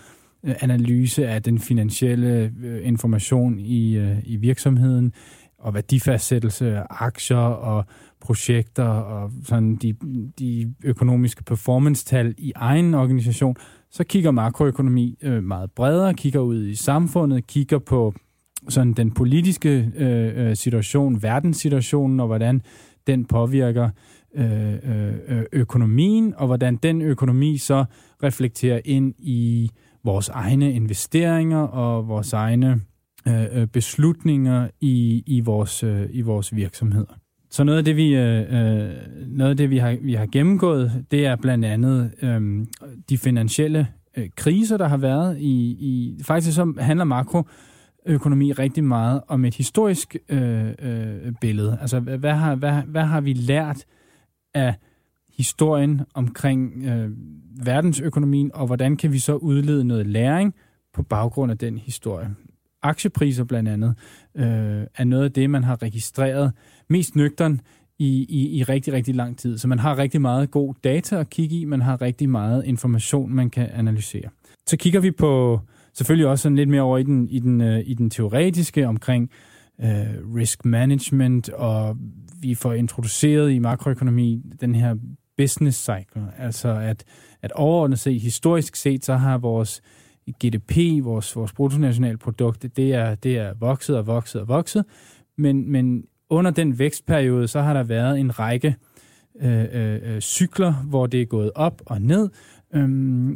øh, 0.44 0.54
analyse 0.60 1.28
af 1.28 1.42
den 1.42 1.58
finansielle 1.58 2.52
øh, 2.62 2.88
information 2.88 3.58
i, 3.58 3.96
øh, 3.96 4.16
i 4.24 4.36
virksomheden, 4.36 5.12
og 5.58 5.74
værdifastsættelse 5.74 6.76
af 6.76 6.86
aktier 6.90 7.36
og 7.36 7.84
projekter 8.26 8.84
og 8.84 9.30
sådan 9.44 9.76
de, 9.76 9.94
de 10.38 10.74
økonomiske 10.84 11.44
performance-tal 11.44 12.34
i 12.38 12.52
egen 12.56 12.94
organisation, 12.94 13.56
så 13.90 14.04
kigger 14.04 14.30
makroøkonomi 14.30 15.18
øh, 15.22 15.44
meget 15.44 15.70
bredere, 15.70 16.14
kigger 16.14 16.40
ud 16.40 16.66
i 16.66 16.74
samfundet, 16.74 17.46
kigger 17.46 17.78
på 17.78 18.14
sådan 18.68 18.92
den 18.92 19.10
politiske 19.10 19.92
øh, 19.96 20.48
øh 20.48 20.56
situation, 20.56 21.22
verdenssituationen, 21.22 22.20
og 22.20 22.26
hvordan 22.26 22.62
den 23.06 23.24
påvirker 23.24 23.90
øh, 24.34 24.72
øh, 24.72 25.14
øh, 25.28 25.44
økonomien, 25.52 26.34
og 26.36 26.46
hvordan 26.46 26.76
den 26.76 27.02
økonomi 27.02 27.58
så 27.58 27.84
reflekterer 28.22 28.80
ind 28.84 29.14
i 29.18 29.70
vores 30.04 30.28
egne 30.28 30.72
investeringer 30.72 31.58
og 31.58 32.08
vores 32.08 32.32
egne 32.32 32.80
øh, 33.28 33.44
øh 33.52 33.66
beslutninger 33.66 34.68
i, 34.80 35.22
i, 35.26 35.40
vores, 35.40 35.82
øh, 35.82 36.08
i 36.10 36.20
vores 36.20 36.56
virksomheder. 36.56 37.25
Så 37.50 37.64
noget 37.64 37.78
af 37.78 37.84
det, 37.84 37.96
vi, 37.96 38.14
øh, 38.14 38.40
øh, 38.40 38.94
noget 39.26 39.50
af 39.50 39.56
det, 39.56 39.70
vi, 39.70 39.78
har, 39.78 39.96
vi 40.02 40.14
har 40.14 40.26
gennemgået, 40.26 41.04
det 41.10 41.26
er 41.26 41.36
blandt 41.36 41.64
andet 41.64 42.10
øh, 42.22 42.66
de 43.08 43.18
finansielle 43.18 43.88
øh, 44.16 44.28
kriser, 44.36 44.76
der 44.76 44.88
har 44.88 44.96
været. 44.96 45.38
I, 45.38 45.76
i, 45.80 46.18
faktisk 46.22 46.56
så 46.56 46.74
handler 46.78 47.04
makroøkonomi 47.04 48.52
rigtig 48.52 48.84
meget 48.84 49.20
om 49.28 49.44
et 49.44 49.54
historisk 49.54 50.16
øh, 50.28 50.70
øh, 50.78 51.32
billede. 51.40 51.78
Altså, 51.80 52.00
hvad 52.00 52.32
har, 52.32 52.54
hvad, 52.54 52.72
hvad 52.72 53.02
har 53.02 53.20
vi 53.20 53.32
lært 53.32 53.84
af 54.54 54.74
historien 55.36 56.00
omkring 56.14 56.84
øh, 56.84 57.10
verdensøkonomien, 57.64 58.50
og 58.54 58.66
hvordan 58.66 58.96
kan 58.96 59.12
vi 59.12 59.18
så 59.18 59.34
udlede 59.34 59.84
noget 59.84 60.06
læring 60.06 60.54
på 60.94 61.02
baggrund 61.02 61.52
af 61.52 61.58
den 61.58 61.78
historie? 61.78 62.34
Aktiepriser 62.82 63.44
blandt 63.44 63.68
andet 63.68 63.94
øh, 64.34 64.86
er 64.94 65.04
noget 65.04 65.24
af 65.24 65.32
det, 65.32 65.50
man 65.50 65.64
har 65.64 65.82
registreret 65.82 66.52
mest 66.88 67.16
nøgtern 67.16 67.60
i, 67.98 68.26
i, 68.28 68.58
i 68.58 68.62
rigtig, 68.62 68.92
rigtig 68.92 69.14
lang 69.14 69.38
tid. 69.38 69.58
Så 69.58 69.68
man 69.68 69.78
har 69.78 69.98
rigtig 69.98 70.20
meget 70.20 70.50
god 70.50 70.74
data 70.84 71.16
at 71.20 71.30
kigge 71.30 71.56
i, 71.56 71.64
man 71.64 71.82
har 71.82 72.02
rigtig 72.02 72.28
meget 72.28 72.64
information, 72.64 73.32
man 73.34 73.50
kan 73.50 73.68
analysere. 73.72 74.28
Så 74.66 74.76
kigger 74.76 75.00
vi 75.00 75.10
på 75.10 75.60
selvfølgelig 75.94 76.26
også 76.26 76.42
sådan 76.42 76.56
lidt 76.56 76.68
mere 76.68 76.82
over 76.82 76.98
i 76.98 77.02
den, 77.02 77.28
i 77.28 77.38
den, 77.38 77.60
øh, 77.60 77.82
i 77.86 77.94
den 77.94 78.10
teoretiske 78.10 78.88
omkring 78.88 79.30
øh, 79.80 80.34
risk 80.34 80.64
management, 80.64 81.48
og 81.48 81.96
vi 82.40 82.54
får 82.54 82.72
introduceret 82.72 83.52
i 83.52 83.58
makroøkonomi 83.58 84.42
den 84.60 84.74
her 84.74 84.96
business 85.36 85.82
cycle, 85.82 86.32
altså 86.38 86.68
at, 86.68 87.04
at 87.42 87.52
overordnet 87.52 87.98
set, 87.98 88.20
historisk 88.20 88.76
set, 88.76 89.04
så 89.04 89.14
har 89.14 89.38
vores 89.38 89.82
GDP, 90.44 91.04
vores, 91.04 91.36
vores 91.36 91.52
bruttonationalprodukt, 91.52 92.76
det 92.76 92.94
er, 92.94 93.14
det 93.14 93.38
er 93.38 93.54
vokset 93.60 93.96
og 93.96 94.06
vokset 94.06 94.40
og 94.40 94.48
vokset, 94.48 94.84
men, 95.38 95.72
men 95.72 96.04
under 96.30 96.50
den 96.50 96.78
vækstperiode, 96.78 97.48
så 97.48 97.60
har 97.60 97.72
der 97.72 97.82
været 97.82 98.20
en 98.20 98.38
række 98.38 98.76
øh, 99.42 99.64
øh, 99.72 100.14
øh 100.14 100.20
cykler, 100.20 100.72
hvor 100.72 101.06
det 101.06 101.22
er 101.22 101.26
gået 101.26 101.50
op 101.54 101.82
og 101.86 102.02
ned, 102.02 102.28
øh, 102.74 102.88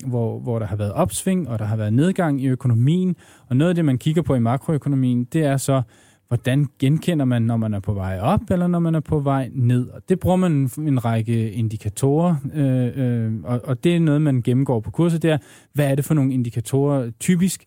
hvor, 0.06 0.40
hvor 0.40 0.58
der 0.58 0.66
har 0.66 0.76
været 0.76 0.92
opsving, 0.92 1.48
og 1.48 1.58
der 1.58 1.64
har 1.64 1.76
været 1.76 1.92
nedgang 1.92 2.40
i 2.40 2.46
økonomien. 2.46 3.16
Og 3.48 3.56
noget 3.56 3.68
af 3.68 3.74
det, 3.74 3.84
man 3.84 3.98
kigger 3.98 4.22
på 4.22 4.34
i 4.34 4.38
makroøkonomien, 4.38 5.24
det 5.24 5.44
er 5.44 5.56
så, 5.56 5.82
hvordan 6.28 6.66
genkender 6.78 7.24
man, 7.24 7.42
når 7.42 7.56
man 7.56 7.74
er 7.74 7.80
på 7.80 7.94
vej 7.94 8.18
op, 8.20 8.50
eller 8.50 8.66
når 8.66 8.78
man 8.78 8.94
er 8.94 9.00
på 9.00 9.18
vej 9.18 9.50
ned. 9.52 9.88
Og 9.88 10.02
det 10.08 10.20
bruger 10.20 10.36
man 10.36 10.52
en, 10.52 10.70
en 10.88 11.04
række 11.04 11.52
indikatorer, 11.52 12.34
øh, 12.54 12.90
øh, 12.96 13.32
og, 13.44 13.60
og 13.64 13.84
det 13.84 13.96
er 13.96 14.00
noget, 14.00 14.22
man 14.22 14.42
gennemgår 14.42 14.80
på 14.80 14.90
kurset, 14.90 15.22
det 15.22 15.30
er, 15.30 15.38
hvad 15.72 15.90
er 15.90 15.94
det 15.94 16.04
for 16.04 16.14
nogle 16.14 16.34
indikatorer 16.34 17.10
typisk, 17.20 17.64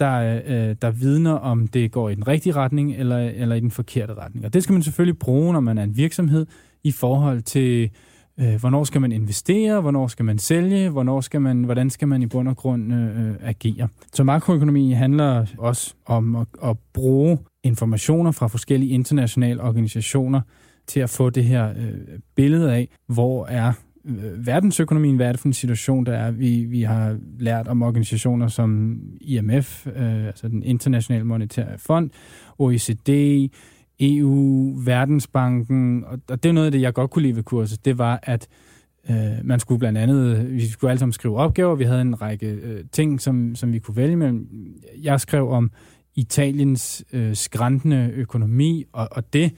der, 0.00 0.40
øh, 0.46 0.76
der 0.82 0.90
vidner, 0.90 1.32
om 1.32 1.66
det 1.66 1.92
går 1.92 2.08
i 2.08 2.14
den 2.14 2.28
rigtige 2.28 2.52
retning 2.52 2.94
eller, 2.94 3.18
eller 3.18 3.54
i 3.54 3.60
den 3.60 3.70
forkerte 3.70 4.14
retning. 4.14 4.46
Og 4.46 4.54
det 4.54 4.62
skal 4.62 4.72
man 4.72 4.82
selvfølgelig 4.82 5.18
bruge, 5.18 5.52
når 5.52 5.60
man 5.60 5.78
er 5.78 5.82
en 5.82 5.96
virksomhed, 5.96 6.46
i 6.84 6.92
forhold 6.92 7.42
til, 7.42 7.90
øh, 8.40 8.60
hvornår 8.60 8.84
skal 8.84 9.00
man 9.00 9.12
investere, 9.12 9.80
hvornår 9.80 10.06
skal 10.06 10.24
man 10.24 10.38
sælge, 10.38 10.88
hvornår 10.88 11.20
skal 11.20 11.40
man, 11.40 11.64
hvordan 11.64 11.90
skal 11.90 12.08
man 12.08 12.22
i 12.22 12.26
bund 12.26 12.48
og 12.48 12.56
grund 12.56 12.94
øh, 12.94 13.28
øh 13.28 13.34
agere. 13.42 13.88
Så 14.12 14.24
makroøkonomi 14.24 14.92
handler 14.92 15.46
også 15.58 15.94
om 16.06 16.36
at, 16.36 16.46
at 16.64 16.76
bruge 16.92 17.38
informationer 17.64 18.32
fra 18.32 18.46
forskellige 18.46 18.92
internationale 18.92 19.62
organisationer 19.62 20.40
til 20.86 21.00
at 21.00 21.10
få 21.10 21.30
det 21.30 21.44
her 21.44 21.70
øh, 21.70 22.18
billede 22.36 22.74
af, 22.74 22.88
hvor 23.06 23.46
er 23.46 23.72
Øh, 24.04 24.46
verdensøkonomien, 24.46 25.16
hvad 25.16 25.26
er 25.26 25.32
det 25.32 25.40
for 25.40 25.48
en 25.48 25.52
situation, 25.52 26.06
der 26.06 26.12
er. 26.12 26.30
Vi, 26.30 26.64
vi 26.64 26.82
har 26.82 27.18
lært 27.38 27.68
om 27.68 27.82
organisationer 27.82 28.48
som 28.48 29.00
IMF, 29.20 29.86
øh, 29.86 30.26
altså 30.26 30.48
den 30.48 30.62
internationale 30.62 31.24
monetære 31.24 31.78
fond, 31.78 32.10
OECD, 32.58 33.08
EU, 34.00 34.74
Verdensbanken, 34.84 36.04
og, 36.04 36.18
og 36.28 36.42
det 36.42 36.48
er 36.48 36.52
noget 36.52 36.66
af 36.66 36.72
det, 36.72 36.80
jeg 36.80 36.94
godt 36.94 37.10
kunne 37.10 37.22
lide 37.22 37.36
ved 37.36 37.42
kurset, 37.42 37.84
det 37.84 37.98
var, 37.98 38.20
at 38.22 38.48
øh, 39.10 39.16
man 39.44 39.60
skulle 39.60 39.78
blandt 39.78 39.98
andet, 39.98 40.50
vi 40.52 40.68
skulle 40.68 40.90
alle 40.90 40.98
sammen 40.98 41.12
skrive 41.12 41.36
opgaver, 41.36 41.74
vi 41.74 41.84
havde 41.84 42.00
en 42.00 42.22
række 42.22 42.46
øh, 42.46 42.84
ting, 42.92 43.20
som, 43.20 43.54
som 43.54 43.72
vi 43.72 43.78
kunne 43.78 43.96
vælge 43.96 44.16
mellem. 44.16 44.48
Jeg 45.02 45.20
skrev 45.20 45.50
om 45.50 45.70
Italiens 46.14 47.04
øh, 47.12 47.36
skræntende 47.36 48.10
økonomi, 48.14 48.84
og, 48.92 49.08
og 49.10 49.32
det 49.32 49.52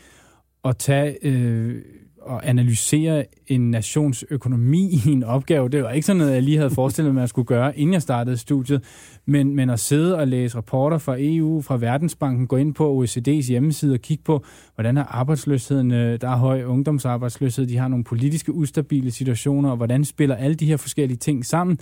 at 0.64 0.76
tage 0.76 1.26
øh, 1.26 1.82
og 2.24 2.48
analysere 2.48 3.24
en 3.46 3.70
nations 3.70 4.24
økonomi 4.30 4.90
i 5.06 5.08
en 5.10 5.22
opgave, 5.22 5.68
det 5.68 5.82
var 5.82 5.90
ikke 5.90 6.06
sådan 6.06 6.18
noget, 6.18 6.34
jeg 6.34 6.42
lige 6.42 6.56
havde 6.56 6.70
forestillet 6.70 7.14
mig, 7.14 7.22
at 7.22 7.28
skulle 7.28 7.46
gøre, 7.46 7.78
inden 7.78 7.92
jeg 7.92 8.02
startede 8.02 8.36
studiet, 8.36 8.84
men, 9.26 9.56
men 9.56 9.70
at 9.70 9.80
sidde 9.80 10.16
og 10.18 10.28
læse 10.28 10.56
rapporter 10.56 10.98
fra 10.98 11.16
EU, 11.18 11.60
fra 11.60 11.76
Verdensbanken, 11.76 12.46
gå 12.46 12.56
ind 12.56 12.74
på 12.74 13.04
OECD's 13.04 13.48
hjemmeside 13.48 13.94
og 13.94 14.00
kigge 14.00 14.24
på, 14.24 14.44
hvordan 14.74 14.96
er 14.96 15.04
arbejdsløsheden, 15.04 15.90
øh, 15.90 16.20
der 16.20 16.28
er 16.28 16.36
høj 16.36 16.64
ungdomsarbejdsløshed, 16.64 17.66
de 17.66 17.76
har 17.76 17.88
nogle 17.88 18.04
politiske 18.04 18.52
ustabile 18.52 19.10
situationer, 19.10 19.70
og 19.70 19.76
hvordan 19.76 20.04
spiller 20.04 20.36
alle 20.36 20.54
de 20.54 20.66
her 20.66 20.76
forskellige 20.76 21.18
ting 21.18 21.46
sammen, 21.46 21.78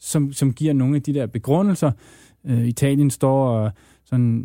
som, 0.00 0.32
som 0.32 0.52
giver 0.52 0.72
nogle 0.72 0.96
af 0.96 1.02
de 1.02 1.14
der 1.14 1.26
begrundelser. 1.26 1.92
Øh, 2.46 2.66
Italien 2.66 3.10
står 3.10 3.48
og 3.48 3.70
sådan 4.04 4.44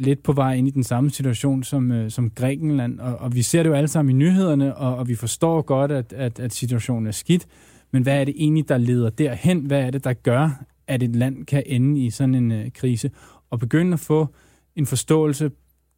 lidt 0.00 0.22
på 0.22 0.32
vej 0.32 0.54
ind 0.54 0.68
i 0.68 0.70
den 0.70 0.84
samme 0.84 1.10
situation 1.10 1.62
som, 1.62 1.92
øh, 1.92 2.10
som 2.10 2.30
Grækenland, 2.30 3.00
og, 3.00 3.16
og 3.16 3.34
vi 3.34 3.42
ser 3.42 3.62
det 3.62 3.70
jo 3.70 3.74
alle 3.74 3.88
sammen 3.88 4.16
i 4.16 4.18
nyhederne, 4.18 4.76
og, 4.76 4.96
og 4.96 5.08
vi 5.08 5.14
forstår 5.14 5.62
godt, 5.62 5.92
at, 5.92 6.12
at, 6.12 6.40
at 6.40 6.52
situationen 6.52 7.06
er 7.06 7.10
skidt, 7.10 7.46
men 7.92 8.02
hvad 8.02 8.20
er 8.20 8.24
det 8.24 8.34
egentlig, 8.36 8.68
der 8.68 8.78
leder 8.78 9.10
derhen? 9.10 9.58
Hvad 9.58 9.80
er 9.80 9.90
det, 9.90 10.04
der 10.04 10.12
gør, 10.12 10.64
at 10.86 11.02
et 11.02 11.16
land 11.16 11.46
kan 11.46 11.62
ende 11.66 12.00
i 12.00 12.10
sådan 12.10 12.34
en 12.34 12.52
øh, 12.52 12.70
krise? 12.74 13.10
Og 13.50 13.58
begynde 13.58 13.92
at 13.92 14.00
få 14.00 14.28
en 14.76 14.86
forståelse, 14.86 15.50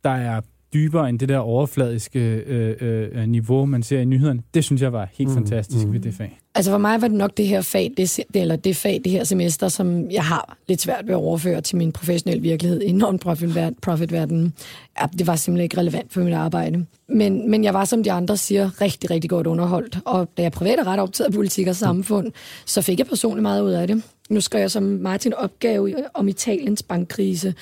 der 0.05 0.11
er 0.11 0.41
dybere 0.75 1.09
end 1.09 1.19
det 1.19 1.29
der 1.29 1.39
overfladiske 1.39 2.21
øh, 2.21 2.77
øh, 2.81 3.09
øh, 3.13 3.29
niveau, 3.29 3.67
man 3.67 3.83
ser 3.83 4.01
i 4.01 4.05
nyhederne. 4.05 4.43
Det 4.55 4.65
synes 4.65 4.83
jeg 4.83 4.93
var 4.93 5.09
helt 5.13 5.31
mm, 5.31 5.35
fantastisk 5.35 5.87
mm. 5.87 5.93
ved 5.93 6.01
det 6.01 6.15
fag. 6.15 6.42
Altså 6.55 6.71
for 6.71 6.79
mig 6.79 7.01
var 7.01 7.09
det 7.09 7.17
nok 7.17 7.37
det 7.37 7.47
her 7.47 7.61
fag, 7.61 7.93
det, 7.97 8.21
eller 8.35 8.57
det 8.57 8.77
fag, 8.77 9.01
det 9.05 9.13
her 9.13 9.25
semester, 9.25 9.69
som 9.69 10.11
jeg 10.11 10.25
har 10.25 10.57
lidt 10.69 10.81
svært 10.81 11.07
ved 11.07 11.15
at 11.15 11.19
overføre 11.19 11.61
til 11.61 11.77
min 11.77 11.93
professionelle 11.93 12.43
virkelighed 12.43 12.83
i 12.83 12.93
non-profit-verdenen. 12.93 14.53
Ja, 15.01 15.07
det 15.19 15.27
var 15.27 15.37
simpelthen 15.37 15.65
ikke 15.65 15.77
relevant 15.77 16.13
for 16.13 16.21
mit 16.21 16.35
arbejde. 16.35 16.87
Men, 17.15 17.51
men 17.51 17.65
jeg 17.65 17.75
var, 17.75 17.85
som 17.85 18.03
de 18.03 18.13
andre 18.13 18.37
siger, 18.37 18.81
rigtig, 18.81 19.11
rigtig 19.11 19.31
godt 19.31 19.47
underholdt. 19.47 19.99
Og 20.05 20.29
da 20.37 20.43
jeg 20.43 20.53
privat 20.53 20.79
er 20.79 20.87
ret 20.87 21.01
optaget 21.01 21.27
af 21.29 21.35
politik 21.35 21.67
og 21.67 21.77
samfund, 21.77 22.33
så 22.67 22.83
fik 22.83 22.99
jeg 22.99 23.07
personligt 23.07 23.43
meget 23.43 23.63
ud 23.63 23.71
af 23.71 23.87
det. 23.87 24.03
Nu 24.31 24.41
skrev 24.41 24.61
jeg 24.61 24.71
som 24.71 24.83
Martin 24.83 25.35
opgave 25.35 25.95
om 26.15 26.29
Italiens 26.29 26.83
bankkrise, 26.83 27.55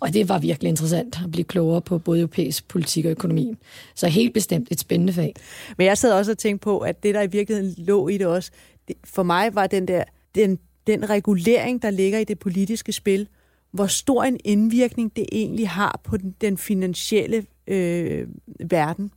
og 0.00 0.14
det 0.14 0.28
var 0.28 0.38
virkelig 0.38 0.68
interessant 0.68 1.18
at 1.24 1.30
blive 1.30 1.44
klogere 1.44 1.80
på 1.80 1.98
både 1.98 2.20
europæisk 2.20 2.68
politik 2.68 3.04
og 3.04 3.10
økonomi. 3.10 3.54
Så 3.94 4.06
helt 4.06 4.34
bestemt 4.34 4.68
et 4.70 4.80
spændende 4.80 5.12
fag. 5.12 5.34
Men 5.78 5.86
jeg 5.86 5.98
sad 5.98 6.12
også 6.12 6.30
og 6.30 6.38
tænkte 6.38 6.64
på, 6.64 6.78
at 6.78 7.02
det, 7.02 7.14
der 7.14 7.22
i 7.22 7.26
virkeligheden 7.26 7.74
lå 7.78 8.08
i 8.08 8.18
det 8.18 8.26
også, 8.26 8.50
det, 8.88 8.96
for 9.04 9.22
mig 9.22 9.54
var 9.54 9.66
den 9.66 9.88
der, 9.88 10.04
den, 10.34 10.58
den 10.86 11.10
regulering, 11.10 11.82
der 11.82 11.90
ligger 11.90 12.18
i 12.18 12.24
det 12.24 12.38
politiske 12.38 12.92
spil, 12.92 13.28
hvor 13.72 13.86
stor 13.86 14.22
en 14.22 14.40
indvirkning 14.44 15.16
det 15.16 15.26
egentlig 15.32 15.68
har 15.68 16.00
på 16.04 16.16
den, 16.16 16.34
den 16.40 16.58
finansielle 16.58 17.46
øh, 17.66 18.26
verden. 18.70 19.10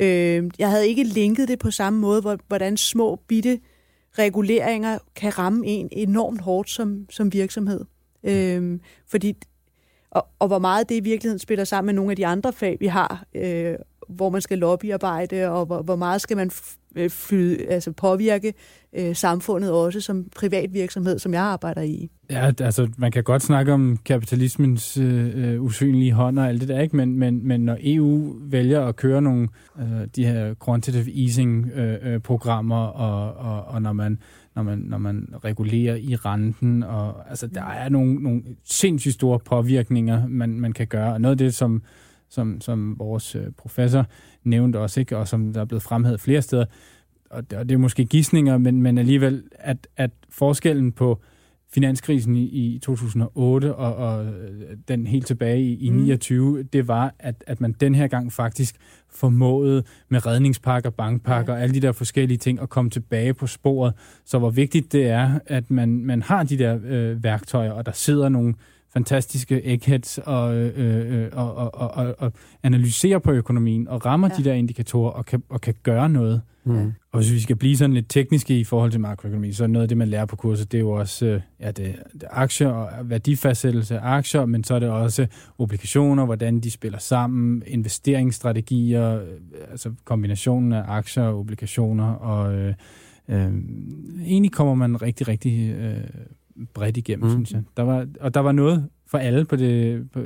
Øh, 0.00 0.50
jeg 0.58 0.70
havde 0.70 0.88
ikke 0.88 1.04
linket 1.04 1.48
det 1.48 1.58
på 1.58 1.70
samme 1.70 1.98
måde, 1.98 2.20
hvor, 2.20 2.38
hvordan 2.48 2.76
små 2.76 3.16
bitte 3.28 3.60
reguleringer 4.18 4.98
kan 5.16 5.38
ramme 5.38 5.66
en 5.66 5.88
enormt 5.92 6.40
hårdt 6.40 6.70
som, 6.70 7.06
som 7.10 7.32
virksomhed. 7.32 7.84
Øh, 8.24 8.80
fordi, 9.06 9.34
og, 10.10 10.26
og 10.38 10.46
hvor 10.46 10.58
meget 10.58 10.88
det 10.88 10.94
i 10.94 11.00
virkeligheden 11.00 11.38
spiller 11.38 11.64
sammen 11.64 11.86
med 11.86 11.94
nogle 11.94 12.10
af 12.12 12.16
de 12.16 12.26
andre 12.26 12.52
fag, 12.52 12.76
vi 12.80 12.86
har, 12.86 13.24
øh, 13.34 13.74
hvor 14.08 14.30
man 14.30 14.40
skal 14.40 14.58
lobbyarbejde, 14.58 15.48
og 15.48 15.66
hvor, 15.66 15.82
hvor 15.82 15.96
meget 15.96 16.20
skal 16.20 16.36
man 16.36 16.50
øh, 16.96 17.10
flyde, 17.10 17.66
altså 17.66 17.92
påvirke 17.92 18.54
øh, 18.92 19.16
samfundet 19.16 19.72
også 19.72 20.00
som 20.00 20.24
privat 20.36 20.74
virksomhed, 20.74 21.18
som 21.18 21.34
jeg 21.34 21.42
arbejder 21.42 21.82
i. 21.82 22.10
Ja, 22.30 22.52
altså 22.60 22.88
man 22.96 23.12
kan 23.12 23.24
godt 23.24 23.42
snakke 23.42 23.72
om 23.72 23.98
kapitalismens 24.04 24.96
øh, 24.96 25.54
øh 25.54 25.62
usynlige 25.62 26.12
hånd 26.12 26.38
og 26.38 26.48
alt 26.48 26.60
det 26.60 26.68
der, 26.68 26.80
ikke? 26.80 26.96
Men, 26.96 27.18
men, 27.18 27.48
men 27.48 27.60
når 27.60 27.76
EU 27.80 28.34
vælger 28.40 28.86
at 28.86 28.96
køre 28.96 29.22
nogle 29.22 29.48
øh, 29.78 30.06
de 30.16 30.26
her 30.26 30.54
quantitative 30.64 31.24
easing-programmer, 31.24 32.88
øh, 32.88 32.94
øh 32.94 33.00
og, 33.00 33.34
og, 33.34 33.64
og 33.64 33.82
når 33.82 33.92
man 33.92 34.18
når 34.54 34.62
man, 34.62 34.78
når 34.78 34.98
man 34.98 35.28
regulerer 35.44 35.94
i 35.94 36.16
renten, 36.16 36.82
og 36.82 37.30
altså 37.30 37.46
der 37.46 37.64
er 37.64 37.88
nogle, 37.88 38.14
nogle 38.14 38.42
sindssygt 38.64 39.14
store 39.14 39.38
påvirkninger, 39.38 40.28
man, 40.28 40.60
man 40.60 40.72
kan 40.72 40.86
gøre. 40.86 41.12
Og 41.12 41.20
noget 41.20 41.34
af 41.34 41.38
det, 41.38 41.54
som, 41.54 41.82
som, 42.28 42.60
som 42.60 42.98
vores 42.98 43.36
professor 43.58 44.06
nævnte 44.44 44.78
også, 44.78 45.00
ikke? 45.00 45.16
og 45.16 45.28
som 45.28 45.52
der 45.52 45.60
er 45.60 45.64
blevet 45.64 45.82
fremhævet 45.82 46.20
flere 46.20 46.42
steder. 46.42 46.64
Og 47.30 47.50
det, 47.50 47.58
og 47.58 47.68
det 47.68 47.74
er 47.74 47.78
måske 47.78 48.04
gissninger, 48.04 48.58
men, 48.58 48.82
men 48.82 48.98
alligevel, 48.98 49.42
at, 49.52 49.86
at 49.96 50.10
forskellen 50.28 50.92
på 50.92 51.20
finanskrisen 51.74 52.36
i, 52.36 52.44
i 52.44 52.78
2008 52.78 53.74
og, 53.74 53.94
og 53.94 54.26
den 54.88 55.06
helt 55.06 55.26
tilbage 55.26 55.62
i, 55.62 55.86
i 55.86 55.90
mm. 55.90 55.96
29, 55.96 56.62
det 56.62 56.88
var, 56.88 57.14
at, 57.18 57.44
at 57.46 57.60
man 57.60 57.72
den 57.72 57.94
her 57.94 58.06
gang 58.06 58.32
faktisk 58.32 58.76
formåede 59.10 59.84
med 60.08 60.26
redningspakker, 60.26 60.90
bankpakker 60.90 61.52
og 61.52 61.62
alle 61.62 61.74
de 61.74 61.80
der 61.80 61.92
forskellige 61.92 62.38
ting 62.38 62.60
at 62.60 62.68
komme 62.68 62.90
tilbage 62.90 63.34
på 63.34 63.46
sporet. 63.46 63.94
Så 64.24 64.38
hvor 64.38 64.50
vigtigt 64.50 64.92
det 64.92 65.06
er, 65.06 65.38
at 65.46 65.70
man, 65.70 66.04
man 66.04 66.22
har 66.22 66.42
de 66.42 66.58
der 66.58 66.78
øh, 66.84 67.24
værktøjer, 67.24 67.72
og 67.72 67.86
der 67.86 67.92
sidder 67.92 68.28
nogle 68.28 68.54
fantastiske 68.94 69.66
eggheads 69.66 70.18
og, 70.18 70.56
øh, 70.56 71.22
øh, 71.22 71.28
og, 71.32 71.74
og, 71.74 71.90
og, 71.94 72.14
og 72.18 72.32
analyserer 72.62 73.18
på 73.18 73.32
økonomien 73.32 73.88
og 73.88 74.06
rammer 74.06 74.28
ja. 74.28 74.36
de 74.36 74.44
der 74.44 74.52
indikatorer 74.54 75.10
og 75.10 75.26
kan, 75.26 75.42
og 75.48 75.60
kan 75.60 75.74
gøre 75.82 76.08
noget. 76.08 76.42
Mm. 76.64 76.92
Og 77.12 77.20
hvis 77.20 77.32
vi 77.32 77.40
skal 77.40 77.56
blive 77.56 77.76
sådan 77.76 77.94
lidt 77.94 78.06
tekniske 78.08 78.60
i 78.60 78.64
forhold 78.64 78.90
til 78.90 79.00
makroøkonomi, 79.00 79.52
så 79.52 79.64
er 79.64 79.68
noget 79.68 79.82
af 79.82 79.88
det, 79.88 79.96
man 79.96 80.08
lærer 80.08 80.26
på 80.26 80.36
kurset, 80.36 80.72
det 80.72 80.78
er 80.78 80.82
jo 80.82 80.90
også 80.90 81.26
øh, 81.26 81.40
ja, 81.60 81.70
det, 81.70 81.96
det 82.12 82.24
aktier 82.30 82.68
og 82.68 83.10
værdifastsættelse 83.10 83.98
af 83.98 84.00
aktier, 84.02 84.44
men 84.44 84.64
så 84.64 84.74
er 84.74 84.78
det 84.78 84.90
også 84.90 85.26
obligationer, 85.58 86.24
hvordan 86.24 86.60
de 86.60 86.70
spiller 86.70 86.98
sammen, 86.98 87.62
investeringsstrategier, 87.66 89.20
øh, 89.20 89.28
altså 89.70 89.92
kombinationen 90.04 90.72
af 90.72 90.82
aktier 90.86 91.24
og 91.24 91.38
obligationer, 91.38 92.12
og 92.12 92.54
øh, 92.54 92.74
øh, 93.28 93.52
egentlig 94.24 94.52
kommer 94.52 94.74
man 94.74 95.02
rigtig, 95.02 95.28
rigtig 95.28 95.70
øh, 95.70 96.04
bredt 96.74 96.96
igennem, 96.96 97.24
mm. 97.24 97.30
synes 97.30 97.52
jeg. 97.52 97.62
Der 97.76 97.82
var, 97.82 98.06
og 98.20 98.34
der 98.34 98.40
var 98.40 98.52
noget 98.52 98.88
for 99.06 99.18
alle 99.18 99.44
på 99.44 99.56
det, 99.56 100.04
på, 100.12 100.20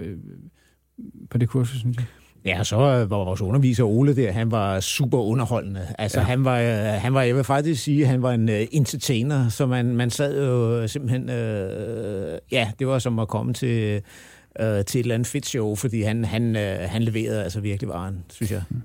på 1.31 1.39
det 1.39 1.49
kursus, 1.49 1.79
synes 1.79 1.97
jeg. 1.97 2.07
Ja, 2.45 2.65
så 2.65 2.77
var 2.77 3.05
vores 3.05 3.41
underviser 3.41 3.85
Ole 3.85 4.17
der, 4.17 4.33
han 4.33 4.51
var 4.51 4.81
super 4.81 5.19
underholdende. 5.19 5.87
Altså, 5.99 6.21
ja. 6.21 6.27
han, 6.27 6.45
var, 6.45 6.59
han 6.99 7.15
var, 7.15 7.23
jeg 7.23 7.37
vil 7.37 7.45
faktisk 7.45 7.83
sige, 7.83 8.07
han 8.07 8.23
var 8.23 8.33
en 8.33 8.49
uh, 8.49 8.55
entertainer, 8.71 9.49
så 9.49 9.67
man, 9.67 9.97
man 9.97 10.11
sad 10.11 10.47
jo 10.47 10.89
simpelthen, 10.89 11.23
uh, 11.23 12.39
ja, 12.53 12.71
det 12.79 12.87
var 12.87 12.99
som 12.99 13.19
at 13.19 13.29
komme 13.29 13.53
til, 13.53 14.03
uh, 14.61 14.65
til 14.65 14.99
et 14.99 15.05
eller 15.05 15.15
andet 15.15 15.29
fedt 15.29 15.47
show, 15.47 15.75
fordi 15.75 16.03
han, 16.03 16.25
han, 16.25 16.57
uh, 16.57 16.63
han 16.91 17.03
leverede 17.03 17.45
altså 17.45 17.61
virkelig 17.61 17.89
varen, 17.89 18.25
synes 18.29 18.53
jeg. 18.53 18.63
Mm. 18.71 18.83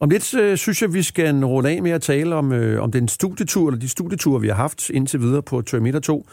Om 0.00 0.10
lidt 0.10 0.34
øh, 0.34 0.56
synes 0.56 0.82
jeg, 0.82 0.94
vi 0.94 1.02
skal 1.02 1.44
runde 1.44 1.70
af 1.70 1.82
med 1.82 1.90
at 1.90 2.02
tale 2.02 2.34
om, 2.34 2.52
øh, 2.52 2.82
om 2.82 2.92
den 2.92 3.08
studietur, 3.08 3.68
eller 3.68 3.80
de 3.80 3.88
studieture, 3.88 4.40
vi 4.40 4.48
har 4.48 4.54
haft 4.54 4.90
indtil 4.90 5.20
videre 5.20 5.42
på 5.42 5.62
Terminator 5.62 6.00
2. 6.00 6.26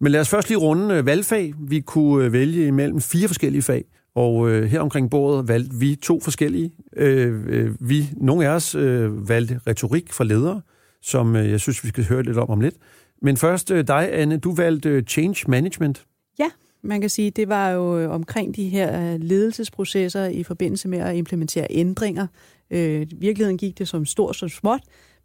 Men 0.00 0.12
lad 0.12 0.20
os 0.20 0.28
først 0.28 0.48
lige 0.48 0.58
runde 0.58 0.94
øh, 0.94 1.06
valgfag. 1.06 1.54
Vi 1.58 1.80
kunne 1.80 2.24
øh, 2.24 2.32
vælge 2.32 2.66
imellem 2.66 3.00
fire 3.00 3.28
forskellige 3.28 3.62
fag. 3.62 3.84
Og 4.14 4.50
øh, 4.50 4.64
her 4.64 4.80
omkring 4.80 5.10
bordet 5.10 5.48
valgte 5.48 5.76
vi 5.76 5.96
to 5.96 6.20
forskellige. 6.20 6.72
Øh, 6.96 7.44
øh, 7.46 7.70
vi, 7.80 8.10
nogle 8.16 8.46
af 8.46 8.50
os 8.50 8.74
øh, 8.74 9.28
valgte 9.28 9.60
retorik 9.66 10.12
for 10.12 10.24
ledere, 10.24 10.60
som 11.02 11.36
øh, 11.36 11.50
jeg 11.50 11.60
synes, 11.60 11.84
vi 11.84 11.88
skal 11.88 12.04
høre 12.04 12.22
lidt 12.22 12.38
om 12.38 12.50
om 12.50 12.60
lidt. 12.60 12.74
Men 13.22 13.36
først 13.36 13.70
øh, 13.70 13.86
dig, 13.86 14.08
Anne, 14.12 14.36
du 14.36 14.54
valgte 14.54 14.88
øh, 14.88 15.02
change 15.02 15.44
management. 15.48 16.06
Ja, 16.38 16.50
man 16.82 17.00
kan 17.00 17.10
sige, 17.10 17.30
det 17.30 17.48
var 17.48 17.70
jo 17.70 17.98
øh, 17.98 18.10
omkring 18.10 18.56
de 18.56 18.68
her 18.68 19.16
ledelsesprocesser 19.16 20.26
i 20.26 20.42
forbindelse 20.42 20.88
med 20.88 20.98
at 20.98 21.16
implementere 21.16 21.66
ændringer. 21.70 22.26
Øh, 22.70 23.02
I 23.02 23.14
virkeligheden 23.18 23.58
gik 23.58 23.78
det 23.78 23.88
som 23.88 24.06
stort 24.06 24.36
som 24.36 24.48
småt, 24.48 24.80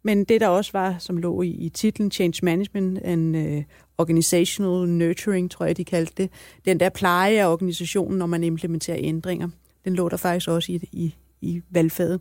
men 0.06 0.24
det 0.24 0.40
der 0.40 0.48
også 0.48 0.72
var, 0.72 0.96
som 0.98 1.16
lå 1.16 1.42
i, 1.42 1.48
i 1.48 1.68
titlen 1.68 2.10
Change 2.10 2.40
Management 2.42 2.98
and 3.04 3.36
uh, 3.36 3.62
Organizational 3.98 4.88
Nurturing, 4.88 5.50
tror 5.50 5.66
jeg, 5.66 5.76
de 5.76 5.84
kaldte 5.84 6.22
det, 6.22 6.30
den 6.64 6.80
der 6.80 6.88
pleje 6.88 7.40
af 7.42 7.52
organisationen, 7.52 8.18
når 8.18 8.26
man 8.26 8.44
implementerer 8.44 8.98
ændringer, 9.00 9.48
den 9.84 9.94
lå 9.94 10.08
der 10.08 10.16
faktisk 10.16 10.48
også 10.48 10.72
i, 10.72 10.88
i, 10.92 11.14
i 11.40 11.62
valgfaget. 11.70 12.20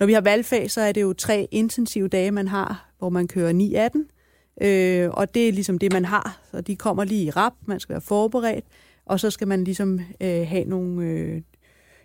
Når 0.00 0.06
vi 0.06 0.12
har 0.12 0.20
valgfag, 0.20 0.70
så 0.70 0.80
er 0.80 0.92
det 0.92 1.02
jo 1.02 1.12
tre 1.12 1.48
intensive 1.50 2.08
dage, 2.08 2.30
man 2.30 2.48
har, 2.48 2.90
hvor 2.98 3.08
man 3.08 3.28
kører 3.28 3.52
9-18, 4.60 4.66
øh, 4.66 5.08
uh, 5.08 5.14
og 5.14 5.34
det 5.34 5.48
er 5.48 5.52
ligesom 5.52 5.78
det, 5.78 5.92
man 5.92 6.04
har. 6.04 6.40
Så 6.50 6.60
de 6.60 6.76
kommer 6.76 7.04
lige 7.04 7.24
i 7.24 7.30
rap, 7.30 7.52
man 7.66 7.80
skal 7.80 7.92
være 7.92 8.00
forberedt, 8.00 8.64
og 9.06 9.20
så 9.20 9.30
skal 9.30 9.48
man 9.48 9.64
ligesom 9.64 10.00
øh, 10.20 10.46
have 10.48 10.64
nogle 10.64 11.06
øh, 11.06 11.40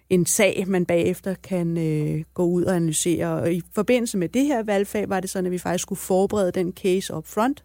en 0.09 0.25
sag, 0.25 0.63
man 0.67 0.85
bagefter 0.85 1.33
kan 1.33 1.77
øh, 1.77 2.23
gå 2.33 2.43
ud 2.43 2.63
og 2.63 2.75
analysere. 2.75 3.27
Og 3.27 3.53
i 3.53 3.61
forbindelse 3.75 4.17
med 4.17 4.29
det 4.29 4.45
her 4.45 4.63
valgfag 4.63 5.09
var 5.09 5.19
det 5.19 5.29
sådan, 5.29 5.45
at 5.45 5.51
vi 5.51 5.57
faktisk 5.57 5.81
skulle 5.81 5.99
forberede 5.99 6.51
den 6.51 6.73
case 6.73 7.15
up 7.15 7.27
front, 7.27 7.63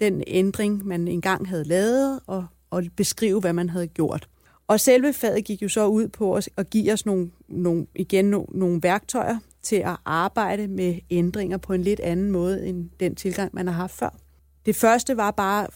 den 0.00 0.22
ændring, 0.26 0.86
man 0.86 1.08
engang 1.08 1.48
havde 1.48 1.64
lavet, 1.64 2.20
og, 2.26 2.46
og 2.70 2.82
beskrive, 2.96 3.40
hvad 3.40 3.52
man 3.52 3.70
havde 3.70 3.86
gjort. 3.86 4.28
Og 4.68 4.80
selve 4.80 5.12
faget 5.12 5.44
gik 5.44 5.62
jo 5.62 5.68
så 5.68 5.86
ud 5.86 6.08
på 6.08 6.34
at, 6.34 6.48
at 6.56 6.70
give 6.70 6.92
os 6.92 7.06
nogle, 7.06 7.30
nogle, 7.48 7.86
igen 7.94 8.24
no, 8.24 8.44
nogle 8.48 8.82
værktøjer 8.82 9.38
til 9.62 9.76
at 9.76 9.96
arbejde 10.04 10.68
med 10.68 10.98
ændringer 11.10 11.56
på 11.56 11.72
en 11.72 11.82
lidt 11.82 12.00
anden 12.00 12.30
måde 12.30 12.66
end 12.66 12.90
den 13.00 13.14
tilgang, 13.14 13.50
man 13.54 13.66
har 13.66 13.74
haft 13.74 13.94
før. 13.94 14.16
Det 14.66 14.76
første 14.76 15.16
var 15.16 15.30
bare 15.30 15.66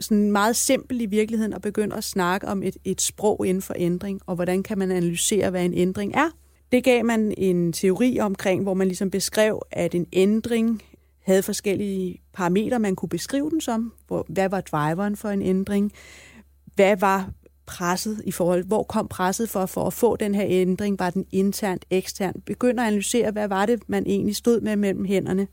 sådan 0.00 0.32
meget 0.32 0.56
simpelt 0.56 1.02
i 1.02 1.06
virkeligheden 1.06 1.52
at 1.52 1.62
begynde 1.62 1.96
at 1.96 2.04
snakke 2.04 2.48
om 2.48 2.62
et, 2.62 2.76
et 2.84 3.00
sprog 3.00 3.46
inden 3.46 3.62
for 3.62 3.74
ændring, 3.76 4.20
og 4.26 4.34
hvordan 4.34 4.62
kan 4.62 4.78
man 4.78 4.90
analysere, 4.90 5.50
hvad 5.50 5.64
en 5.64 5.74
ændring 5.74 6.14
er. 6.14 6.30
Det 6.72 6.84
gav 6.84 7.04
man 7.04 7.34
en 7.36 7.72
teori 7.72 8.18
omkring, 8.20 8.62
hvor 8.62 8.74
man 8.74 8.86
ligesom 8.86 9.10
beskrev, 9.10 9.62
at 9.70 9.94
en 9.94 10.06
ændring 10.12 10.82
havde 11.22 11.42
forskellige 11.42 12.20
parametre, 12.32 12.78
man 12.78 12.96
kunne 12.96 13.08
beskrive 13.08 13.50
den 13.50 13.60
som. 13.60 13.92
Hvad 14.28 14.48
var 14.48 14.60
driveren 14.60 15.16
for 15.16 15.28
en 15.28 15.42
ændring? 15.42 15.92
Hvad 16.74 16.96
var 16.96 17.30
presset 17.66 18.22
i 18.24 18.32
forhold, 18.32 18.64
hvor 18.64 18.82
kom 18.82 19.08
presset 19.08 19.48
for, 19.50 19.66
for 19.66 19.86
at 19.86 19.92
få 19.92 20.16
den 20.16 20.34
her 20.34 20.46
ændring? 20.48 20.98
Var 20.98 21.10
den 21.10 21.26
internt, 21.32 21.84
eksternt? 21.90 22.44
Begynd 22.44 22.80
at 22.80 22.86
analysere, 22.86 23.30
hvad 23.30 23.48
var 23.48 23.66
det, 23.66 23.88
man 23.88 24.06
egentlig 24.06 24.36
stod 24.36 24.60
med 24.60 24.76
mellem 24.76 25.04
hænderne? 25.04 25.48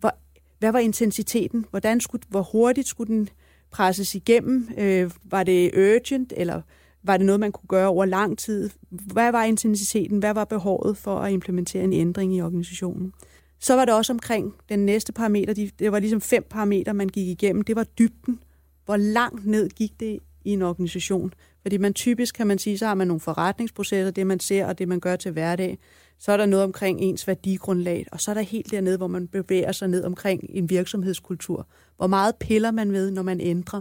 Hvor, 0.00 0.12
hvad 0.58 0.72
var 0.72 0.78
intensiteten? 0.78 1.66
Hvordan 1.70 2.00
skulle, 2.00 2.22
hvor 2.28 2.42
hurtigt 2.42 2.88
skulle 2.88 3.14
den 3.14 3.28
presses 3.76 4.14
igennem? 4.14 4.68
Øh, 4.78 5.10
var 5.24 5.42
det 5.42 5.70
urgent, 5.74 6.32
eller 6.36 6.62
var 7.02 7.16
det 7.16 7.26
noget, 7.26 7.40
man 7.40 7.52
kunne 7.52 7.68
gøre 7.68 7.88
over 7.88 8.04
lang 8.04 8.38
tid? 8.38 8.70
Hvad 8.90 9.32
var 9.32 9.44
intensiteten? 9.44 10.18
Hvad 10.18 10.34
var 10.34 10.44
behovet 10.44 10.96
for 10.96 11.18
at 11.18 11.32
implementere 11.32 11.84
en 11.84 11.92
ændring 11.92 12.36
i 12.36 12.40
organisationen? 12.42 13.12
Så 13.60 13.74
var 13.74 13.84
det 13.84 13.94
også 13.94 14.12
omkring 14.12 14.54
den 14.68 14.86
næste 14.86 15.12
parameter. 15.12 15.54
Det 15.78 15.92
var 15.92 15.98
ligesom 15.98 16.20
fem 16.20 16.46
parametre, 16.50 16.94
man 16.94 17.08
gik 17.08 17.28
igennem. 17.28 17.62
Det 17.62 17.76
var 17.76 17.84
dybden. 17.84 18.38
Hvor 18.84 18.96
langt 18.96 19.46
ned 19.46 19.68
gik 19.68 20.00
det 20.00 20.18
i 20.44 20.50
en 20.50 20.62
organisation? 20.62 21.32
Fordi 21.62 21.76
man 21.76 21.94
typisk, 21.94 22.34
kan 22.34 22.46
man 22.46 22.58
sige, 22.58 22.78
så 22.78 22.86
har 22.86 22.94
man 22.94 23.06
nogle 23.06 23.20
forretningsprocesser, 23.20 24.10
det 24.10 24.26
man 24.26 24.40
ser 24.40 24.66
og 24.66 24.78
det 24.78 24.88
man 24.88 25.00
gør 25.00 25.16
til 25.16 25.32
hverdag. 25.32 25.78
Så 26.18 26.32
er 26.32 26.36
der 26.36 26.46
noget 26.46 26.64
omkring 26.64 27.00
ens 27.00 27.26
værdigrundlag, 27.26 28.06
og 28.12 28.20
så 28.20 28.30
er 28.30 28.34
der 28.34 28.42
helt 28.42 28.70
dernede, 28.70 28.96
hvor 28.96 29.06
man 29.06 29.28
bevæger 29.28 29.72
sig 29.72 29.88
ned 29.88 30.04
omkring 30.04 30.46
en 30.48 30.70
virksomhedskultur. 30.70 31.66
Hvor 31.96 32.06
meget 32.06 32.36
piller 32.36 32.70
man 32.70 32.92
ved, 32.92 33.10
når 33.10 33.22
man 33.22 33.40
ændrer, 33.40 33.80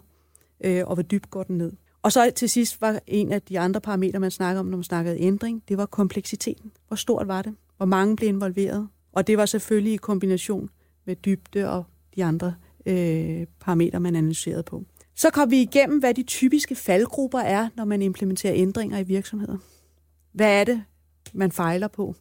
øh, 0.63 0.83
og 0.87 0.93
hvor 0.93 1.03
dybt 1.03 1.29
går 1.29 1.43
den 1.43 1.57
ned. 1.57 1.71
Og 2.01 2.11
så 2.11 2.31
til 2.35 2.49
sidst 2.49 2.81
var 2.81 2.99
en 3.07 3.31
af 3.31 3.41
de 3.41 3.59
andre 3.59 3.81
parametre, 3.81 4.19
man 4.19 4.31
snakker 4.31 4.59
om, 4.59 4.65
når 4.65 4.77
man 4.77 4.83
snakkede 4.83 5.21
ændring, 5.21 5.63
det 5.67 5.77
var 5.77 5.85
kompleksiteten. 5.85 6.71
Hvor 6.87 6.95
stort 6.95 7.27
var 7.27 7.41
det? 7.41 7.55
Hvor 7.77 7.85
mange 7.85 8.15
blev 8.15 8.29
involveret? 8.29 8.87
Og 9.11 9.27
det 9.27 9.37
var 9.37 9.45
selvfølgelig 9.45 9.93
i 9.93 9.97
kombination 9.97 10.69
med 11.05 11.15
dybde 11.15 11.69
og 11.69 11.83
de 12.15 12.23
andre 12.23 12.53
øh, 12.85 13.45
parametre, 13.59 13.99
man 13.99 14.15
analyserede 14.15 14.63
på. 14.63 14.83
Så 15.15 15.29
kom 15.29 15.51
vi 15.51 15.61
igennem, 15.61 15.99
hvad 15.99 16.13
de 16.13 16.23
typiske 16.23 16.75
faldgrupper 16.75 17.39
er, 17.39 17.69
når 17.75 17.85
man 17.85 18.01
implementerer 18.01 18.53
ændringer 18.55 18.99
i 18.99 19.03
virksomheder. 19.03 19.57
Hvad 20.31 20.59
er 20.59 20.63
det, 20.63 20.83
man 21.33 21.51
fejler 21.51 21.87
på? 21.87 22.15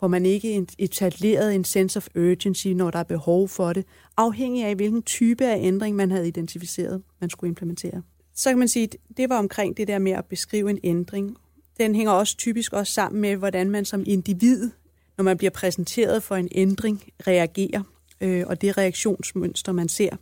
Får 0.00 0.08
man 0.08 0.26
ikke 0.26 0.66
etableret 0.78 1.54
en 1.54 1.64
sense 1.64 1.96
of 1.96 2.08
urgency, 2.16 2.66
når 2.66 2.90
der 2.90 2.98
er 2.98 3.02
behov 3.02 3.48
for 3.48 3.72
det, 3.72 3.84
afhængig 4.16 4.64
af, 4.64 4.74
hvilken 4.74 5.02
type 5.02 5.46
af 5.46 5.58
ændring 5.62 5.96
man 5.96 6.10
havde 6.10 6.28
identificeret, 6.28 7.02
man 7.20 7.30
skulle 7.30 7.48
implementere. 7.48 8.02
Så 8.34 8.50
kan 8.50 8.58
man 8.58 8.68
sige, 8.68 8.84
at 8.84 8.96
det 9.16 9.28
var 9.28 9.38
omkring 9.38 9.76
det 9.76 9.88
der 9.88 9.98
med 9.98 10.12
at 10.12 10.24
beskrive 10.24 10.70
en 10.70 10.78
ændring. 10.82 11.36
Den 11.80 11.94
hænger 11.94 12.12
også 12.12 12.36
typisk 12.36 12.72
også 12.72 12.92
sammen 12.92 13.20
med, 13.20 13.36
hvordan 13.36 13.70
man 13.70 13.84
som 13.84 14.04
individ, 14.06 14.70
når 15.16 15.24
man 15.24 15.36
bliver 15.36 15.50
præsenteret 15.50 16.22
for 16.22 16.36
en 16.36 16.48
ændring, 16.52 17.02
reagerer, 17.26 17.82
øh, 18.20 18.44
og 18.46 18.60
det 18.60 18.78
reaktionsmønster, 18.78 19.72
man 19.72 19.88
ser. 19.88 20.16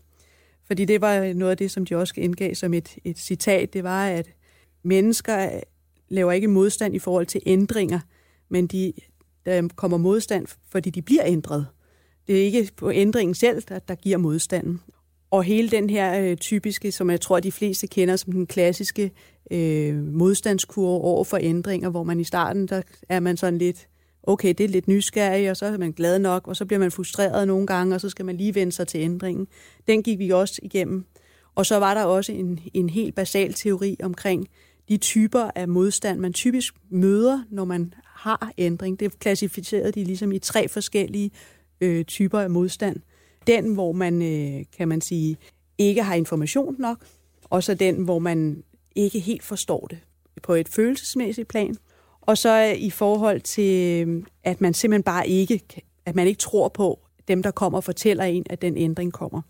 Fordi 0.67 0.85
det 0.85 1.01
var 1.01 1.33
noget 1.33 1.51
af 1.51 1.57
det, 1.57 1.71
som 1.71 1.87
de 1.87 1.97
også 1.97 2.15
indgav 2.17 2.55
som 2.55 2.75
et, 2.75 2.97
et 3.05 3.19
citat, 3.19 3.73
det 3.73 3.85
var, 3.85 4.07
at 4.09 4.27
mennesker 4.83 5.61
laver 6.09 6.33
ikke 6.33 6.49
modstand 6.49 6.95
i 6.95 6.99
forhold 6.99 7.27
til 7.27 7.41
ændringer, 7.47 8.01
men 8.49 8.67
de, 8.67 8.93
der 9.47 9.69
kommer 9.77 9.97
modstand, 9.97 10.47
fordi 10.71 10.91
de 10.91 11.03
bliver 11.03 11.23
ændret. 11.25 11.67
Det 12.27 12.41
er 12.41 12.45
ikke 12.45 12.71
på 12.77 12.91
ændringen 12.91 13.35
selv, 13.35 13.63
der, 13.69 13.79
der 13.79 13.95
giver 13.95 14.19
modstanden. 14.19 14.81
Og 15.31 15.45
hele 15.45 15.69
den 15.69 15.91
her 15.91 16.21
øh, 16.21 16.37
typiske, 16.37 16.93
som 16.93 17.11
jeg 17.11 17.21
tror, 17.21 17.41
de 17.41 17.53
fleste 17.53 17.87
kender 17.87 18.17
som 18.17 18.33
den 18.33 18.47
klassiske 18.47 19.11
øh, 19.51 19.95
modstandskurve 19.95 21.05
over 21.05 21.25
for 21.25 21.39
ændringer, 21.41 21.91
hvor 21.91 22.03
man 22.03 22.21
i 22.21 22.25
starten, 22.25 22.69
der 22.69 22.83
er 23.09 23.21
man 23.21 23.37
sådan 23.37 23.59
lidt, 23.59 23.89
okay, 24.23 24.55
det 24.59 24.65
er 24.65 24.69
lidt 24.69 24.89
nysgerrig, 24.89 25.51
og 25.51 25.57
så 25.57 25.67
er 25.67 25.79
man 25.79 25.93
glad 25.93 26.19
nok, 26.19 26.49
og 26.49 26.57
så 26.57 26.65
bliver 26.65 26.81
man 26.81 26.91
frustreret 26.91 27.47
nogle 27.47 27.67
gange, 27.67 27.95
og 27.95 28.01
så 28.01 28.09
skal 28.09 28.25
man 28.25 28.37
lige 28.37 28.55
vende 28.55 28.73
sig 28.73 28.89
til 28.89 29.01
ændringen. 29.01 29.47
Den 29.89 30.03
gik 30.03 30.19
vi 30.19 30.31
også 30.31 30.61
igennem. 30.63 31.05
Og 31.55 31.67
så 31.67 31.79
var 31.79 31.95
der 31.95 32.05
også 32.05 32.33
en, 32.33 32.61
en 32.75 32.91
helt 32.91 33.15
basal 33.15 33.53
teori 33.53 33.97
omkring 34.03 34.49
de 34.89 34.97
typer 34.97 35.51
af 35.55 35.69
modstand, 35.69 36.21
man 36.21 36.33
typisk 36.33 36.75
møder, 36.91 37.43
når 37.51 37.65
man 37.65 37.95
har 38.27 38.53
ændring. 38.59 39.01
Det 39.01 39.19
klassificerede 39.19 39.93
de 39.93 40.05
ligesom 40.05 40.33
i 40.33 40.39
tre 40.39 40.69
forskellige 40.69 41.31
øh, 41.81 42.05
typer 42.05 42.41
af 42.41 42.51
modstand. 42.51 43.01
Den, 43.47 43.75
hvor 43.75 43.93
man, 43.93 44.23
øh, 44.23 44.65
kan 44.77 44.89
man 44.89 45.01
sige, 45.01 45.37
ikke 45.79 46.03
har 46.03 46.15
information 46.15 46.77
nok, 46.79 47.05
og 47.45 47.63
så 47.63 47.75
den, 47.75 48.05
hvor 48.05 48.19
man 48.19 48.63
ikke 48.95 49.19
helt 49.19 49.43
forstår 49.43 49.87
det 49.87 49.99
på 50.43 50.55
et 50.55 50.69
følelsesmæssigt 50.69 51.49
plan. 51.49 51.77
Og 52.21 52.39
så 52.39 52.71
øh, 52.71 52.83
i 52.83 52.91
forhold 52.91 53.41
til, 53.41 54.09
øh, 54.09 54.23
at 54.45 54.61
man 54.61 54.75
simpelthen 54.75 55.03
bare 55.03 55.29
ikke, 55.29 55.63
at 56.07 56.15
man 56.15 56.27
ikke 56.27 56.39
tror 56.39 56.69
på 56.69 57.01
dem, 57.29 57.43
der 57.43 57.51
kommer 57.51 57.79
og 57.79 57.85
fortæller 57.85 58.25
en, 58.25 58.47
at 58.51 58.63
den 58.63 58.77
ændring 58.77 59.13
kommer. 59.13 59.43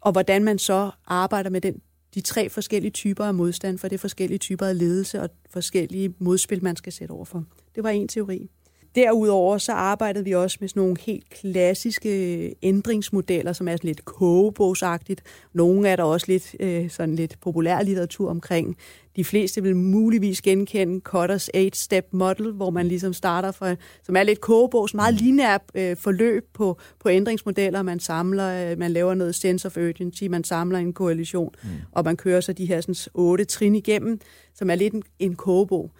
Og 0.00 0.12
hvordan 0.12 0.44
man 0.44 0.58
så 0.58 0.90
arbejder 1.06 1.50
med 1.50 1.60
den, 1.60 1.80
de 2.14 2.20
tre 2.20 2.48
forskellige 2.48 2.90
typer 2.90 3.24
af 3.24 3.34
modstand, 3.34 3.78
for 3.78 3.88
det 3.88 3.94
er 3.94 3.98
forskellige 3.98 4.38
typer 4.38 4.66
af 4.66 4.78
ledelse 4.78 5.20
og 5.20 5.30
forskellige 5.50 6.14
modspil, 6.18 6.64
man 6.64 6.76
skal 6.76 6.92
sætte 6.92 7.12
over 7.12 7.24
for. 7.24 7.44
Det 7.74 7.84
var 7.84 7.90
en 7.90 8.08
teori. 8.08 8.50
Derudover 8.94 9.58
så 9.58 9.72
arbejdede 9.72 10.24
vi 10.24 10.32
også 10.32 10.58
med 10.60 10.68
sådan 10.68 10.80
nogle 10.80 10.96
helt 11.00 11.30
klassiske 11.30 12.54
ændringsmodeller, 12.62 13.52
som 13.52 13.68
er 13.68 13.72
sådan 13.72 13.88
lidt 13.88 14.04
kogebogsagtigt. 14.04 15.22
Nogle 15.52 15.88
er 15.88 15.96
der 15.96 16.02
også 16.02 16.26
lidt, 16.28 16.56
øh, 16.60 16.90
sådan 16.90 17.14
lidt 17.14 17.36
populær 17.40 17.82
litteratur 17.82 18.30
omkring. 18.30 18.76
De 19.16 19.24
fleste 19.24 19.62
vil 19.62 19.76
muligvis 19.76 20.42
genkende 20.42 21.00
Cotter's 21.08 21.48
8-step 21.56 22.08
model, 22.10 22.52
hvor 22.52 22.70
man 22.70 22.88
ligesom 22.88 23.12
starter 23.12 23.52
fra, 23.52 23.74
som 24.02 24.16
er 24.16 24.22
lidt 24.22 24.40
kogebogs, 24.40 24.94
meget 24.94 25.14
lineær 25.14 25.58
øh, 25.74 25.96
forløb 25.96 26.44
på, 26.52 26.78
på 27.00 27.08
ændringsmodeller. 27.08 27.82
Man 27.82 28.00
samler, 28.00 28.70
øh, 28.70 28.78
man 28.78 28.90
laver 28.90 29.14
noget 29.14 29.34
sense 29.34 29.66
of 29.66 29.76
urgency, 29.76 30.24
man 30.24 30.44
samler 30.44 30.78
en 30.78 30.92
koalition, 30.92 31.54
mm. 31.62 31.68
og 31.92 32.04
man 32.04 32.16
kører 32.16 32.40
så 32.40 32.52
de 32.52 32.66
her 32.66 32.80
sådan, 32.80 33.10
otte 33.14 33.44
trin 33.44 33.74
igennem, 33.74 34.20
som 34.54 34.70
er 34.70 34.74
lidt 34.74 34.94
en, 34.94 35.02
en 35.18 35.34
kogebog. 35.34 35.90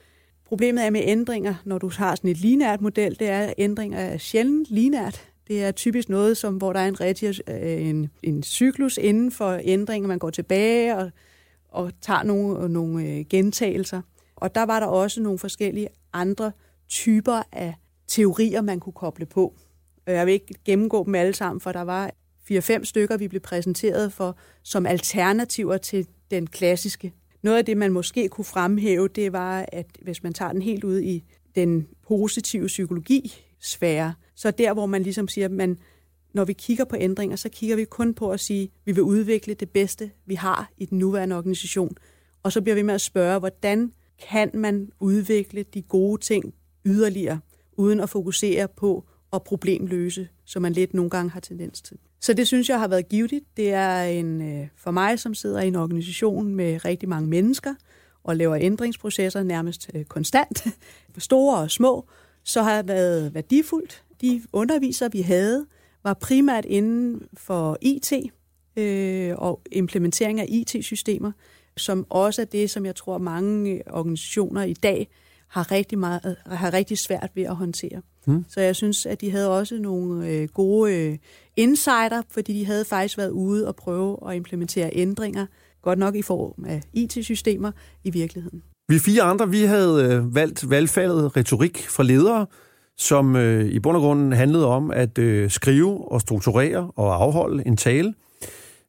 Problemet 0.44 0.84
er 0.84 0.90
med 0.90 1.00
ændringer, 1.04 1.54
når 1.64 1.78
du 1.78 1.90
har 1.96 2.14
sådan 2.14 2.30
et 2.30 2.36
linært 2.36 2.80
model, 2.80 3.18
det 3.18 3.28
er, 3.28 3.40
at 3.40 3.54
ændringer 3.58 3.98
er 3.98 4.18
sjældent 4.18 4.66
linært. 4.70 5.28
Det 5.48 5.64
er 5.64 5.72
typisk 5.72 6.08
noget, 6.08 6.36
som, 6.36 6.56
hvor 6.56 6.72
der 6.72 6.80
er 6.80 6.88
en, 6.88 7.00
rigtig, 7.00 7.34
øh, 7.48 7.88
en, 7.88 8.10
en 8.22 8.42
cyklus 8.42 8.98
inden 9.02 9.32
for 9.32 9.60
ændringer. 9.62 10.08
Man 10.08 10.18
går 10.18 10.30
tilbage 10.30 10.96
og, 10.96 11.10
og 11.68 11.92
tager 12.00 12.22
nogle, 12.22 12.68
nogle 12.68 13.04
øh, 13.04 13.24
gentagelser. 13.30 14.02
Og 14.36 14.54
der 14.54 14.62
var 14.62 14.80
der 14.80 14.86
også 14.86 15.20
nogle 15.20 15.38
forskellige 15.38 15.88
andre 16.12 16.52
typer 16.88 17.42
af 17.52 17.74
teorier, 18.08 18.62
man 18.62 18.80
kunne 18.80 18.92
koble 18.92 19.26
på. 19.26 19.54
Jeg 20.06 20.26
vil 20.26 20.34
ikke 20.34 20.54
gennemgå 20.64 21.04
dem 21.04 21.14
alle 21.14 21.34
sammen, 21.34 21.60
for 21.60 21.72
der 21.72 21.82
var 21.82 22.10
fire-fem 22.44 22.84
stykker, 22.84 23.16
vi 23.16 23.28
blev 23.28 23.40
præsenteret 23.40 24.12
for 24.12 24.36
som 24.62 24.86
alternativer 24.86 25.76
til 25.76 26.06
den 26.30 26.46
klassiske 26.46 27.12
noget 27.44 27.58
af 27.58 27.64
det, 27.64 27.76
man 27.76 27.92
måske 27.92 28.28
kunne 28.28 28.44
fremhæve, 28.44 29.08
det 29.08 29.32
var, 29.32 29.66
at 29.72 29.86
hvis 30.02 30.22
man 30.22 30.32
tager 30.32 30.52
den 30.52 30.62
helt 30.62 30.84
ud 30.84 31.00
i 31.00 31.24
den 31.54 31.86
positive 32.08 32.66
psykologi-sfære, 32.66 34.14
så 34.34 34.50
der, 34.50 34.72
hvor 34.72 34.86
man 34.86 35.02
ligesom 35.02 35.28
siger, 35.28 35.44
at 35.44 35.50
man, 35.50 35.78
når 36.32 36.44
vi 36.44 36.52
kigger 36.52 36.84
på 36.84 36.96
ændringer, 36.98 37.36
så 37.36 37.48
kigger 37.48 37.76
vi 37.76 37.84
kun 37.84 38.14
på 38.14 38.30
at 38.30 38.40
sige, 38.40 38.62
at 38.62 38.70
vi 38.84 38.92
vil 38.92 39.02
udvikle 39.02 39.54
det 39.54 39.70
bedste, 39.70 40.10
vi 40.26 40.34
har 40.34 40.70
i 40.78 40.84
den 40.84 40.98
nuværende 40.98 41.36
organisation. 41.36 41.96
Og 42.42 42.52
så 42.52 42.62
bliver 42.62 42.74
vi 42.74 42.82
med 42.82 42.94
at 42.94 43.00
spørge, 43.00 43.38
hvordan 43.38 43.92
kan 44.28 44.50
man 44.54 44.90
udvikle 45.00 45.62
de 45.74 45.82
gode 45.82 46.20
ting 46.20 46.54
yderligere, 46.84 47.40
uden 47.72 48.00
at 48.00 48.10
fokusere 48.10 48.68
på 48.68 49.04
og 49.34 49.42
problemløse, 49.42 50.28
som 50.44 50.62
man 50.62 50.72
lidt 50.72 50.94
nogle 50.94 51.10
gange 51.10 51.30
har 51.30 51.40
tendens 51.40 51.82
til. 51.82 51.96
Så 52.20 52.32
det 52.32 52.46
synes 52.46 52.68
jeg 52.68 52.78
har 52.78 52.88
været 52.88 53.08
givetigt. 53.08 53.44
Det 53.56 53.72
er 53.72 54.02
en, 54.02 54.42
øh, 54.42 54.68
for 54.76 54.90
mig, 54.90 55.18
som 55.18 55.34
sidder 55.34 55.60
i 55.60 55.68
en 55.68 55.76
organisation 55.76 56.54
med 56.54 56.84
rigtig 56.84 57.08
mange 57.08 57.28
mennesker 57.28 57.74
og 58.24 58.36
laver 58.36 58.56
ændringsprocesser 58.60 59.42
nærmest 59.42 59.90
øh, 59.94 60.04
konstant, 60.04 60.66
store 61.18 61.58
og 61.58 61.70
små, 61.70 62.08
så 62.44 62.62
har 62.62 62.76
det 62.76 62.88
været 62.88 63.34
værdifuldt. 63.34 64.02
De 64.20 64.42
undervisere, 64.52 65.12
vi 65.12 65.20
havde, 65.20 65.66
var 66.02 66.14
primært 66.14 66.64
inden 66.64 67.22
for 67.36 67.78
IT 67.80 68.12
øh, 68.76 69.34
og 69.36 69.60
implementering 69.72 70.40
af 70.40 70.46
IT-systemer, 70.48 71.32
som 71.76 72.06
også 72.10 72.42
er 72.42 72.46
det, 72.46 72.70
som 72.70 72.86
jeg 72.86 72.96
tror 72.96 73.18
mange 73.18 73.70
øh, 73.70 73.80
organisationer 73.90 74.62
i 74.62 74.74
dag 74.74 75.08
har 75.48 75.72
rigtig, 75.72 75.98
meget, 75.98 76.36
har 76.46 76.72
rigtig 76.72 76.98
svært 76.98 77.30
ved 77.34 77.42
at 77.42 77.56
håndtere. 77.56 78.02
Hmm. 78.26 78.44
Så 78.48 78.60
jeg 78.60 78.76
synes, 78.76 79.06
at 79.06 79.20
de 79.20 79.30
havde 79.30 79.58
også 79.58 79.78
nogle 79.78 80.28
øh, 80.28 80.48
gode 80.48 80.94
øh, 80.94 81.18
insider, 81.56 82.22
fordi 82.30 82.58
de 82.58 82.66
havde 82.66 82.84
faktisk 82.84 83.18
været 83.18 83.30
ude 83.30 83.68
og 83.68 83.76
prøve 83.76 84.30
at 84.30 84.36
implementere 84.36 84.90
ændringer, 84.92 85.46
godt 85.82 85.98
nok 85.98 86.14
i 86.14 86.22
form 86.22 86.64
af 86.66 86.82
IT-systemer, 86.92 87.72
i 88.04 88.10
virkeligheden. 88.10 88.62
Vi 88.88 88.98
fire 88.98 89.22
andre, 89.22 89.48
vi 89.48 89.62
havde 89.62 90.04
øh, 90.04 90.34
valgt 90.34 90.70
valgfaldet 90.70 91.36
retorik 91.36 91.86
fra 91.88 92.02
ledere, 92.02 92.46
som 92.96 93.36
øh, 93.36 93.66
i 93.66 93.80
bund 93.80 93.96
og 93.96 94.02
grund 94.02 94.34
handlede 94.34 94.66
om 94.66 94.90
at 94.90 95.18
øh, 95.18 95.50
skrive 95.50 96.12
og 96.12 96.20
strukturere 96.20 96.90
og 96.96 97.22
afholde 97.22 97.66
en 97.66 97.76
tale. 97.76 98.14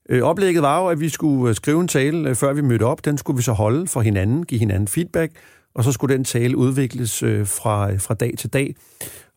Øh, 0.10 0.24
oplægget 0.24 0.62
var 0.62 0.82
jo, 0.82 0.88
at 0.88 1.00
vi 1.00 1.10
skulle 1.10 1.50
øh, 1.50 1.56
skrive 1.56 1.82
en 1.82 1.88
tale, 1.88 2.30
øh, 2.30 2.36
før 2.36 2.54
vi 2.54 2.62
mødte 2.62 2.84
op. 2.84 3.06
Den 3.06 3.18
skulle 3.18 3.38
vi 3.38 3.44
så 3.44 3.52
holde 3.52 3.88
for 3.88 4.02
hinanden, 4.02 4.46
give 4.46 4.60
hinanden 4.60 4.88
feedback, 4.88 5.32
og 5.76 5.84
så 5.84 5.92
skulle 5.92 6.16
den 6.16 6.24
tale 6.24 6.58
udvikles 6.58 7.24
øh, 7.24 7.48
fra, 7.48 7.96
fra 7.96 8.14
dag 8.14 8.34
til 8.38 8.54
dag. 8.54 8.76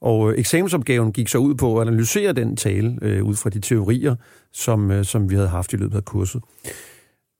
Og 0.00 0.32
øh, 0.32 0.38
eksamensopgaven 0.38 1.12
gik 1.12 1.28
så 1.28 1.38
ud 1.38 1.54
på 1.54 1.80
at 1.80 1.88
analysere 1.88 2.32
den 2.32 2.56
tale 2.56 2.98
øh, 3.02 3.24
ud 3.24 3.34
fra 3.34 3.50
de 3.50 3.60
teorier, 3.60 4.14
som, 4.52 4.90
øh, 4.90 5.04
som 5.04 5.30
vi 5.30 5.34
havde 5.34 5.48
haft 5.48 5.72
i 5.72 5.76
løbet 5.76 5.96
af 5.96 6.04
kurset. 6.04 6.42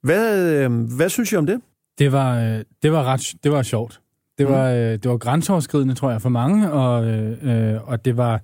Hvad, 0.03 0.53
øh, 0.53 0.71
hvad 0.95 1.09
synes 1.09 1.31
I 1.31 1.35
om 1.35 1.45
det? 1.45 1.61
Det 1.99 2.11
var, 2.11 2.39
øh, 2.39 2.63
det 2.83 2.91
var 2.91 3.03
ret 3.03 3.33
det 3.43 3.51
var 3.51 3.63
sjovt. 3.63 4.01
Det 4.37 4.47
var, 4.47 4.69
mm. 4.69 4.75
øh, 4.75 4.91
det 4.91 5.09
var 5.09 5.17
grænseoverskridende, 5.17 5.95
tror 5.95 6.11
jeg, 6.11 6.21
for 6.21 6.29
mange, 6.29 6.71
og, 6.71 7.05
øh, 7.07 7.89
og 7.89 8.05
det, 8.05 8.17
var, 8.17 8.41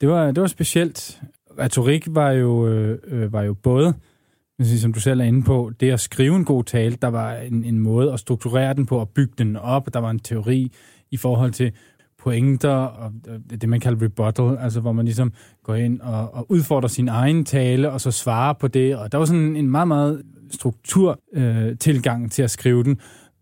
det, 0.00 0.08
var, 0.08 0.26
det 0.26 0.40
var 0.40 0.46
specielt. 0.46 1.20
Retorik 1.58 2.06
var 2.08 2.30
jo, 2.30 2.68
øh, 2.68 3.32
var 3.32 3.42
jo 3.42 3.54
både, 3.54 3.94
som 4.62 4.92
du 4.92 5.00
selv 5.00 5.20
er 5.20 5.24
inde 5.24 5.42
på, 5.42 5.72
det 5.80 5.90
at 5.90 6.00
skrive 6.00 6.36
en 6.36 6.44
god 6.44 6.64
tale, 6.64 6.96
der 7.02 7.08
var 7.08 7.34
en, 7.34 7.64
en 7.64 7.78
måde 7.78 8.12
at 8.12 8.20
strukturere 8.20 8.74
den 8.74 8.86
på, 8.86 9.00
at 9.00 9.08
bygge 9.08 9.34
den 9.38 9.56
op, 9.56 9.94
der 9.94 10.00
var 10.00 10.10
en 10.10 10.18
teori 10.18 10.72
i 11.10 11.16
forhold 11.16 11.52
til 11.52 11.72
pointer 12.24 12.70
og 12.70 13.12
det, 13.50 13.68
man 13.68 13.80
kalder 13.80 14.04
rebuttal, 14.04 14.58
altså 14.60 14.80
hvor 14.80 14.92
man 14.92 15.04
ligesom 15.04 15.32
går 15.64 15.74
ind 15.74 16.00
og, 16.00 16.34
og 16.34 16.50
udfordrer 16.50 16.88
sin 16.88 17.08
egen 17.08 17.44
tale, 17.44 17.90
og 17.90 18.00
så 18.00 18.10
svarer 18.10 18.52
på 18.52 18.68
det. 18.68 18.96
Og 18.96 19.12
der 19.12 19.18
var 19.18 19.24
sådan 19.24 19.56
en 19.56 19.70
meget, 19.70 19.88
meget 19.88 20.22
strukturtilgang 20.50 22.24
øh, 22.24 22.30
til 22.30 22.42
at 22.42 22.50
skrive 22.50 22.84
den. 22.84 23.00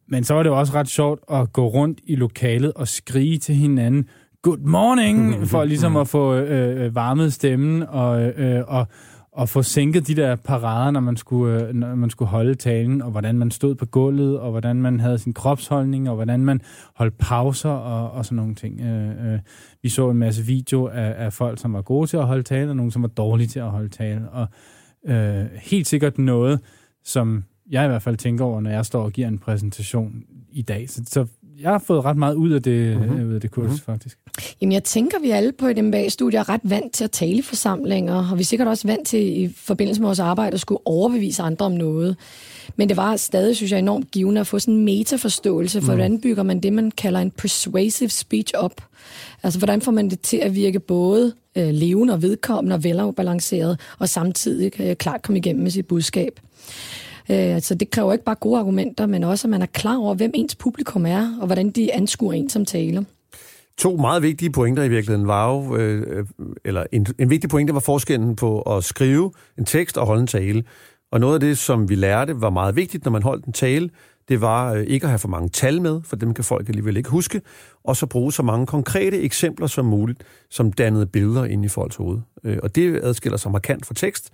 Men 0.08 0.24
så 0.24 0.34
var 0.34 0.42
det 0.42 0.52
også 0.52 0.74
ret 0.74 0.88
sjovt 0.88 1.20
at 1.32 1.52
gå 1.52 1.66
rundt 1.68 2.00
i 2.06 2.16
lokalet 2.16 2.72
og 2.72 2.88
skrige 2.88 3.38
til 3.38 3.54
hinanden, 3.54 4.08
good 4.42 4.58
morning, 4.58 5.48
for 5.48 5.64
ligesom 5.64 5.96
at 5.96 6.08
få 6.08 6.34
øh, 6.34 6.84
øh, 6.84 6.94
varmet 6.94 7.32
stemmen 7.32 7.82
og, 7.82 8.22
øh, 8.22 8.64
og, 8.68 8.86
at 9.38 9.48
få 9.48 9.62
sænket 9.62 10.06
de 10.06 10.14
der 10.14 10.36
parader, 10.36 10.90
når 10.90 11.00
man, 11.00 11.16
skulle, 11.16 11.68
øh, 11.68 11.74
når 11.74 11.94
man 11.94 12.10
skulle 12.10 12.28
holde 12.28 12.54
talen, 12.54 13.02
og 13.02 13.10
hvordan 13.10 13.38
man 13.38 13.50
stod 13.50 13.74
på 13.74 13.86
gulvet, 13.86 14.38
og 14.38 14.50
hvordan 14.50 14.76
man 14.76 15.00
havde 15.00 15.18
sin 15.18 15.34
kropsholdning, 15.34 16.08
og 16.08 16.14
hvordan 16.14 16.44
man 16.44 16.60
holdt 16.94 17.18
pauser 17.18 17.70
og, 17.70 18.10
og 18.10 18.24
sådan 18.24 18.36
nogle 18.36 18.54
ting. 18.54 18.80
Øh, 18.80 19.32
øh, 19.32 19.38
vi 19.82 19.88
så 19.88 20.10
en 20.10 20.16
masse 20.16 20.42
video 20.42 20.86
af, 20.86 21.14
af 21.24 21.32
folk, 21.32 21.60
som 21.60 21.72
var 21.72 21.82
gode 21.82 22.06
til 22.06 22.16
at 22.16 22.26
holde 22.26 22.42
tale, 22.42 22.70
og 22.70 22.76
nogle, 22.76 22.92
som 22.92 23.02
var 23.02 23.08
dårlige 23.08 23.48
til 23.48 23.60
at 23.60 23.70
holde 23.70 23.88
tale. 23.88 24.28
Og 24.30 24.46
øh, 25.06 25.46
helt 25.54 25.86
sikkert 25.86 26.18
noget, 26.18 26.60
som 27.04 27.44
jeg 27.70 27.84
i 27.84 27.88
hvert 27.88 28.02
fald 28.02 28.16
tænker 28.16 28.44
over, 28.44 28.60
når 28.60 28.70
jeg 28.70 28.86
står 28.86 29.02
og 29.02 29.12
giver 29.12 29.28
en 29.28 29.38
præsentation 29.38 30.22
i 30.50 30.62
dag. 30.62 30.90
Så, 30.90 31.02
så 31.06 31.26
jeg 31.60 31.70
har 31.70 31.78
fået 31.78 32.04
ret 32.04 32.16
meget 32.16 32.34
ud 32.34 32.50
af 32.50 32.62
det, 32.62 32.96
mm-hmm. 32.96 33.34
af 33.34 33.40
det 33.40 33.50
kurs, 33.50 33.64
mm-hmm. 33.64 33.78
faktisk. 33.78 34.18
Jamen, 34.60 34.72
jeg 34.72 34.84
tænker, 34.84 35.18
vi 35.20 35.30
alle 35.30 35.52
på 35.52 35.66
et 35.66 35.84
MBA-studie 35.84 36.38
er 36.38 36.48
ret 36.48 36.60
vant 36.64 36.92
til 36.92 37.04
at 37.04 37.10
tale 37.10 37.32
i 37.32 37.42
forsamlinger, 37.42 38.30
og 38.30 38.38
vi 38.38 38.42
er 38.42 38.44
sikkert 38.44 38.68
også 38.68 38.86
vant 38.88 39.06
til 39.06 39.42
i 39.42 39.54
forbindelse 39.56 40.00
med 40.00 40.08
vores 40.08 40.18
arbejde 40.18 40.54
at 40.54 40.60
skulle 40.60 40.80
overbevise 40.84 41.42
andre 41.42 41.66
om 41.66 41.72
noget. 41.72 42.16
Men 42.76 42.88
det 42.88 42.96
var 42.96 43.16
stadig, 43.16 43.56
synes 43.56 43.72
jeg, 43.72 43.78
enormt 43.78 44.10
givende 44.10 44.40
at 44.40 44.46
få 44.46 44.58
sådan 44.58 44.74
en 44.74 44.84
metaforståelse 44.84 45.80
for, 45.80 45.92
mm. 45.92 45.98
hvordan 45.98 46.20
bygger 46.20 46.42
man 46.42 46.60
det, 46.60 46.72
man 46.72 46.90
kalder 46.90 47.20
en 47.20 47.30
persuasive 47.30 48.10
speech 48.10 48.52
op. 48.56 48.80
Altså, 49.42 49.58
hvordan 49.58 49.80
får 49.80 49.92
man 49.92 50.10
det 50.10 50.20
til 50.20 50.36
at 50.36 50.54
virke 50.54 50.80
både 50.80 51.32
øh, 51.56 51.68
levende 51.68 52.14
og 52.14 52.22
vedkommende 52.22 52.74
og 52.74 52.84
velafbalanceret, 52.84 53.80
og 53.98 54.08
samtidig 54.08 54.80
øh, 54.80 54.96
klart 54.96 55.22
komme 55.22 55.38
igennem 55.38 55.62
med 55.62 55.70
sit 55.70 55.86
budskab. 55.86 56.40
Øh, 57.30 57.60
så 57.60 57.74
det 57.74 57.90
kræver 57.90 58.12
ikke 58.12 58.24
bare 58.24 58.34
gode 58.34 58.58
argumenter, 58.58 59.06
men 59.06 59.24
også, 59.24 59.46
at 59.46 59.50
man 59.50 59.62
er 59.62 59.66
klar 59.66 59.96
over, 59.96 60.14
hvem 60.14 60.30
ens 60.34 60.54
publikum 60.54 61.06
er, 61.06 61.38
og 61.40 61.46
hvordan 61.46 61.70
de 61.70 61.94
anskuer 61.94 62.32
en 62.32 62.48
som 62.48 62.64
taler. 62.64 63.02
To 63.78 63.96
meget 63.96 64.22
vigtige 64.22 64.50
pointer 64.50 64.82
i 64.82 64.88
virkeligheden 64.88 65.26
var 65.26 65.54
jo, 65.54 65.76
øh, 65.76 66.26
eller 66.64 66.84
en, 66.92 67.06
en 67.18 67.30
vigtig 67.30 67.50
pointe 67.50 67.74
var 67.74 67.80
forskellen 67.80 68.36
på 68.36 68.60
at 68.60 68.84
skrive 68.84 69.32
en 69.58 69.64
tekst 69.64 69.98
og 69.98 70.06
holde 70.06 70.20
en 70.20 70.26
tale. 70.26 70.64
Og 71.12 71.20
noget 71.20 71.34
af 71.34 71.40
det, 71.40 71.58
som 71.58 71.88
vi 71.88 71.94
lærte, 71.94 72.40
var 72.40 72.50
meget 72.50 72.76
vigtigt, 72.76 73.04
når 73.04 73.12
man 73.12 73.22
holdt 73.22 73.44
en 73.44 73.52
tale, 73.52 73.90
det 74.28 74.40
var 74.40 74.72
øh, 74.72 74.82
ikke 74.82 75.04
at 75.04 75.10
have 75.10 75.18
for 75.18 75.28
mange 75.28 75.48
tal 75.48 75.82
med, 75.82 76.00
for 76.04 76.16
dem 76.16 76.34
kan 76.34 76.44
folk 76.44 76.68
alligevel 76.68 76.96
ikke 76.96 77.10
huske, 77.10 77.40
og 77.84 77.96
så 77.96 78.06
bruge 78.06 78.32
så 78.32 78.42
mange 78.42 78.66
konkrete 78.66 79.20
eksempler 79.20 79.66
som 79.66 79.86
muligt, 79.86 80.24
som 80.50 80.72
dannede 80.72 81.06
billeder 81.06 81.44
ind 81.44 81.64
i 81.64 81.68
folks 81.68 81.96
hoved. 81.96 82.18
Øh, 82.44 82.58
og 82.62 82.74
det 82.74 83.00
adskiller 83.02 83.36
sig 83.36 83.52
markant 83.52 83.86
fra 83.86 83.94
tekst, 83.94 84.30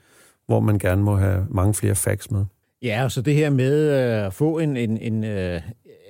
hvor 0.47 0.61
man 0.61 0.79
gerne 0.79 1.03
må 1.03 1.17
have 1.17 1.47
mange 1.51 1.75
flere 1.75 1.95
facts 1.95 2.31
med. 2.31 2.45
Ja, 2.83 3.09
så 3.09 3.23
det 3.23 3.35
her 3.35 3.51
med 3.51 3.91
øh, 3.91 4.27
at 4.27 4.35
få 4.35 4.59
en, 4.59 4.77
en, 4.77 4.99
en 4.99 5.25
øh, 5.25 5.61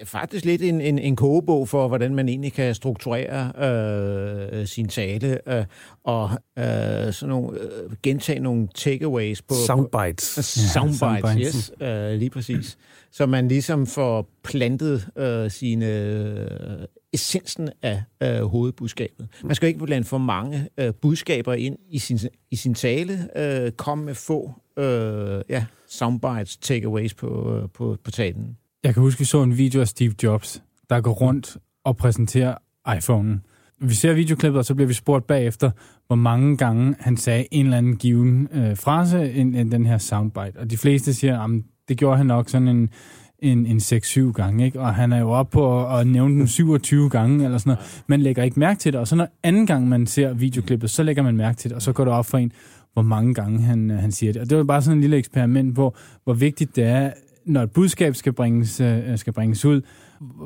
faktisk 0.05 0.45
lidt 0.45 0.63
en, 0.63 0.81
en, 0.81 0.99
en 0.99 1.17
kogebog 1.17 1.69
for, 1.69 1.89
hvordan 1.89 2.15
man 2.15 2.29
egentlig 2.29 2.53
kan 2.53 2.75
strukturere 2.75 3.53
øh, 3.67 4.67
sin 4.67 4.89
tale 4.89 5.39
øh, 5.49 5.65
og 6.05 6.31
øh, 6.59 7.13
sådan 7.13 7.29
nogle, 7.29 7.61
øh, 7.61 7.91
gentage 8.03 8.41
nogle 8.41 8.69
takeaways 8.75 9.43
på... 9.43 9.55
Soundbites. 9.67 10.35
På, 10.37 10.43
soundbites, 10.75 11.03
ja, 11.03 11.21
soundbites, 11.21 11.55
yes, 11.55 11.73
øh, 11.81 12.19
lige 12.19 12.31
præcis. 12.31 12.79
Så 13.13 13.27
man 13.27 13.49
ligesom 13.49 13.87
får 13.87 14.29
plantet 14.45 15.09
øh, 15.19 15.51
sine 15.51 15.87
øh, 15.87 16.87
essensen 17.13 17.69
af 17.83 18.03
øh, 18.23 18.43
hovedbudskabet. 18.43 19.29
Man 19.45 19.55
skal 19.55 19.69
ikke 19.69 19.85
blande 19.85 20.07
for 20.07 20.19
mange 20.19 20.69
øh, 20.79 20.95
budskaber 20.95 21.55
ind 21.55 21.77
i 21.91 21.99
sin, 21.99 22.19
i 22.51 22.57
sin 22.57 22.75
tale. 22.75 23.29
Øh, 23.37 23.73
komme 23.73 24.05
med 24.05 24.15
få 24.15 24.53
øh, 24.79 25.43
ja, 25.49 25.65
soundbites, 25.89 26.57
takeaways 26.57 27.15
på, 27.15 27.57
øh, 27.57 27.69
på, 27.75 27.97
på 28.05 28.11
talen. 28.11 28.57
Jeg 28.85 28.95
kan 28.95 29.03
huske, 29.03 29.19
vi 29.19 29.25
så 29.25 29.43
en 29.43 29.59
video 29.59 29.81
af 29.81 29.89
Steve 29.89 30.15
Jobs, 30.23 30.63
der 30.91 31.01
går 31.01 31.13
rundt 31.13 31.57
og 31.85 31.97
præsenterer 31.97 32.55
iPhone'en. 32.89 33.49
Vi 33.81 33.95
ser 33.95 34.13
videoklippet, 34.13 34.59
og 34.59 34.65
så 34.65 34.75
bliver 34.75 34.89
vi 34.89 34.95
spurgt 34.95 35.27
bagefter, 35.27 35.71
hvor 36.07 36.17
mange 36.17 36.57
gange 36.57 36.95
han 37.01 37.17
sagde 37.17 37.47
en 37.51 37.67
eller 37.67 37.79
anden 37.79 37.97
given 37.97 38.49
øh, 38.53 38.77
frase 38.77 39.33
i 39.33 39.43
den 39.45 39.87
her 39.87 39.99
soundbite. 39.99 40.59
Og 40.59 40.71
de 40.71 40.77
fleste 40.77 41.15
siger, 41.15 41.41
at 41.41 41.51
det 41.89 41.99
gjorde 41.99 42.17
han 42.17 42.27
nok 42.27 42.49
sådan 42.49 42.69
en, 42.69 42.91
en, 43.39 43.67
en 43.67 43.77
6-7 43.77 44.33
gange, 44.33 44.65
ikke? 44.65 44.81
og 44.81 44.95
han 44.95 45.13
er 45.13 45.19
jo 45.19 45.31
oppe 45.31 45.53
på 45.53 45.97
at 45.97 46.07
nævne 46.07 46.39
den 46.39 46.49
27 46.49 47.11
gange, 47.11 47.45
eller 47.45 47.59
sådan 47.59 47.71
noget. 47.71 48.03
Man 48.07 48.21
lægger 48.21 48.43
ikke 48.43 48.61
mærke 48.61 48.79
til 48.79 48.93
det, 48.93 49.01
og 49.01 49.09
så 49.09 49.17
når 49.17 49.29
anden 49.43 49.67
gang 49.67 49.89
man 49.89 50.07
ser 50.07 50.33
videoklippet, 50.33 50.91
så 50.91 51.03
lægger 51.03 51.23
man 51.23 51.37
mærke 51.37 51.57
til 51.57 51.71
det, 51.71 51.77
og 51.77 51.83
så 51.83 51.93
går 51.93 52.05
det 52.05 52.15
op 52.15 52.27
for 52.27 52.39
en, 52.39 52.53
hvor 52.93 53.03
mange 53.03 53.35
gange 53.35 53.63
han, 53.63 53.91
øh, 53.91 53.99
han 53.99 54.13
siger 54.13 54.33
det. 54.33 54.43
Og 54.43 54.51
det 54.51 54.59
var 54.59 54.65
bare 54.65 54.83
sådan 54.83 54.97
en 54.97 55.01
lille 55.01 55.17
eksperiment 55.17 55.75
på, 55.75 55.95
hvor 56.25 56.35
vigtigt 56.35 56.77
det 56.77 56.85
er, 56.85 57.11
når 57.47 57.63
et 57.63 57.71
budskab 57.71 58.17
skal 58.17 58.33
bringes, 58.33 58.81
øh, 58.81 59.19
skal 59.19 59.33
bringes 59.33 59.65
ud, 59.65 59.83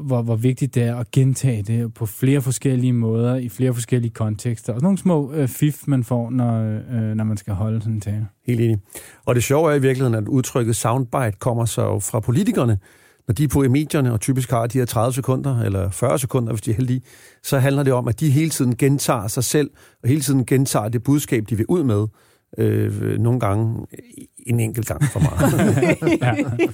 hvor, 0.04 0.22
hvor 0.22 0.36
vigtigt 0.36 0.74
det 0.74 0.82
er 0.82 0.96
at 0.96 1.10
gentage 1.10 1.62
det 1.62 1.94
på 1.94 2.06
flere 2.06 2.42
forskellige 2.42 2.92
måder, 2.92 3.36
i 3.36 3.48
flere 3.48 3.74
forskellige 3.74 4.12
kontekster. 4.12 4.72
Og 4.72 4.76
sådan 4.76 4.84
nogle 4.84 4.98
små 4.98 5.32
øh, 5.32 5.48
fif, 5.48 5.82
man 5.86 6.04
får, 6.04 6.30
når, 6.30 6.80
øh, 6.92 7.14
når 7.14 7.24
man 7.24 7.36
skal 7.36 7.54
holde 7.54 7.80
sådan 7.80 7.94
en 7.94 8.00
tale. 8.00 8.26
Helt 8.46 8.60
enig. 8.60 8.78
Og 9.24 9.34
det 9.34 9.44
sjove 9.44 9.72
er 9.72 9.76
i 9.76 9.80
virkeligheden, 9.80 10.14
at 10.14 10.28
udtrykket 10.28 10.76
soundbite 10.76 11.32
kommer 11.38 11.64
så 11.64 12.00
fra 12.00 12.20
politikerne. 12.20 12.78
Når 13.28 13.32
de 13.32 13.44
er 13.44 13.48
på 13.48 13.60
medierne, 13.60 14.12
og 14.12 14.20
typisk 14.20 14.50
har 14.50 14.66
de 14.66 14.78
her 14.78 14.84
30 14.84 15.12
sekunder, 15.12 15.60
eller 15.60 15.90
40 15.90 16.18
sekunder, 16.18 16.52
hvis 16.52 16.60
de 16.60 16.70
er 16.70 16.74
heldige, 16.74 17.02
så 17.42 17.58
handler 17.58 17.82
det 17.82 17.92
om, 17.92 18.08
at 18.08 18.20
de 18.20 18.30
hele 18.30 18.50
tiden 18.50 18.76
gentager 18.76 19.28
sig 19.28 19.44
selv, 19.44 19.70
og 20.02 20.08
hele 20.08 20.20
tiden 20.20 20.46
gentager 20.46 20.88
det 20.88 21.02
budskab, 21.02 21.44
de 21.50 21.56
vil 21.56 21.66
ud 21.68 21.84
med. 21.84 22.06
Øh, 22.58 23.18
nogle 23.18 23.40
gange 23.40 23.86
en 24.46 24.60
enkelt 24.60 24.86
gang 24.86 25.04
for 25.04 25.20
meget. 25.20 26.20
ja. 26.22 26.66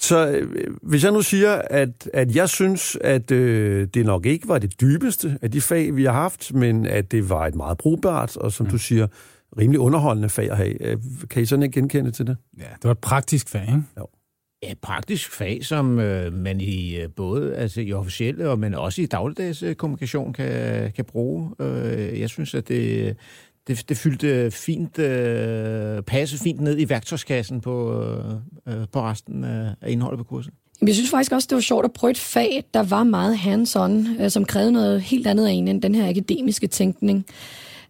Så 0.00 0.28
øh, 0.28 0.76
hvis 0.82 1.04
jeg 1.04 1.12
nu 1.12 1.22
siger, 1.22 1.62
at, 1.70 2.10
at 2.14 2.36
jeg 2.36 2.48
synes, 2.48 2.96
at 3.00 3.30
øh, 3.30 3.88
det 3.94 4.06
nok 4.06 4.26
ikke 4.26 4.48
var 4.48 4.58
det 4.58 4.80
dybeste 4.80 5.38
af 5.42 5.50
de 5.50 5.60
fag, 5.60 5.96
vi 5.96 6.04
har 6.04 6.12
haft, 6.12 6.54
men 6.54 6.86
at 6.86 7.12
det 7.12 7.28
var 7.28 7.46
et 7.46 7.54
meget 7.54 7.78
brugbart, 7.78 8.36
og 8.36 8.52
som 8.52 8.66
mm. 8.66 8.70
du 8.70 8.78
siger, 8.78 9.06
rimelig 9.58 9.80
underholdende 9.80 10.28
fag 10.28 10.50
at 10.50 10.56
have. 10.56 10.82
Øh, 10.82 10.96
kan 11.30 11.42
I 11.42 11.46
sådan 11.46 11.62
ikke 11.62 11.80
genkende 11.80 12.10
til 12.10 12.26
det? 12.26 12.36
Ja, 12.58 12.62
det 12.62 12.84
var 12.84 12.90
et 12.90 12.98
praktisk 12.98 13.48
fag, 13.48 13.62
ikke? 13.62 13.82
Jo. 13.98 14.06
Ja, 14.62 14.72
praktisk 14.82 15.32
fag, 15.32 15.64
som 15.64 15.98
øh, 15.98 16.32
man 16.32 16.60
i 16.60 16.96
øh, 16.96 17.08
både 17.16 17.56
altså 17.56 17.80
i 17.80 17.92
officielle, 17.92 18.50
og 18.50 18.58
men 18.58 18.74
også 18.74 19.02
i 19.02 19.06
dagligdags 19.06 19.64
kommunikation 19.78 20.32
kan, 20.32 20.92
kan 20.92 21.04
bruge. 21.04 21.50
Øh, 21.60 22.20
jeg 22.20 22.28
synes, 22.28 22.54
at 22.54 22.68
det, 22.68 23.16
det, 23.68 23.88
det 23.88 23.96
fyldte 23.96 24.50
fint, 24.50 24.98
øh, 24.98 26.02
passe 26.02 26.38
fint 26.38 26.60
ned 26.60 26.78
i 26.78 26.88
værktøjskassen 26.88 27.60
på, 27.60 28.02
øh, 28.02 28.34
øh 28.68 28.86
på 28.92 29.02
resten 29.02 29.44
af 29.44 29.74
indholdet 29.86 30.18
på 30.18 30.24
kursen. 30.24 30.52
Jeg 30.86 30.94
synes 30.94 31.10
faktisk 31.10 31.32
også, 31.32 31.46
det 31.50 31.54
var 31.54 31.60
sjovt 31.60 31.84
at 31.84 31.92
prøve 31.92 32.10
et 32.10 32.18
fag, 32.18 32.64
der 32.74 32.82
var 32.82 33.04
meget 33.04 33.36
hands-on, 33.36 34.22
øh, 34.22 34.30
som 34.30 34.44
krævede 34.44 34.72
noget 34.72 35.02
helt 35.02 35.26
andet 35.26 35.46
af 35.46 35.50
en 35.50 35.68
end 35.68 35.82
den 35.82 35.94
her 35.94 36.08
akademiske 36.08 36.66
tænkning. 36.66 37.26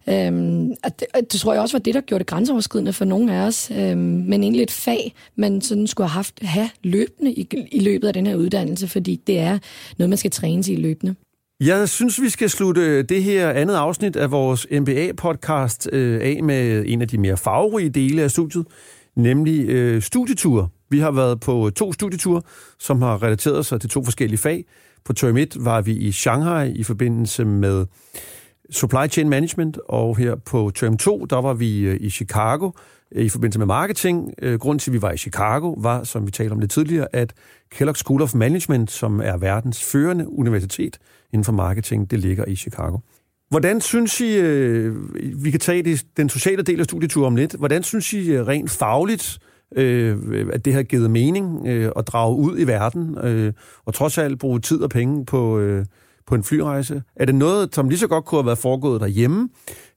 Øhm, 0.09 0.73
at 0.83 0.99
det, 0.99 1.07
at 1.13 1.31
det 1.31 1.41
tror 1.41 1.53
jeg 1.53 1.61
også 1.61 1.77
var 1.77 1.81
det, 1.81 1.93
der 1.93 2.01
gjorde 2.01 2.19
det 2.19 2.27
grænseoverskridende 2.27 2.93
for 2.93 3.05
nogle 3.05 3.33
af 3.33 3.47
os. 3.47 3.71
Øhm, 3.71 3.99
men 3.99 4.43
egentlig 4.43 4.63
et 4.63 4.71
fag, 4.71 5.13
man 5.35 5.61
sådan 5.61 5.87
skulle 5.87 6.07
have 6.07 6.13
haft 6.13 6.39
have 6.41 6.69
løbende 6.83 7.33
i, 7.33 7.47
i 7.71 7.79
løbet 7.79 8.07
af 8.07 8.13
den 8.13 8.27
her 8.27 8.35
uddannelse, 8.35 8.87
fordi 8.87 9.21
det 9.27 9.39
er 9.39 9.59
noget, 9.97 10.09
man 10.09 10.17
skal 10.17 10.31
træne 10.31 10.63
sig 10.63 10.73
i 10.73 10.77
løbende. 10.77 11.15
Jeg 11.63 11.89
synes, 11.89 12.21
vi 12.21 12.29
skal 12.29 12.49
slutte 12.49 13.03
det 13.03 13.23
her 13.23 13.49
andet 13.49 13.75
afsnit 13.75 14.15
af 14.15 14.31
vores 14.31 14.67
MBA-podcast 14.71 15.87
øh, 15.91 16.21
af 16.21 16.43
med 16.43 16.83
en 16.87 17.01
af 17.01 17.07
de 17.07 17.17
mere 17.17 17.37
farverige 17.37 17.89
dele 17.89 18.21
af 18.21 18.31
studiet, 18.31 18.65
nemlig 19.15 19.69
øh, 19.69 20.01
studieture. 20.01 20.67
Vi 20.89 20.99
har 20.99 21.11
været 21.11 21.39
på 21.39 21.69
to 21.75 21.93
studieture, 21.93 22.41
som 22.79 23.01
har 23.01 23.23
relateret 23.23 23.65
sig 23.65 23.81
til 23.81 23.89
to 23.89 24.03
forskellige 24.03 24.37
fag. 24.37 24.65
På 25.05 25.13
term 25.13 25.37
1 25.37 25.57
var 25.59 25.81
vi 25.81 25.93
i 25.93 26.11
Shanghai 26.11 26.71
i 26.71 26.83
forbindelse 26.83 27.45
med 27.45 27.85
supply 28.71 29.07
chain 29.09 29.29
management, 29.29 29.79
og 29.89 30.17
her 30.17 30.35
på 30.35 30.71
term 30.75 30.97
2, 30.97 31.25
der 31.25 31.41
var 31.41 31.53
vi 31.53 31.79
øh, 31.79 31.97
i 32.01 32.09
Chicago 32.09 32.71
i 33.11 33.29
forbindelse 33.29 33.59
med 33.59 33.67
marketing. 33.67 34.33
Øh, 34.41 34.59
grunden 34.59 34.79
til, 34.79 34.91
at 34.91 34.93
vi 34.93 35.01
var 35.01 35.11
i 35.11 35.17
Chicago, 35.17 35.75
var, 35.77 36.03
som 36.03 36.25
vi 36.25 36.31
talte 36.31 36.53
om 36.53 36.59
lidt 36.59 36.71
tidligere, 36.71 37.07
at 37.13 37.33
Kellogg 37.71 37.97
School 37.97 38.21
of 38.21 38.35
Management, 38.35 38.91
som 38.91 39.21
er 39.23 39.37
verdens 39.37 39.83
førende 39.83 40.29
universitet 40.29 40.97
inden 41.33 41.45
for 41.45 41.51
marketing, 41.51 42.11
det 42.11 42.19
ligger 42.19 42.45
i 42.45 42.55
Chicago. 42.55 42.97
Hvordan 43.49 43.81
synes 43.81 44.21
I, 44.21 44.37
øh, 44.37 44.95
vi 45.43 45.51
kan 45.51 45.59
tage 45.59 45.83
det, 45.83 46.05
den 46.17 46.29
sociale 46.29 46.63
del 46.63 46.79
af 46.79 46.85
studieturen 46.85 47.27
om 47.27 47.35
lidt, 47.35 47.53
hvordan 47.53 47.83
synes 47.83 48.13
I 48.13 48.31
øh, 48.31 48.47
rent 48.47 48.71
fagligt, 48.71 49.39
at 50.53 50.65
det 50.65 50.73
har 50.73 50.83
givet 50.83 51.11
mening 51.11 51.67
at 51.67 52.07
drage 52.07 52.35
ud 52.35 52.59
i 52.59 52.67
verden, 52.67 53.17
og 53.85 53.93
trods 53.93 54.17
alt 54.17 54.39
bruge 54.39 54.59
tid 54.59 54.81
og 54.81 54.89
penge 54.89 55.25
på, 55.25 55.59
på 56.29 56.35
en 56.35 56.43
flyrejse? 56.43 57.03
Er 57.15 57.25
det 57.25 57.35
noget, 57.35 57.75
som 57.75 57.89
lige 57.89 57.99
så 57.99 58.07
godt 58.07 58.25
kunne 58.25 58.39
have 58.39 58.45
været 58.45 58.57
foregået 58.57 59.01
derhjemme? 59.01 59.49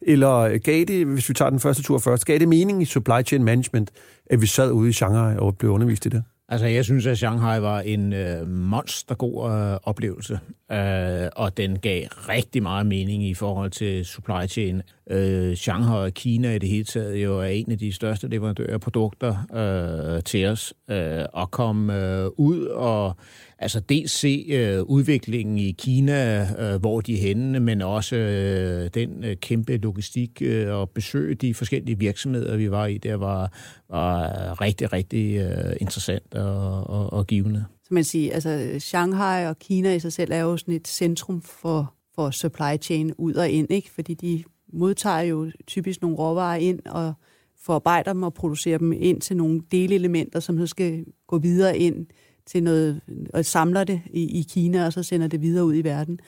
Eller 0.02 0.58
gav 0.58 0.84
det, 0.84 1.06
hvis 1.06 1.28
vi 1.28 1.34
tager 1.34 1.50
den 1.50 1.60
første 1.60 1.82
tur 1.82 1.98
først, 1.98 2.26
gav 2.26 2.38
det 2.38 2.48
mening 2.48 2.82
i 2.82 2.84
supply 2.84 3.22
chain 3.26 3.44
management, 3.44 3.90
at 4.26 4.40
vi 4.40 4.46
sad 4.46 4.72
ude 4.72 4.88
i 4.88 4.92
Shanghai 4.92 5.36
og 5.36 5.56
blev 5.56 5.70
undervist 5.70 6.06
i 6.06 6.08
det? 6.08 6.22
Altså, 6.48 6.66
jeg 6.66 6.84
synes, 6.84 7.06
at 7.06 7.18
Shanghai 7.18 7.60
var 7.60 7.80
en 7.80 8.12
øh, 8.12 8.48
monstergod 8.48 9.52
øh, 9.52 9.78
oplevelse, 9.82 10.38
øh, 10.72 11.28
og 11.36 11.56
den 11.56 11.78
gav 11.78 12.04
rigtig 12.28 12.62
meget 12.62 12.86
mening 12.86 13.24
i 13.24 13.34
forhold 13.34 13.70
til 13.70 14.04
supply 14.04 14.46
chain. 14.48 14.82
Øh, 15.10 15.54
Shanghai 15.54 15.96
og 15.96 16.14
Kina 16.14 16.54
i 16.54 16.58
det 16.58 16.68
hele 16.68 16.84
taget 16.84 17.16
jo 17.16 17.40
er 17.40 17.46
en 17.46 17.72
af 17.72 17.78
de 17.78 17.92
største 17.92 18.28
leverandører 18.28 18.72
af 18.72 18.80
produkter 18.80 19.36
øh, 19.54 20.22
til 20.22 20.46
os, 20.46 20.74
øh, 20.90 21.24
og 21.32 21.50
kom 21.50 21.90
øh, 21.90 22.30
ud 22.36 22.64
og 22.66 23.16
altså 23.62 23.80
dels 23.80 24.10
se 24.10 24.46
øh, 24.48 24.82
udviklingen 24.82 25.58
i 25.58 25.70
Kina, 25.70 26.40
øh, 26.58 26.80
hvor 26.80 27.00
de 27.00 27.14
er 27.14 27.18
henne, 27.18 27.60
men 27.60 27.82
også 27.82 28.16
øh, 28.16 28.90
den 28.94 29.24
øh, 29.24 29.36
kæmpe 29.36 29.76
logistik 29.76 30.42
øh, 30.42 30.74
og 30.74 30.90
besøge 30.90 31.34
de 31.34 31.54
forskellige 31.54 31.98
virksomheder, 31.98 32.56
vi 32.56 32.70
var 32.70 32.86
i, 32.86 32.98
der 32.98 33.14
var, 33.14 33.52
var 33.88 34.60
rigtig, 34.60 34.92
rigtig 34.92 35.36
øh, 35.36 35.76
interessant 35.80 36.34
og, 36.34 36.86
og, 36.86 37.12
og 37.12 37.26
givende. 37.26 37.64
Så 37.82 37.94
man 37.94 38.04
siger, 38.04 38.34
altså 38.34 38.76
Shanghai 38.78 39.46
og 39.46 39.58
Kina 39.58 39.94
i 39.94 39.98
sig 39.98 40.12
selv 40.12 40.32
er 40.32 40.40
jo 40.40 40.56
sådan 40.56 40.74
et 40.74 40.88
centrum 40.88 41.42
for, 41.42 41.94
for 42.14 42.30
supply 42.30 42.76
chain 42.80 43.12
ud 43.18 43.34
og 43.34 43.48
ind, 43.48 43.70
ikke? 43.70 43.90
fordi 43.90 44.14
de 44.14 44.44
modtager 44.72 45.20
jo 45.20 45.50
typisk 45.66 46.02
nogle 46.02 46.16
råvarer 46.16 46.56
ind 46.56 46.80
og 46.86 47.14
forarbejder 47.62 48.12
dem 48.12 48.22
og 48.22 48.34
producerer 48.34 48.78
dem 48.78 48.92
ind 48.92 49.20
til 49.20 49.36
nogle 49.36 49.60
delelementer, 49.72 50.40
som 50.40 50.58
så 50.58 50.66
skal 50.66 51.04
gå 51.26 51.38
videre 51.38 51.78
ind 51.78 52.06
til 52.46 52.62
noget, 52.62 53.00
og 53.34 53.44
samler 53.44 53.84
det 53.84 54.00
i, 54.10 54.40
i 54.40 54.46
Kina, 54.50 54.86
og 54.86 54.92
så 54.92 55.02
sender 55.02 55.26
det 55.26 55.42
videre 55.42 55.64
ud 55.64 55.74
i 55.74 55.84
verden. 55.84 56.20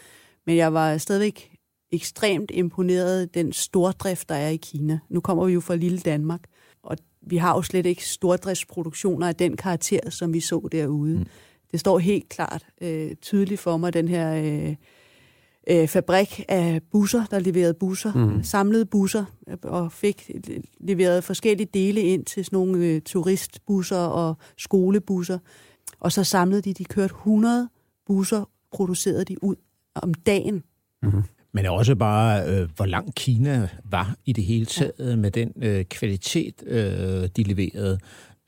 Men 0.46 0.56
jeg 0.56 0.74
var 0.74 0.98
stadigvæk 0.98 1.56
ekstremt 1.92 2.50
imponeret 2.54 3.34
den 3.34 3.52
stordrift, 3.52 4.28
der 4.28 4.34
er 4.34 4.48
i 4.48 4.56
Kina. 4.56 4.98
Nu 5.08 5.20
kommer 5.20 5.44
vi 5.44 5.52
jo 5.52 5.60
fra 5.60 5.76
lille 5.76 5.98
Danmark, 5.98 6.40
og 6.82 6.96
vi 7.22 7.36
har 7.36 7.54
jo 7.54 7.62
slet 7.62 7.86
ikke 7.86 8.08
stordriftsproduktioner 8.08 9.28
af 9.28 9.34
den 9.34 9.56
karakter, 9.56 10.10
som 10.10 10.34
vi 10.34 10.40
så 10.40 10.68
derude. 10.72 11.18
Mm. 11.18 11.26
Det 11.72 11.80
står 11.80 11.98
helt 11.98 12.28
klart 12.28 12.66
øh, 12.80 13.14
tydeligt 13.22 13.60
for 13.60 13.76
mig, 13.76 13.92
den 13.92 14.08
her 14.08 14.34
øh, 14.34 14.74
øh, 15.70 15.88
fabrik 15.88 16.44
af 16.48 16.80
busser, 16.92 17.24
der 17.30 17.38
leverede 17.38 17.74
busser, 17.74 18.12
mm. 18.14 18.42
samlede 18.42 18.86
busser, 18.86 19.24
og 19.62 19.92
fik 19.92 20.30
leveret 20.80 21.24
forskellige 21.24 21.68
dele 21.74 22.00
ind 22.00 22.24
til 22.24 22.44
sådan 22.44 22.56
nogle 22.56 22.86
øh, 22.86 23.00
turistbusser 23.00 23.96
og 23.96 24.36
skolebusser. 24.58 25.38
Og 26.00 26.12
så 26.12 26.24
samlede 26.24 26.62
de, 26.62 26.74
de 26.74 26.84
kørte 26.84 27.14
100 27.14 27.68
busser, 28.06 28.50
producerede 28.72 29.24
de 29.24 29.44
ud 29.44 29.56
om 29.94 30.14
dagen. 30.14 30.62
Mm-hmm. 31.02 31.22
Men 31.52 31.66
også 31.66 31.94
bare, 31.94 32.48
øh, 32.48 32.68
hvor 32.76 32.86
langt 32.86 33.14
Kina 33.14 33.68
var 33.84 34.16
i 34.24 34.32
det 34.32 34.44
hele 34.44 34.66
taget 34.66 35.10
ja. 35.10 35.16
med 35.16 35.30
den 35.30 35.52
øh, 35.62 35.84
kvalitet, 35.84 36.62
øh, 36.66 37.28
de 37.36 37.42
leverede. 37.42 37.98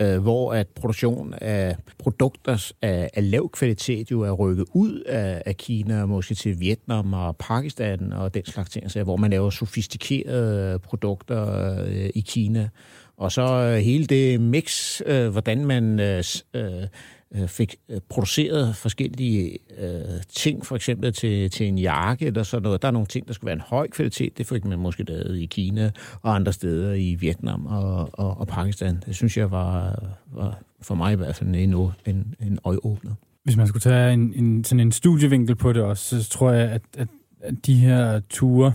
Øh, 0.03 0.19
hvor 0.19 0.53
at 0.53 0.69
produktion 0.69 1.35
af 1.35 1.77
produkter 1.99 2.73
af, 2.83 3.11
af 3.15 3.31
lav 3.31 3.51
kvalitet 3.51 4.11
jo 4.11 4.21
er 4.21 4.33
rykket 4.33 4.65
ud 4.73 5.01
af, 5.01 5.43
af 5.47 5.57
Kina, 5.57 6.07
måske 6.07 6.35
til 6.35 6.61
Vietnam 6.61 7.13
og 7.13 7.37
Pakistan 7.37 8.13
og 8.13 8.35
den 8.35 8.45
slags 8.45 8.71
ting, 8.71 8.91
så, 8.91 9.03
hvor 9.03 9.17
man 9.17 9.31
laver 9.31 9.51
sofistikerede 9.51 10.79
produkter 10.79 11.75
øh, 11.85 12.11
i 12.15 12.21
Kina. 12.21 12.69
Og 13.17 13.33
så 13.33 13.43
øh, 13.43 13.77
hele 13.77 14.07
det 14.07 14.41
mix, 14.41 15.01
øh, 15.07 15.29
hvordan 15.29 15.65
man 15.65 16.01
øh, 16.01 16.25
øh 16.55 16.87
øh 17.35 17.49
fik 17.49 17.77
øh, 17.89 18.01
produceret 18.09 18.77
forskellige 18.77 19.59
øh, 19.79 20.23
ting, 20.29 20.67
for 20.67 20.77
eksempel 20.77 21.13
til, 21.13 21.51
til 21.51 21.67
en 21.67 21.79
jakke 21.79 22.27
eller 22.27 22.43
sådan 22.43 22.63
noget. 22.63 22.83
Der 22.83 22.89
er 22.89 22.93
nogle 22.93 23.07
ting, 23.07 23.29
der 23.29 23.35
skulle 23.35 23.47
være 23.47 23.57
en 23.57 23.63
høj 23.67 23.89
kvalitet. 23.89 24.39
Det 24.39 24.47
fik 24.47 24.65
man 24.65 24.79
måske 24.79 25.03
lavet 25.03 25.39
i 25.39 25.47
Kina 25.47 25.91
og 26.23 26.35
andre 26.35 26.53
steder 26.53 26.95
i 26.95 27.15
Vietnam 27.15 27.67
og, 27.67 28.11
og, 28.13 28.41
og 28.41 28.47
Pakistan. 28.47 29.03
Det 29.07 29.17
synes 29.17 29.37
jeg 29.37 29.51
var, 29.51 30.03
var 30.27 30.59
for 30.83 30.95
mig 30.95 31.13
i 31.13 31.17
hvert 31.17 31.37
fald 31.37 31.55
en, 31.55 31.75
en, 32.07 32.35
en 32.41 32.59
øjeåbner. 32.65 33.15
Hvis 33.45 33.57
man 33.57 33.67
skulle 33.67 33.81
tage 33.81 34.13
en, 34.13 34.33
en, 34.37 34.65
sådan 34.65 34.81
en 34.81 34.93
studievinkel 34.93 35.55
på 35.55 35.73
det 35.73 35.83
også, 35.83 36.23
så 36.23 36.31
tror 36.31 36.51
jeg, 36.51 36.71
at, 36.71 36.83
at, 36.97 37.09
at 37.41 37.55
de 37.67 37.75
her 37.75 38.21
ture 38.31 38.73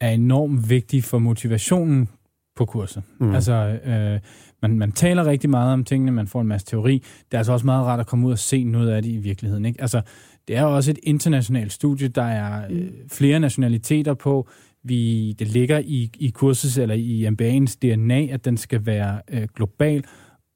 er 0.00 0.10
enormt 0.10 0.70
vigtige 0.70 1.02
for 1.02 1.18
motivationen 1.18 2.08
på 2.56 2.64
kurset. 2.64 3.02
Mm. 3.20 3.34
Altså, 3.34 3.52
øh, 3.84 4.20
man, 4.62 4.78
man 4.78 4.92
taler 4.92 5.26
rigtig 5.26 5.50
meget 5.50 5.72
om 5.72 5.84
tingene, 5.84 6.12
man 6.12 6.26
får 6.26 6.40
en 6.40 6.46
masse 6.46 6.66
teori. 6.66 7.04
Det 7.24 7.34
er 7.34 7.38
altså 7.38 7.52
også 7.52 7.66
meget 7.66 7.86
rart 7.86 8.00
at 8.00 8.06
komme 8.06 8.26
ud 8.26 8.32
og 8.32 8.38
se 8.38 8.64
noget 8.64 8.90
af 8.90 9.02
det 9.02 9.10
i 9.10 9.16
virkeligheden. 9.16 9.64
Ikke? 9.64 9.80
Altså, 9.80 10.02
det 10.48 10.56
er 10.56 10.64
også 10.64 10.90
et 10.90 10.98
internationalt 11.02 11.72
studie, 11.72 12.08
der 12.08 12.22
er 12.22 12.66
øh, 12.70 12.88
flere 13.12 13.40
nationaliteter 13.40 14.14
på. 14.14 14.48
Vi, 14.84 15.32
det 15.32 15.48
ligger 15.48 15.78
i, 15.78 16.10
i 16.18 16.30
kurset 16.30 16.82
eller 16.82 16.94
i 16.94 17.26
MBA'ens 17.26 17.76
DNA, 17.82 18.26
at 18.26 18.44
den 18.44 18.56
skal 18.56 18.86
være 18.86 19.20
øh, 19.30 19.48
global. 19.56 20.04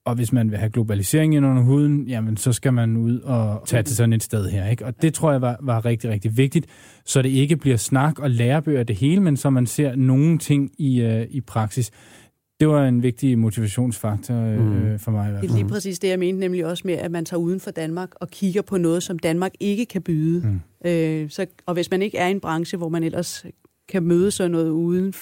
Og 0.07 0.15
hvis 0.15 0.33
man 0.33 0.51
vil 0.51 0.59
have 0.59 0.71
globalisering 0.71 1.35
ind 1.35 1.47
under 1.47 1.63
huden, 1.63 2.09
jamen 2.09 2.37
så 2.37 2.53
skal 2.53 2.73
man 2.73 2.97
ud 2.97 3.21
og 3.21 3.63
tage 3.67 3.83
til 3.83 3.97
sådan 3.97 4.13
et 4.13 4.23
sted 4.23 4.49
her. 4.49 4.69
Ikke? 4.69 4.87
Og 4.87 5.03
det 5.03 5.15
tror 5.15 5.33
jeg 5.33 5.41
var, 5.41 5.57
var 5.63 5.85
rigtig, 5.85 6.11
rigtig 6.11 6.37
vigtigt, 6.37 6.67
så 7.05 7.23
det 7.23 7.29
ikke 7.29 7.57
bliver 7.57 7.77
snak 7.77 8.19
og 8.19 8.31
lærebøger 8.31 8.83
det 8.83 8.97
hele, 8.97 9.21
men 9.21 9.37
så 9.37 9.51
man 9.51 9.67
ser 9.67 9.95
nogle 9.95 10.39
ting 10.39 10.71
i, 10.79 11.01
øh, 11.01 11.27
i 11.31 11.41
praksis. 11.41 11.91
Det 12.61 12.69
var 12.69 12.89
en 12.89 13.03
vigtig 13.03 13.39
motivationsfaktor 13.39 14.35
øh, 14.35 14.61
mm. 14.61 14.99
for 14.99 15.11
mig. 15.11 15.43
Det 15.43 15.51
er 15.51 15.55
lige 15.55 15.69
præcis 15.69 15.99
det, 15.99 16.09
jeg 16.09 16.19
mente, 16.19 16.41
nemlig 16.41 16.67
også 16.67 16.83
med, 16.87 16.95
at 16.95 17.11
man 17.11 17.25
tager 17.25 17.41
uden 17.41 17.61
for 17.61 17.71
Danmark 17.71 18.11
og 18.15 18.29
kigger 18.29 18.63
på 18.63 18.79
noget, 18.79 19.03
som 19.03 19.19
Danmark 19.19 19.53
ikke 19.61 19.87
kan 19.87 20.03
byde. 20.03 20.47
Mm. 20.47 20.91
Øh, 20.91 21.31
så, 21.31 21.47
og 21.67 21.75
hvis 21.75 21.91
man 21.91 22.03
ikke 22.03 22.19
er 22.19 22.29
i 22.29 22.31
en 22.31 22.41
branche, 22.41 22.79
hvor 22.79 22.89
man 22.89 23.03
ellers 23.03 23.45
kan 23.89 24.03
møde 24.03 24.31
sådan 24.31 24.51
noget 24.51 24.71
uden, 24.71 25.15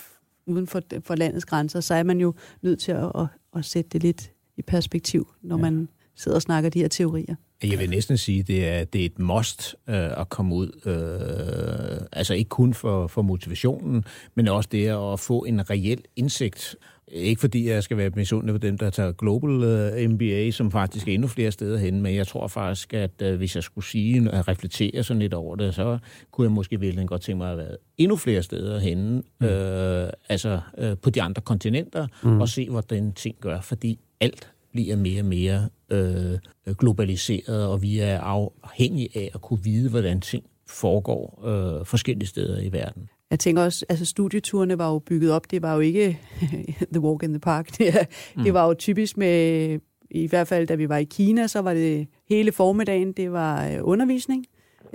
uden 0.46 0.66
for, 0.66 0.80
for 1.04 1.14
landets 1.14 1.44
grænser, 1.44 1.80
så 1.80 1.94
er 1.94 2.02
man 2.02 2.20
jo 2.20 2.34
nødt 2.62 2.80
til 2.80 2.92
at, 2.92 3.12
at, 3.14 3.26
at 3.56 3.64
sætte 3.64 3.90
det 3.90 4.02
lidt 4.02 4.30
i 4.56 4.62
perspektiv, 4.62 5.28
når 5.42 5.56
ja. 5.56 5.62
man 5.62 5.88
sidder 6.16 6.36
og 6.36 6.42
snakker 6.42 6.70
de 6.70 6.78
her 6.78 6.88
teorier. 6.88 7.34
Jeg 7.64 7.78
vil 7.78 7.90
næsten 7.90 8.18
sige, 8.18 8.40
at 8.40 8.46
det 8.46 8.68
er, 8.68 8.84
det 8.84 9.00
er 9.00 9.06
et 9.06 9.18
must 9.18 9.76
øh, 9.88 10.20
at 10.20 10.28
komme 10.28 10.54
ud. 10.54 10.80
Øh, 10.86 12.06
altså 12.12 12.34
ikke 12.34 12.48
kun 12.48 12.74
for, 12.74 13.06
for 13.06 13.22
motivationen, 13.22 14.04
men 14.34 14.48
også 14.48 14.68
det 14.72 15.12
at 15.12 15.20
få 15.20 15.44
en 15.44 15.70
reel 15.70 16.02
indsigt. 16.16 16.76
Ikke 17.08 17.40
fordi 17.40 17.68
jeg 17.68 17.82
skal 17.82 17.96
være 17.96 18.10
misundelig 18.16 18.54
på 18.54 18.58
dem, 18.58 18.78
der 18.78 18.90
tager 18.90 19.12
Global 19.12 19.50
uh, 19.50 20.10
MBA, 20.10 20.50
som 20.50 20.70
faktisk 20.70 21.08
er 21.08 21.12
endnu 21.12 21.28
flere 21.28 21.50
steder 21.50 21.78
hen, 21.78 22.02
men 22.02 22.14
jeg 22.14 22.26
tror 22.26 22.48
faktisk, 22.48 22.94
at 22.94 23.22
uh, 23.24 23.34
hvis 23.34 23.54
jeg 23.54 23.62
skulle 23.62 23.84
sige 23.84 24.30
at 24.32 24.48
reflektere 24.48 25.02
sådan 25.02 25.20
lidt 25.20 25.34
over 25.34 25.56
det, 25.56 25.74
så 25.74 25.98
kunne 26.30 26.44
jeg 26.44 26.52
måske 26.52 26.80
virkelig 26.80 27.08
godt 27.08 27.22
tænke 27.22 27.38
mig 27.38 27.52
at 27.52 27.58
være 27.58 27.76
endnu 27.98 28.16
flere 28.16 28.42
steder 28.42 28.78
henne, 28.78 29.22
mm. 29.40 29.46
øh, 29.46 30.08
altså 30.28 30.60
uh, 30.78 30.98
på 31.02 31.10
de 31.10 31.22
andre 31.22 31.42
kontinenter, 31.42 32.06
mm. 32.22 32.40
og 32.40 32.48
se, 32.48 32.70
hvordan 32.70 33.12
ting 33.12 33.36
gør, 33.40 33.60
fordi 33.60 33.98
alt 34.20 34.50
bliver 34.72 34.96
mere 34.96 35.20
og 35.20 35.26
mere 35.26 35.68
øh, 35.90 36.38
globaliseret, 36.78 37.66
og 37.66 37.82
vi 37.82 37.98
er 37.98 38.20
afhængige 38.20 39.08
af 39.14 39.30
at 39.34 39.40
kunne 39.40 39.64
vide, 39.64 39.90
hvordan 39.90 40.20
ting 40.20 40.44
foregår 40.66 41.42
øh, 41.46 41.86
forskellige 41.86 42.28
steder 42.28 42.60
i 42.60 42.72
verden. 42.72 43.08
Jeg 43.34 43.38
tænker 43.40 43.62
også, 43.62 43.86
altså 43.88 44.04
studieturene 44.04 44.78
var 44.78 44.92
jo 44.92 44.98
bygget 44.98 45.32
op, 45.32 45.50
det 45.50 45.62
var 45.62 45.74
jo 45.74 45.80
ikke 45.80 46.20
The 46.94 47.00
Walk 47.00 47.22
in 47.22 47.30
the 47.30 47.38
Park. 47.38 47.78
Det, 47.78 47.94
mm. 48.36 48.42
det 48.42 48.54
var 48.54 48.66
jo 48.66 48.74
typisk 48.74 49.16
med, 49.16 49.78
i 50.10 50.26
hvert 50.26 50.48
fald 50.48 50.66
da 50.66 50.74
vi 50.74 50.88
var 50.88 50.96
i 50.96 51.04
Kina, 51.04 51.46
så 51.46 51.58
var 51.58 51.74
det 51.74 52.06
hele 52.28 52.52
formiddagen, 52.52 53.12
det 53.12 53.32
var 53.32 53.68
øh, 53.68 53.78
undervisning. 53.82 54.46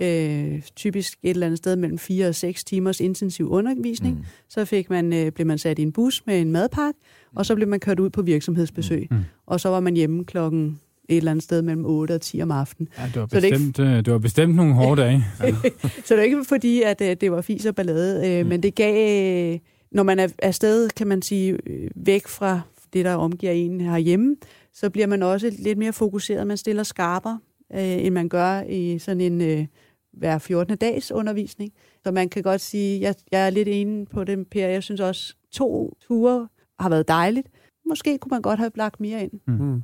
Øh, 0.01 0.61
typisk 0.75 1.19
et 1.23 1.29
eller 1.29 1.45
andet 1.45 1.57
sted 1.57 1.75
mellem 1.75 1.97
4 1.97 2.27
og 2.27 2.35
6 2.35 2.63
timers 2.63 2.99
intensiv 2.99 3.49
undervisning. 3.49 4.15
Mm. 4.15 4.25
Så 4.49 4.65
fik 4.65 4.89
man, 4.89 5.13
øh, 5.13 5.31
blev 5.31 5.47
man 5.47 5.57
sat 5.57 5.79
i 5.79 5.81
en 5.81 5.91
bus 5.91 6.25
med 6.25 6.41
en 6.41 6.51
madpakke, 6.51 6.99
og 7.35 7.45
så 7.45 7.55
blev 7.55 7.67
man 7.67 7.79
kørt 7.79 7.99
ud 7.99 8.09
på 8.09 8.21
virksomhedsbesøg. 8.21 9.07
Mm. 9.11 9.17
Og 9.45 9.59
så 9.59 9.69
var 9.69 9.79
man 9.79 9.95
hjemme 9.95 10.25
klokken 10.25 10.79
et 11.09 11.17
eller 11.17 11.31
andet 11.31 11.43
sted 11.43 11.61
mellem 11.61 11.85
8 11.85 12.11
og 12.15 12.21
10 12.21 12.41
om 12.41 12.51
aftenen. 12.51 12.89
Ja, 12.97 13.03
det 13.05 13.15
var 13.15 13.25
bestemt, 13.25 13.77
det, 13.77 13.83
ikke... 13.83 13.97
Øh, 13.97 14.05
det 14.05 14.13
var 14.13 14.19
bestemt 14.19 14.55
nogle 14.55 14.73
hårde 14.73 15.01
dage. 15.01 15.25
Ja. 15.43 15.51
så 16.05 16.13
det 16.13 16.19
er 16.19 16.21
ikke 16.21 16.45
fordi, 16.47 16.81
at 16.81 17.01
øh, 17.01 17.15
det 17.21 17.31
var 17.31 17.41
fis 17.41 17.65
og 17.65 17.75
ballade, 17.75 18.29
øh, 18.29 18.43
mm. 18.45 18.49
men 18.49 18.63
det 18.63 18.75
gav, 18.75 19.59
når 19.91 20.03
man 20.03 20.19
er 20.19 20.27
afsted, 20.39 20.89
kan 20.89 21.07
man 21.07 21.21
sige, 21.21 21.57
væk 21.95 22.27
fra 22.27 22.61
det, 22.93 23.05
der 23.05 23.13
omgiver 23.13 23.51
en 23.51 23.81
herhjemme, 23.81 24.35
så 24.73 24.89
bliver 24.89 25.07
man 25.07 25.23
også 25.23 25.51
lidt 25.59 25.77
mere 25.77 25.93
fokuseret. 25.93 26.47
Man 26.47 26.57
stiller 26.57 26.83
skarpere, 26.83 27.39
end 27.73 28.13
man 28.13 28.29
gør 28.29 28.61
i 28.61 28.99
sådan 28.99 29.21
en 29.21 29.67
hver 30.13 30.37
14. 30.37 30.77
dags 30.77 31.11
undervisning. 31.11 31.71
Så 32.05 32.11
man 32.11 32.29
kan 32.29 32.43
godt 32.43 32.61
sige, 32.61 33.01
jeg, 33.01 33.15
jeg 33.31 33.45
er 33.45 33.49
lidt 33.49 33.67
enig 33.67 34.07
på 34.07 34.23
det, 34.23 34.47
Per. 34.47 34.67
Jeg 34.67 34.83
synes 34.83 35.01
også, 35.01 35.35
to 35.51 35.97
ture 36.07 36.47
har 36.79 36.89
været 36.89 37.07
dejligt. 37.07 37.47
Måske 37.89 38.17
kunne 38.17 38.29
man 38.29 38.41
godt 38.41 38.59
have 38.59 38.71
lagt 38.75 38.99
mere 38.99 39.23
ind. 39.23 39.31
Mm. 39.47 39.81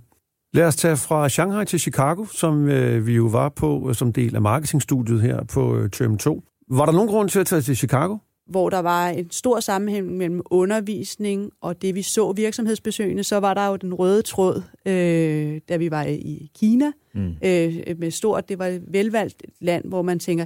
Lad 0.56 0.68
os 0.68 0.76
tage 0.76 0.98
fra 0.98 1.30
Shanghai 1.30 1.66
til 1.66 1.80
Chicago, 1.80 2.26
som 2.26 2.70
øh, 2.70 3.08
vi 3.08 3.14
jo 3.14 3.26
var 3.26 3.50
på 3.50 3.90
øh, 3.90 3.96
som 3.96 4.14
del 4.14 4.36
af 4.36 4.42
marketingstudiet 4.42 5.22
her 5.22 5.44
på 5.44 5.78
øh, 5.78 5.90
term 5.90 6.18
2. 6.18 6.44
Var 6.70 6.86
der 6.86 6.94
nogen 6.94 7.10
grund 7.10 7.30
til 7.30 7.40
at 7.40 7.48
tage 7.48 7.62
til 7.62 7.78
Chicago? 7.78 8.18
Hvor 8.50 8.70
der 8.70 8.80
var 8.80 9.08
en 9.08 9.32
stor 9.32 9.60
sammenhæng 9.60 10.18
mellem 10.18 10.42
undervisning 10.46 11.52
og 11.62 11.82
det, 11.82 11.96
vi 11.96 12.02
så 12.02 12.32
virksomhedsbesøgende, 12.32 13.24
så 13.24 13.38
var 13.38 13.54
der 13.54 13.68
jo 13.68 13.76
den 13.76 13.94
røde 13.94 14.22
tråd, 14.22 14.64
øh, 14.86 15.62
da 15.70 15.78
vi 15.78 15.92
var 15.92 16.04
i 16.04 16.52
Kina. 16.60 16.92
Mm. 17.14 17.28
Øh, 17.28 17.74
med 17.98 18.12
stort, 18.12 18.50
det 18.50 18.60
var 18.60 18.66
et 18.66 18.84
velvalgt 18.88 19.44
land, 19.62 19.86
hvor 19.86 20.02
man 20.02 20.20
tænker, 20.20 20.46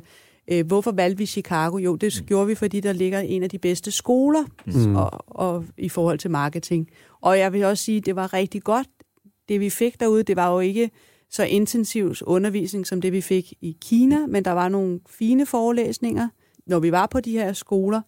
øh, 0.51 0.67
hvorfor 0.67 0.91
valgte 0.91 1.17
vi 1.17 1.25
Chicago? 1.25 1.77
Jo, 1.77 1.95
det 1.95 2.17
mm. 2.21 2.25
gjorde 2.25 2.47
vi, 2.47 2.55
fordi 2.55 2.79
der 2.79 2.93
ligger 2.93 3.19
en 3.19 3.43
af 3.43 3.49
de 3.49 3.57
bedste 3.57 3.91
skoler 3.91 4.43
mm. 4.65 4.95
og, 4.95 5.11
og, 5.27 5.65
i 5.77 5.89
forhold 5.89 6.19
til 6.19 6.31
marketing. 6.31 6.89
Og 7.21 7.39
jeg 7.39 7.53
vil 7.53 7.63
også 7.63 7.83
sige, 7.83 7.97
at 7.97 8.05
det 8.05 8.15
var 8.15 8.33
rigtig 8.33 8.63
godt, 8.63 8.87
det 9.49 9.59
vi 9.59 9.69
fik 9.69 9.99
derude, 9.99 10.23
det 10.23 10.35
var 10.35 10.53
jo 10.53 10.59
ikke 10.59 10.91
så 11.29 11.43
intensiv 11.43 12.13
undervisning 12.21 12.87
som 12.87 13.01
det, 13.01 13.13
vi 13.13 13.21
fik 13.21 13.53
i 13.61 13.77
Kina, 13.81 14.25
men 14.27 14.45
der 14.45 14.51
var 14.51 14.69
nogle 14.69 14.99
fine 15.09 15.45
forelæsninger, 15.45 16.27
når 16.65 16.79
vi 16.79 16.91
var 16.91 17.07
på 17.07 17.19
de 17.19 17.31
her 17.31 17.53
skoler. 17.53 18.01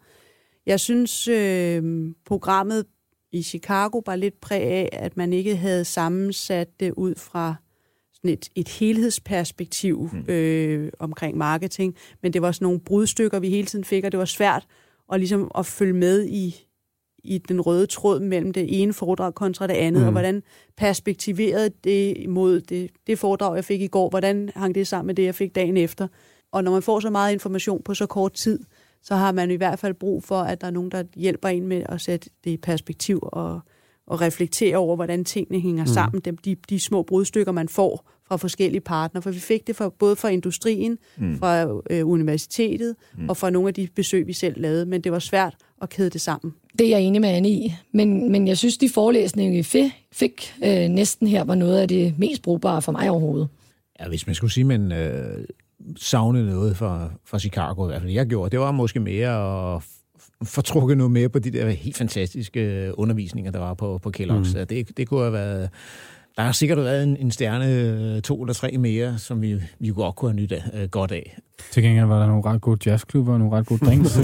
Jeg 0.66 0.80
synes, 0.80 1.28
øh, 1.28 2.12
programmet 2.26 2.86
i 3.32 3.44
Chicago 3.44 4.02
var 4.06 4.16
lidt 4.16 4.42
præg 4.42 4.62
af, 4.62 4.90
at 4.92 5.18
man 5.18 5.34
ikke 5.34 5.56
havde 5.56 5.86
sammensat 5.86 6.80
det 6.80 6.92
ud 6.92 7.16
fra 7.16 7.56
sådan 8.14 8.32
et, 8.32 8.50
et 8.56 8.68
helhedsperspektiv 8.70 10.10
mm. 10.14 10.34
øh, 10.34 10.92
omkring 11.00 11.38
marketing, 11.38 11.96
men 12.24 12.34
det 12.34 12.42
var 12.42 12.52
sådan 12.52 12.66
nogle 12.66 12.80
brudstykker, 12.80 13.40
vi 13.40 13.50
hele 13.50 13.68
tiden 13.68 13.86
fik, 13.86 14.04
og 14.04 14.12
det 14.12 14.18
var 14.18 14.26
svært 14.26 14.68
at, 15.14 15.20
ligesom 15.20 15.52
at 15.58 15.66
følge 15.66 15.94
med 15.94 16.26
i, 16.26 16.66
i 17.24 17.38
den 17.38 17.62
røde 17.62 17.86
tråd 17.86 18.20
mellem 18.20 18.54
det 18.54 18.82
ene 18.82 18.94
foredrag 18.94 19.34
kontra 19.34 19.68
det 19.68 19.74
andet, 19.74 20.02
mm. 20.02 20.06
og 20.06 20.12
hvordan 20.12 20.44
perspektiverede 20.78 21.70
det 21.84 22.30
mod 22.30 22.62
det, 22.62 22.90
det 23.08 23.20
foredrag, 23.20 23.56
jeg 23.56 23.66
fik 23.66 23.82
i 23.82 23.88
går, 23.88 24.10
hvordan 24.10 24.50
hang 24.56 24.76
det 24.76 24.88
sammen 24.88 25.08
med 25.08 25.16
det, 25.16 25.24
jeg 25.24 25.36
fik 25.36 25.56
dagen 25.56 25.78
efter. 25.78 26.08
Og 26.52 26.64
når 26.64 26.72
man 26.72 26.82
får 26.82 27.00
så 27.00 27.10
meget 27.10 27.34
information 27.34 27.82
på 27.84 27.94
så 27.94 28.06
kort 28.06 28.34
tid, 28.34 28.60
så 29.04 29.16
har 29.16 29.32
man 29.32 29.52
i 29.52 29.56
hvert 29.56 29.80
fald 29.80 29.94
brug 29.94 30.24
for, 30.24 30.42
at 30.42 30.62
der 30.62 30.68
er 30.68 30.72
nogen, 30.72 30.92
der 30.92 31.04
hjælper 31.16 31.50
en 31.50 31.68
med 31.68 31.84
at 31.90 32.02
sætte 32.02 32.30
det 32.44 32.52
i 32.52 32.58
perspektiv 32.58 33.20
og, 33.24 33.60
og 34.08 34.22
reflektere 34.22 34.78
over, 34.78 34.96
hvordan 34.96 35.26
tingene 35.26 35.60
hænger 35.60 35.84
mm. 35.84 35.88
sammen. 35.88 36.22
De, 36.22 36.32
de, 36.32 36.56
de 36.70 36.80
små 36.80 37.04
brudstykker, 37.04 37.52
man 37.52 37.70
får 37.70 38.10
fra 38.28 38.36
forskellige 38.36 38.82
partnere. 38.82 39.22
For 39.22 39.32
vi 39.32 39.40
fik 39.40 39.68
det 39.68 39.76
fra, 39.76 39.90
både 39.90 40.16
fra 40.16 40.30
industrien, 40.30 40.98
mm. 41.18 41.38
fra 41.40 41.82
øh, 41.90 42.08
universitetet 42.08 42.96
mm. 43.18 43.30
og 43.30 43.38
fra 43.38 43.50
nogle 43.50 43.68
af 43.68 43.74
de 43.74 43.88
besøg, 43.96 44.28
vi 44.28 44.34
selv 44.34 44.62
lavede. 44.62 44.86
Men 44.86 45.02
det 45.02 45.12
var 45.12 45.20
svært 45.20 45.56
at 45.82 45.90
kæde 45.90 46.10
det 46.10 46.22
sammen. 46.22 46.54
Det 46.80 46.86
er 46.86 46.90
jeg 46.90 47.02
enig 47.02 47.22
med 47.22 47.30
Anne 47.30 47.50
i. 47.50 47.74
Men, 47.92 48.32
men 48.32 48.48
jeg 48.48 48.58
synes, 48.58 48.78
de 48.78 48.90
forelæsninger, 48.90 49.58
vi 49.58 49.64
fik, 49.64 49.92
fik 50.12 50.54
øh, 50.64 50.90
næsten 50.90 51.28
her, 51.28 51.44
var 51.44 51.56
noget 51.56 51.80
af 51.80 51.88
det 51.88 52.20
mest 52.20 52.42
brugbare 52.42 52.82
for 52.82 52.92
mig 52.92 53.10
overhovedet. 53.10 53.48
Ja, 54.00 54.08
hvis 54.08 54.28
man 54.28 54.36
skulle 54.36 54.54
sige, 54.54 54.64
man 54.64 54.92
øh, 54.92 55.46
savnede 55.98 56.46
noget 56.46 56.78
fra, 56.78 57.10
fra 57.26 57.40
Chicago, 57.40 57.86
i 57.86 57.88
hvert 57.88 58.02
fald 58.02 58.12
jeg 58.12 58.28
gjorde, 58.28 58.50
det 58.50 58.60
var 58.60 58.72
måske 58.72 59.00
mere 59.00 59.76
at 59.76 59.82
fortrukke 60.44 60.96
noget 60.96 61.12
mere 61.12 61.30
på 61.30 61.40
de 61.40 61.52
der 61.52 61.70
helt 61.70 61.98
fantastiske 61.98 62.92
undervisninger, 62.98 63.52
der 63.52 63.60
var 63.60 63.74
på, 63.74 63.98
på 63.98 64.12
Kellogg's. 64.18 64.60
Mm. 64.60 64.68
Det, 64.68 64.98
det 64.98 65.08
kunne 65.08 65.22
have 65.22 65.34
været 65.34 65.70
der 66.42 66.46
har 66.46 66.52
sikkert 66.52 66.78
været 66.78 67.04
en, 67.04 67.18
en 67.18 67.32
stjerne, 67.32 67.66
øh, 68.16 68.22
to 68.22 68.42
eller 68.42 68.54
tre 68.54 68.78
mere, 68.78 69.18
som 69.18 69.42
vi, 69.42 69.62
vi 69.80 69.90
godt 69.90 70.16
kunne 70.16 70.32
have 70.32 70.42
nyt 70.42 70.52
af, 70.52 70.64
uh, 70.74 70.90
godt 70.90 71.12
af. 71.12 71.38
Til 71.72 71.84
gengæld 71.84 72.06
var 72.06 72.20
der 72.20 72.28
nogle 72.28 72.46
ret 72.46 72.62
gode 72.62 72.90
jazzklubber 72.90 73.34
og 73.34 73.40
nogle 73.40 73.58
ret 73.58 73.66
gode 73.66 73.86
drinks. 73.86 74.20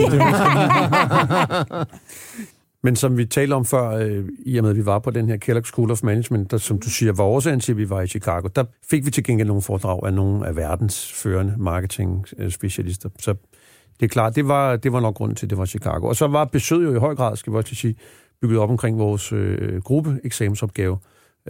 Men 2.83 2.95
som 2.95 3.17
vi 3.17 3.25
talte 3.25 3.53
om 3.53 3.65
før, 3.65 3.89
øh, 3.89 4.25
i 4.45 4.57
og 4.57 4.63
med 4.63 4.71
at 4.71 4.77
vi 4.77 4.85
var 4.85 4.99
på 4.99 5.11
den 5.11 5.29
her 5.29 5.37
Kellogg 5.37 5.65
School 5.65 5.91
of 5.91 6.03
Management, 6.03 6.51
der 6.51 6.57
som 6.57 6.79
du 6.79 6.89
siger 6.89 7.13
var 7.13 7.23
årsagen 7.23 7.59
til, 7.59 7.71
at 7.71 7.77
vi 7.77 7.89
var 7.89 8.01
i 8.01 8.07
Chicago, 8.07 8.47
der 8.55 8.63
fik 8.89 9.05
vi 9.05 9.11
til 9.11 9.23
gengæld 9.23 9.47
nogle 9.47 9.61
foredrag 9.61 9.99
af 10.03 10.13
nogle 10.13 10.47
af 10.47 10.55
verdens 10.55 11.13
førende 11.13 11.53
marketing-specialister. 11.57 13.09
Så 13.19 13.35
det 13.99 14.05
er 14.05 14.09
klart, 14.09 14.35
det 14.35 14.47
var, 14.47 14.75
det 14.75 14.93
var 14.93 14.99
nok 14.99 15.15
grund 15.15 15.35
til, 15.35 15.45
at 15.45 15.49
det 15.49 15.57
var 15.57 15.65
Chicago. 15.65 16.07
Og 16.07 16.15
så 16.15 16.27
var 16.27 16.45
besøget 16.45 16.83
jo 16.83 16.95
i 16.95 16.99
høj 16.99 17.15
grad, 17.15 17.35
skal 17.35 17.53
vi 17.53 17.57
også 17.57 17.75
sige, 17.75 17.95
bygget 18.41 18.59
op 18.59 18.69
omkring 18.69 18.99
vores 18.99 19.31
øh, 19.31 19.81
gruppeeksamensopgave. 19.81 20.97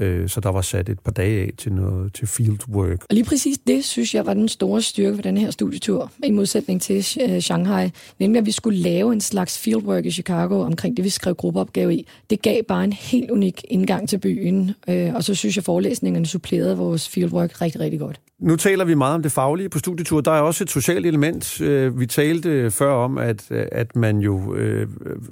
Øh, 0.02 0.30
så 0.30 0.40
der 0.40 0.50
var 0.50 0.62
sat 0.62 0.90
et 0.90 1.00
par 1.00 1.12
dage 1.12 1.42
af 1.42 1.52
til, 1.58 1.74
noget, 1.74 2.14
til 2.14 2.28
fieldwork. 2.28 3.04
Og 3.10 3.16
lige 3.16 3.24
præcis 3.24 3.58
det, 3.68 3.86
synes 3.86 4.16
jeg, 4.16 4.26
var 4.26 4.34
den 4.34 4.48
store 4.48 4.82
styrke 4.82 5.16
for 5.16 5.22
den 5.22 5.38
her 5.38 5.52
studietur, 5.52 6.12
i 6.24 6.32
modsætning 6.32 6.82
til 6.82 7.06
uh, 7.30 7.40
Shanghai. 7.40 7.90
Nemlig, 8.20 8.40
at 8.40 8.46
vi 8.46 8.52
skulle 8.52 8.80
lave 8.80 9.14
en 9.14 9.22
slags 9.22 9.60
fieldwork 9.60 10.06
i 10.06 10.12
Chicago 10.12 10.62
omkring 10.62 10.98
det, 10.98 11.06
vi 11.06 11.10
skrev 11.10 11.36
gruppeopgave 11.36 11.96
i. 11.96 12.08
Det 12.30 12.42
gav 12.42 12.64
bare 12.64 12.84
en 12.84 12.94
helt 12.94 13.32
unik 13.32 13.66
indgang 13.70 14.10
til 14.10 14.18
byen, 14.18 14.72
uh, 14.88 15.16
og 15.16 15.24
så 15.24 15.36
synes 15.36 15.56
jeg, 15.56 15.64
forelæsningerne 15.64 16.26
supplerede 16.26 16.78
vores 16.78 17.10
fieldwork 17.10 17.62
rigtig, 17.62 17.82
rigtig 17.82 18.00
godt. 18.00 18.20
Nu 18.40 18.56
taler 18.56 18.86
vi 18.86 18.94
meget 18.94 19.16
om 19.16 19.24
det 19.24 19.32
faglige 19.32 19.70
på 19.70 19.80
studietur. 19.80 20.22
Der 20.22 20.32
er 20.32 20.42
også 20.42 20.64
et 20.64 20.70
socialt 20.70 21.06
element. 21.06 21.62
Vi 22.00 22.06
talte 22.06 22.72
før 22.72 22.92
om, 22.92 23.18
at, 23.18 23.52
at 23.52 23.96
man 23.96 24.20
jo 24.20 24.56
øh, 24.56 24.88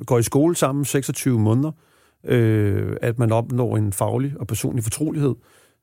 går 0.05 0.19
i 0.19 0.23
skole 0.23 0.55
sammen 0.55 0.85
26 0.85 1.39
måneder 1.39 1.71
øh, 2.25 2.97
at 3.01 3.19
man 3.19 3.31
opnår 3.31 3.77
en 3.77 3.93
faglig 3.93 4.33
og 4.39 4.47
personlig 4.47 4.83
fortrolighed, 4.83 5.35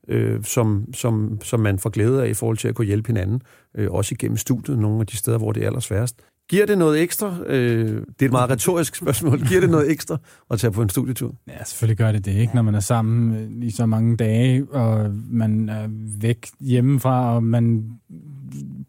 øh, 0.08 0.44
som, 0.44 0.94
som, 0.94 1.38
som 1.42 1.60
man 1.60 1.78
får 1.78 1.90
glæde 1.90 2.22
af 2.24 2.28
i 2.28 2.34
forhold 2.34 2.56
til 2.56 2.68
at 2.68 2.74
kunne 2.74 2.86
hjælpe 2.86 3.06
hinanden, 3.06 3.42
øh, 3.74 3.90
også 3.90 4.14
igennem 4.14 4.36
studiet, 4.36 4.78
nogle 4.78 5.00
af 5.00 5.06
de 5.06 5.16
steder, 5.16 5.38
hvor 5.38 5.52
det 5.52 5.62
er 5.62 5.66
allersværest. 5.66 6.16
Giver 6.50 6.66
det 6.66 6.78
noget 6.78 7.02
ekstra? 7.02 7.36
Øh, 7.46 7.86
det 7.88 8.22
er 8.22 8.26
et 8.26 8.32
meget 8.32 8.50
retorisk 8.50 8.96
spørgsmål. 8.96 9.46
Giver 9.48 9.60
det 9.60 9.70
noget 9.70 9.90
ekstra 9.90 10.18
at 10.50 10.58
tage 10.58 10.70
på 10.70 10.82
en 10.82 10.88
studietur? 10.88 11.34
Ja, 11.48 11.64
selvfølgelig 11.64 11.96
gør 11.96 12.12
det 12.12 12.24
det, 12.24 12.34
ikke? 12.34 12.54
Når 12.54 12.62
man 12.62 12.74
er 12.74 12.80
sammen 12.80 13.62
i 13.62 13.70
så 13.70 13.86
mange 13.86 14.16
dage, 14.16 14.66
og 14.70 15.10
man 15.30 15.68
er 15.68 15.88
væk 16.20 16.48
hjemmefra, 16.60 17.34
og 17.34 17.44
man 17.44 17.84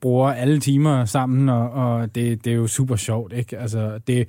bruger 0.01 0.31
alle 0.31 0.59
timer 0.59 1.05
sammen, 1.05 1.49
og, 1.49 1.69
og 1.69 2.15
det, 2.15 2.45
det 2.45 2.53
er 2.53 2.57
jo 2.57 2.67
super 2.67 2.95
sjovt, 2.95 3.33
ikke? 3.33 3.57
Altså, 3.57 3.99
det, 4.07 4.27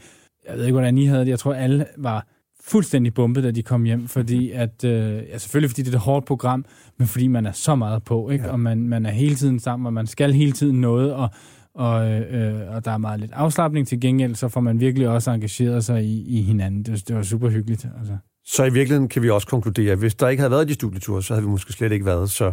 jeg 0.49 0.57
ved 0.57 0.65
ikke, 0.65 0.73
hvordan 0.73 0.99
I 0.99 1.07
havde 1.07 1.21
det. 1.21 1.29
Jeg 1.29 1.39
tror, 1.39 1.55
alle 1.55 1.87
var 1.97 2.27
fuldstændig 2.67 3.15
bumpet, 3.15 3.45
da 3.45 3.51
de 3.51 3.63
kom 3.63 3.85
hjem, 3.85 4.09
fordi 4.09 4.51
mhm. 4.53 4.61
at, 4.61 4.85
øh, 4.85 5.23
ja, 5.29 5.39
selvfølgelig 5.39 5.71
fordi 5.71 5.83
det 5.83 5.91
er 5.91 5.97
et 5.97 6.01
hårdt 6.01 6.27
program, 6.27 6.65
men 6.99 7.09
fordi 7.09 7.27
man 7.27 7.47
er 7.47 7.53
så 7.53 7.75
meget 7.75 8.03
på, 8.03 8.31
ikke? 8.31 8.45
Ja. 8.45 8.51
og 8.53 8.61
man, 8.61 8.89
man 8.89 9.07
er 9.07 9.11
hele 9.11 9.35
tiden 9.35 9.61
sammen, 9.61 9.87
og 9.87 9.93
man 9.93 10.07
skal 10.07 10.33
hele 10.33 10.53
tiden 10.53 10.81
noget, 10.81 11.13
og, 11.13 11.29
og, 11.75 12.11
øh, 12.11 12.75
og 12.75 12.85
der 12.85 12.91
er 12.91 12.99
meget 12.99 13.21
lidt 13.21 13.33
afslappning 13.33 13.89
til 13.89 14.01
gengæld, 14.01 14.35
så 14.35 14.49
får 14.49 14.61
man 14.61 14.81
virkelig 14.81 15.09
også 15.09 15.31
engageret 15.31 15.85
sig 15.85 16.05
i, 16.05 16.39
i 16.39 16.43
hinanden. 16.43 16.83
Det, 16.83 17.09
det 17.09 17.17
var 17.17 17.23
super 17.23 17.49
hyggeligt. 17.49 17.87
Altså. 17.99 18.17
Så 18.47 18.65
i 18.65 18.73
virkeligheden 18.73 19.09
kan 19.09 19.23
vi 19.23 19.31
også 19.31 19.47
konkludere, 19.47 19.93
at 19.93 19.99
hvis 19.99 20.15
der 20.15 20.29
ikke 20.29 20.41
havde 20.41 20.51
været 20.51 20.69
de 20.69 20.75
studieture, 20.75 21.23
så 21.23 21.35
havde 21.35 21.45
vi 21.45 21.51
måske 21.51 21.73
slet 21.73 21.93
ikke 21.93 22.07
været 22.07 22.31
så 22.31 22.53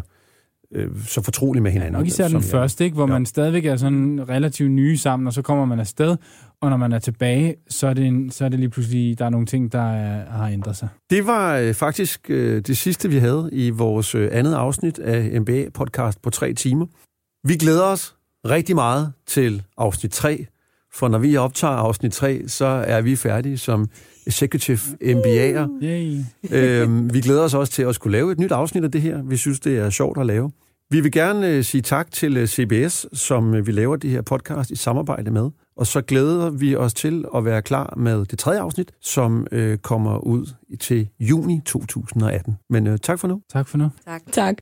øh, 0.76 0.88
så 1.08 1.22
fortrolige 1.22 1.64
med 1.64 1.72
hinanden. 1.72 1.94
Nok 1.94 2.08
især 2.08 2.24
den 2.24 2.32
som 2.32 2.42
første, 2.42 2.84
ikke? 2.84 2.96
hvor 2.96 3.08
Ja. 3.08 3.14
man 3.14 3.26
stadigvæk 3.26 3.66
er 3.66 3.76
sådan 3.76 4.30
relativt 4.30 4.72
nye 4.72 4.98
sammen, 4.98 5.28
og 5.28 5.34
så 5.34 5.42
kommer 5.42 5.66
man 5.66 5.80
afsted, 5.80 6.18
og 6.62 6.70
når 6.70 6.78
man 6.78 6.92
er 6.92 7.00
tilbage, 7.00 7.56
så 7.70 7.88
er 7.88 7.94
det, 7.94 8.06
en, 8.06 8.32
så 8.32 8.46
er 8.46 8.50
det 8.50 8.60
lige 8.60 8.70
pludselig, 8.70 9.20
der 9.20 9.26
er 9.26 9.30
nogle 9.30 9.46
ting, 9.46 9.72
der 9.72 9.92
er, 9.92 10.30
har 10.30 10.48
ændret 10.48 10.78
sig. 10.78 10.88
Det 11.10 11.28
var 11.28 11.58
øh, 11.58 11.74
faktisk 11.74 12.30
øh, 12.30 12.62
det 12.62 12.78
sidste, 12.78 13.10
vi 13.10 13.18
havde 13.18 13.50
i 13.52 13.70
vores 13.70 14.16
øh, 14.16 14.30
andet 14.32 14.54
afsnit 14.54 15.00
af 15.00 15.42
MBA-podcast 15.42 16.22
på 16.22 16.30
tre 16.30 16.54
timer. 16.54 16.86
Vi 17.48 17.56
glæder 17.56 17.84
os 17.84 18.16
rigtig 18.46 18.76
meget 18.76 19.14
til 19.28 19.64
afsnit 19.78 20.12
3, 20.12 20.46
for 20.94 21.08
når 21.08 21.18
vi 21.18 21.38
optager 21.38 21.74
afsnit 21.74 22.12
3, 22.12 22.44
så 22.48 22.66
er 22.66 23.02
vi 23.02 23.16
færdige 23.16 23.58
som 23.58 23.90
executive 24.28 24.80
MBA'er. 25.02 25.84
Yay. 25.84 26.18
øhm, 26.52 27.14
vi 27.14 27.22
glæder 27.22 27.44
os 27.44 27.54
også 27.54 27.74
til 27.74 27.84
at 27.84 27.96
skulle 27.96 28.18
lave 28.18 28.32
et 28.32 28.40
nyt 28.40 28.52
afsnit 28.52 28.84
af 28.84 28.92
det 28.92 29.02
her. 29.02 29.24
Vi 29.24 29.38
synes, 29.38 29.60
det 29.60 29.78
er 29.78 29.90
sjovt 29.90 30.18
at 30.20 30.26
lave. 30.26 30.52
Vi 30.92 31.00
vil 31.00 31.12
gerne 31.12 31.48
øh, 31.48 31.64
sige 31.64 31.82
tak 31.82 32.12
til 32.12 32.38
øh, 32.38 32.48
CBS, 32.48 33.06
som 33.14 33.54
øh, 33.56 33.68
vi 33.68 33.72
laver 33.72 33.96
det 33.96 34.10
her 34.10 34.22
podcast 34.22 34.72
i 34.72 34.76
samarbejde 34.76 35.32
med. 35.32 35.50
Og 35.76 35.88
så 35.88 36.02
glæder 36.02 36.50
vi 36.50 36.76
os 36.76 36.94
til 36.94 37.26
at 37.36 37.46
være 37.46 37.62
klar 37.62 37.94
med 37.98 38.26
det 38.26 38.40
tredje 38.40 38.60
afsnit, 38.60 38.92
som 39.02 39.48
øh, 39.52 39.78
kommer 39.78 40.18
ud 40.18 40.46
til 40.80 41.10
juni 41.20 41.62
2018. 41.66 42.58
Men 42.70 42.88
øh, 42.88 42.98
tak 42.98 43.20
for 43.20 43.28
nu. 43.28 43.42
Tak 43.52 43.68
for 43.68 43.78
nu. 43.78 43.90
Tak. 44.06 44.22
Tak. 44.32 44.56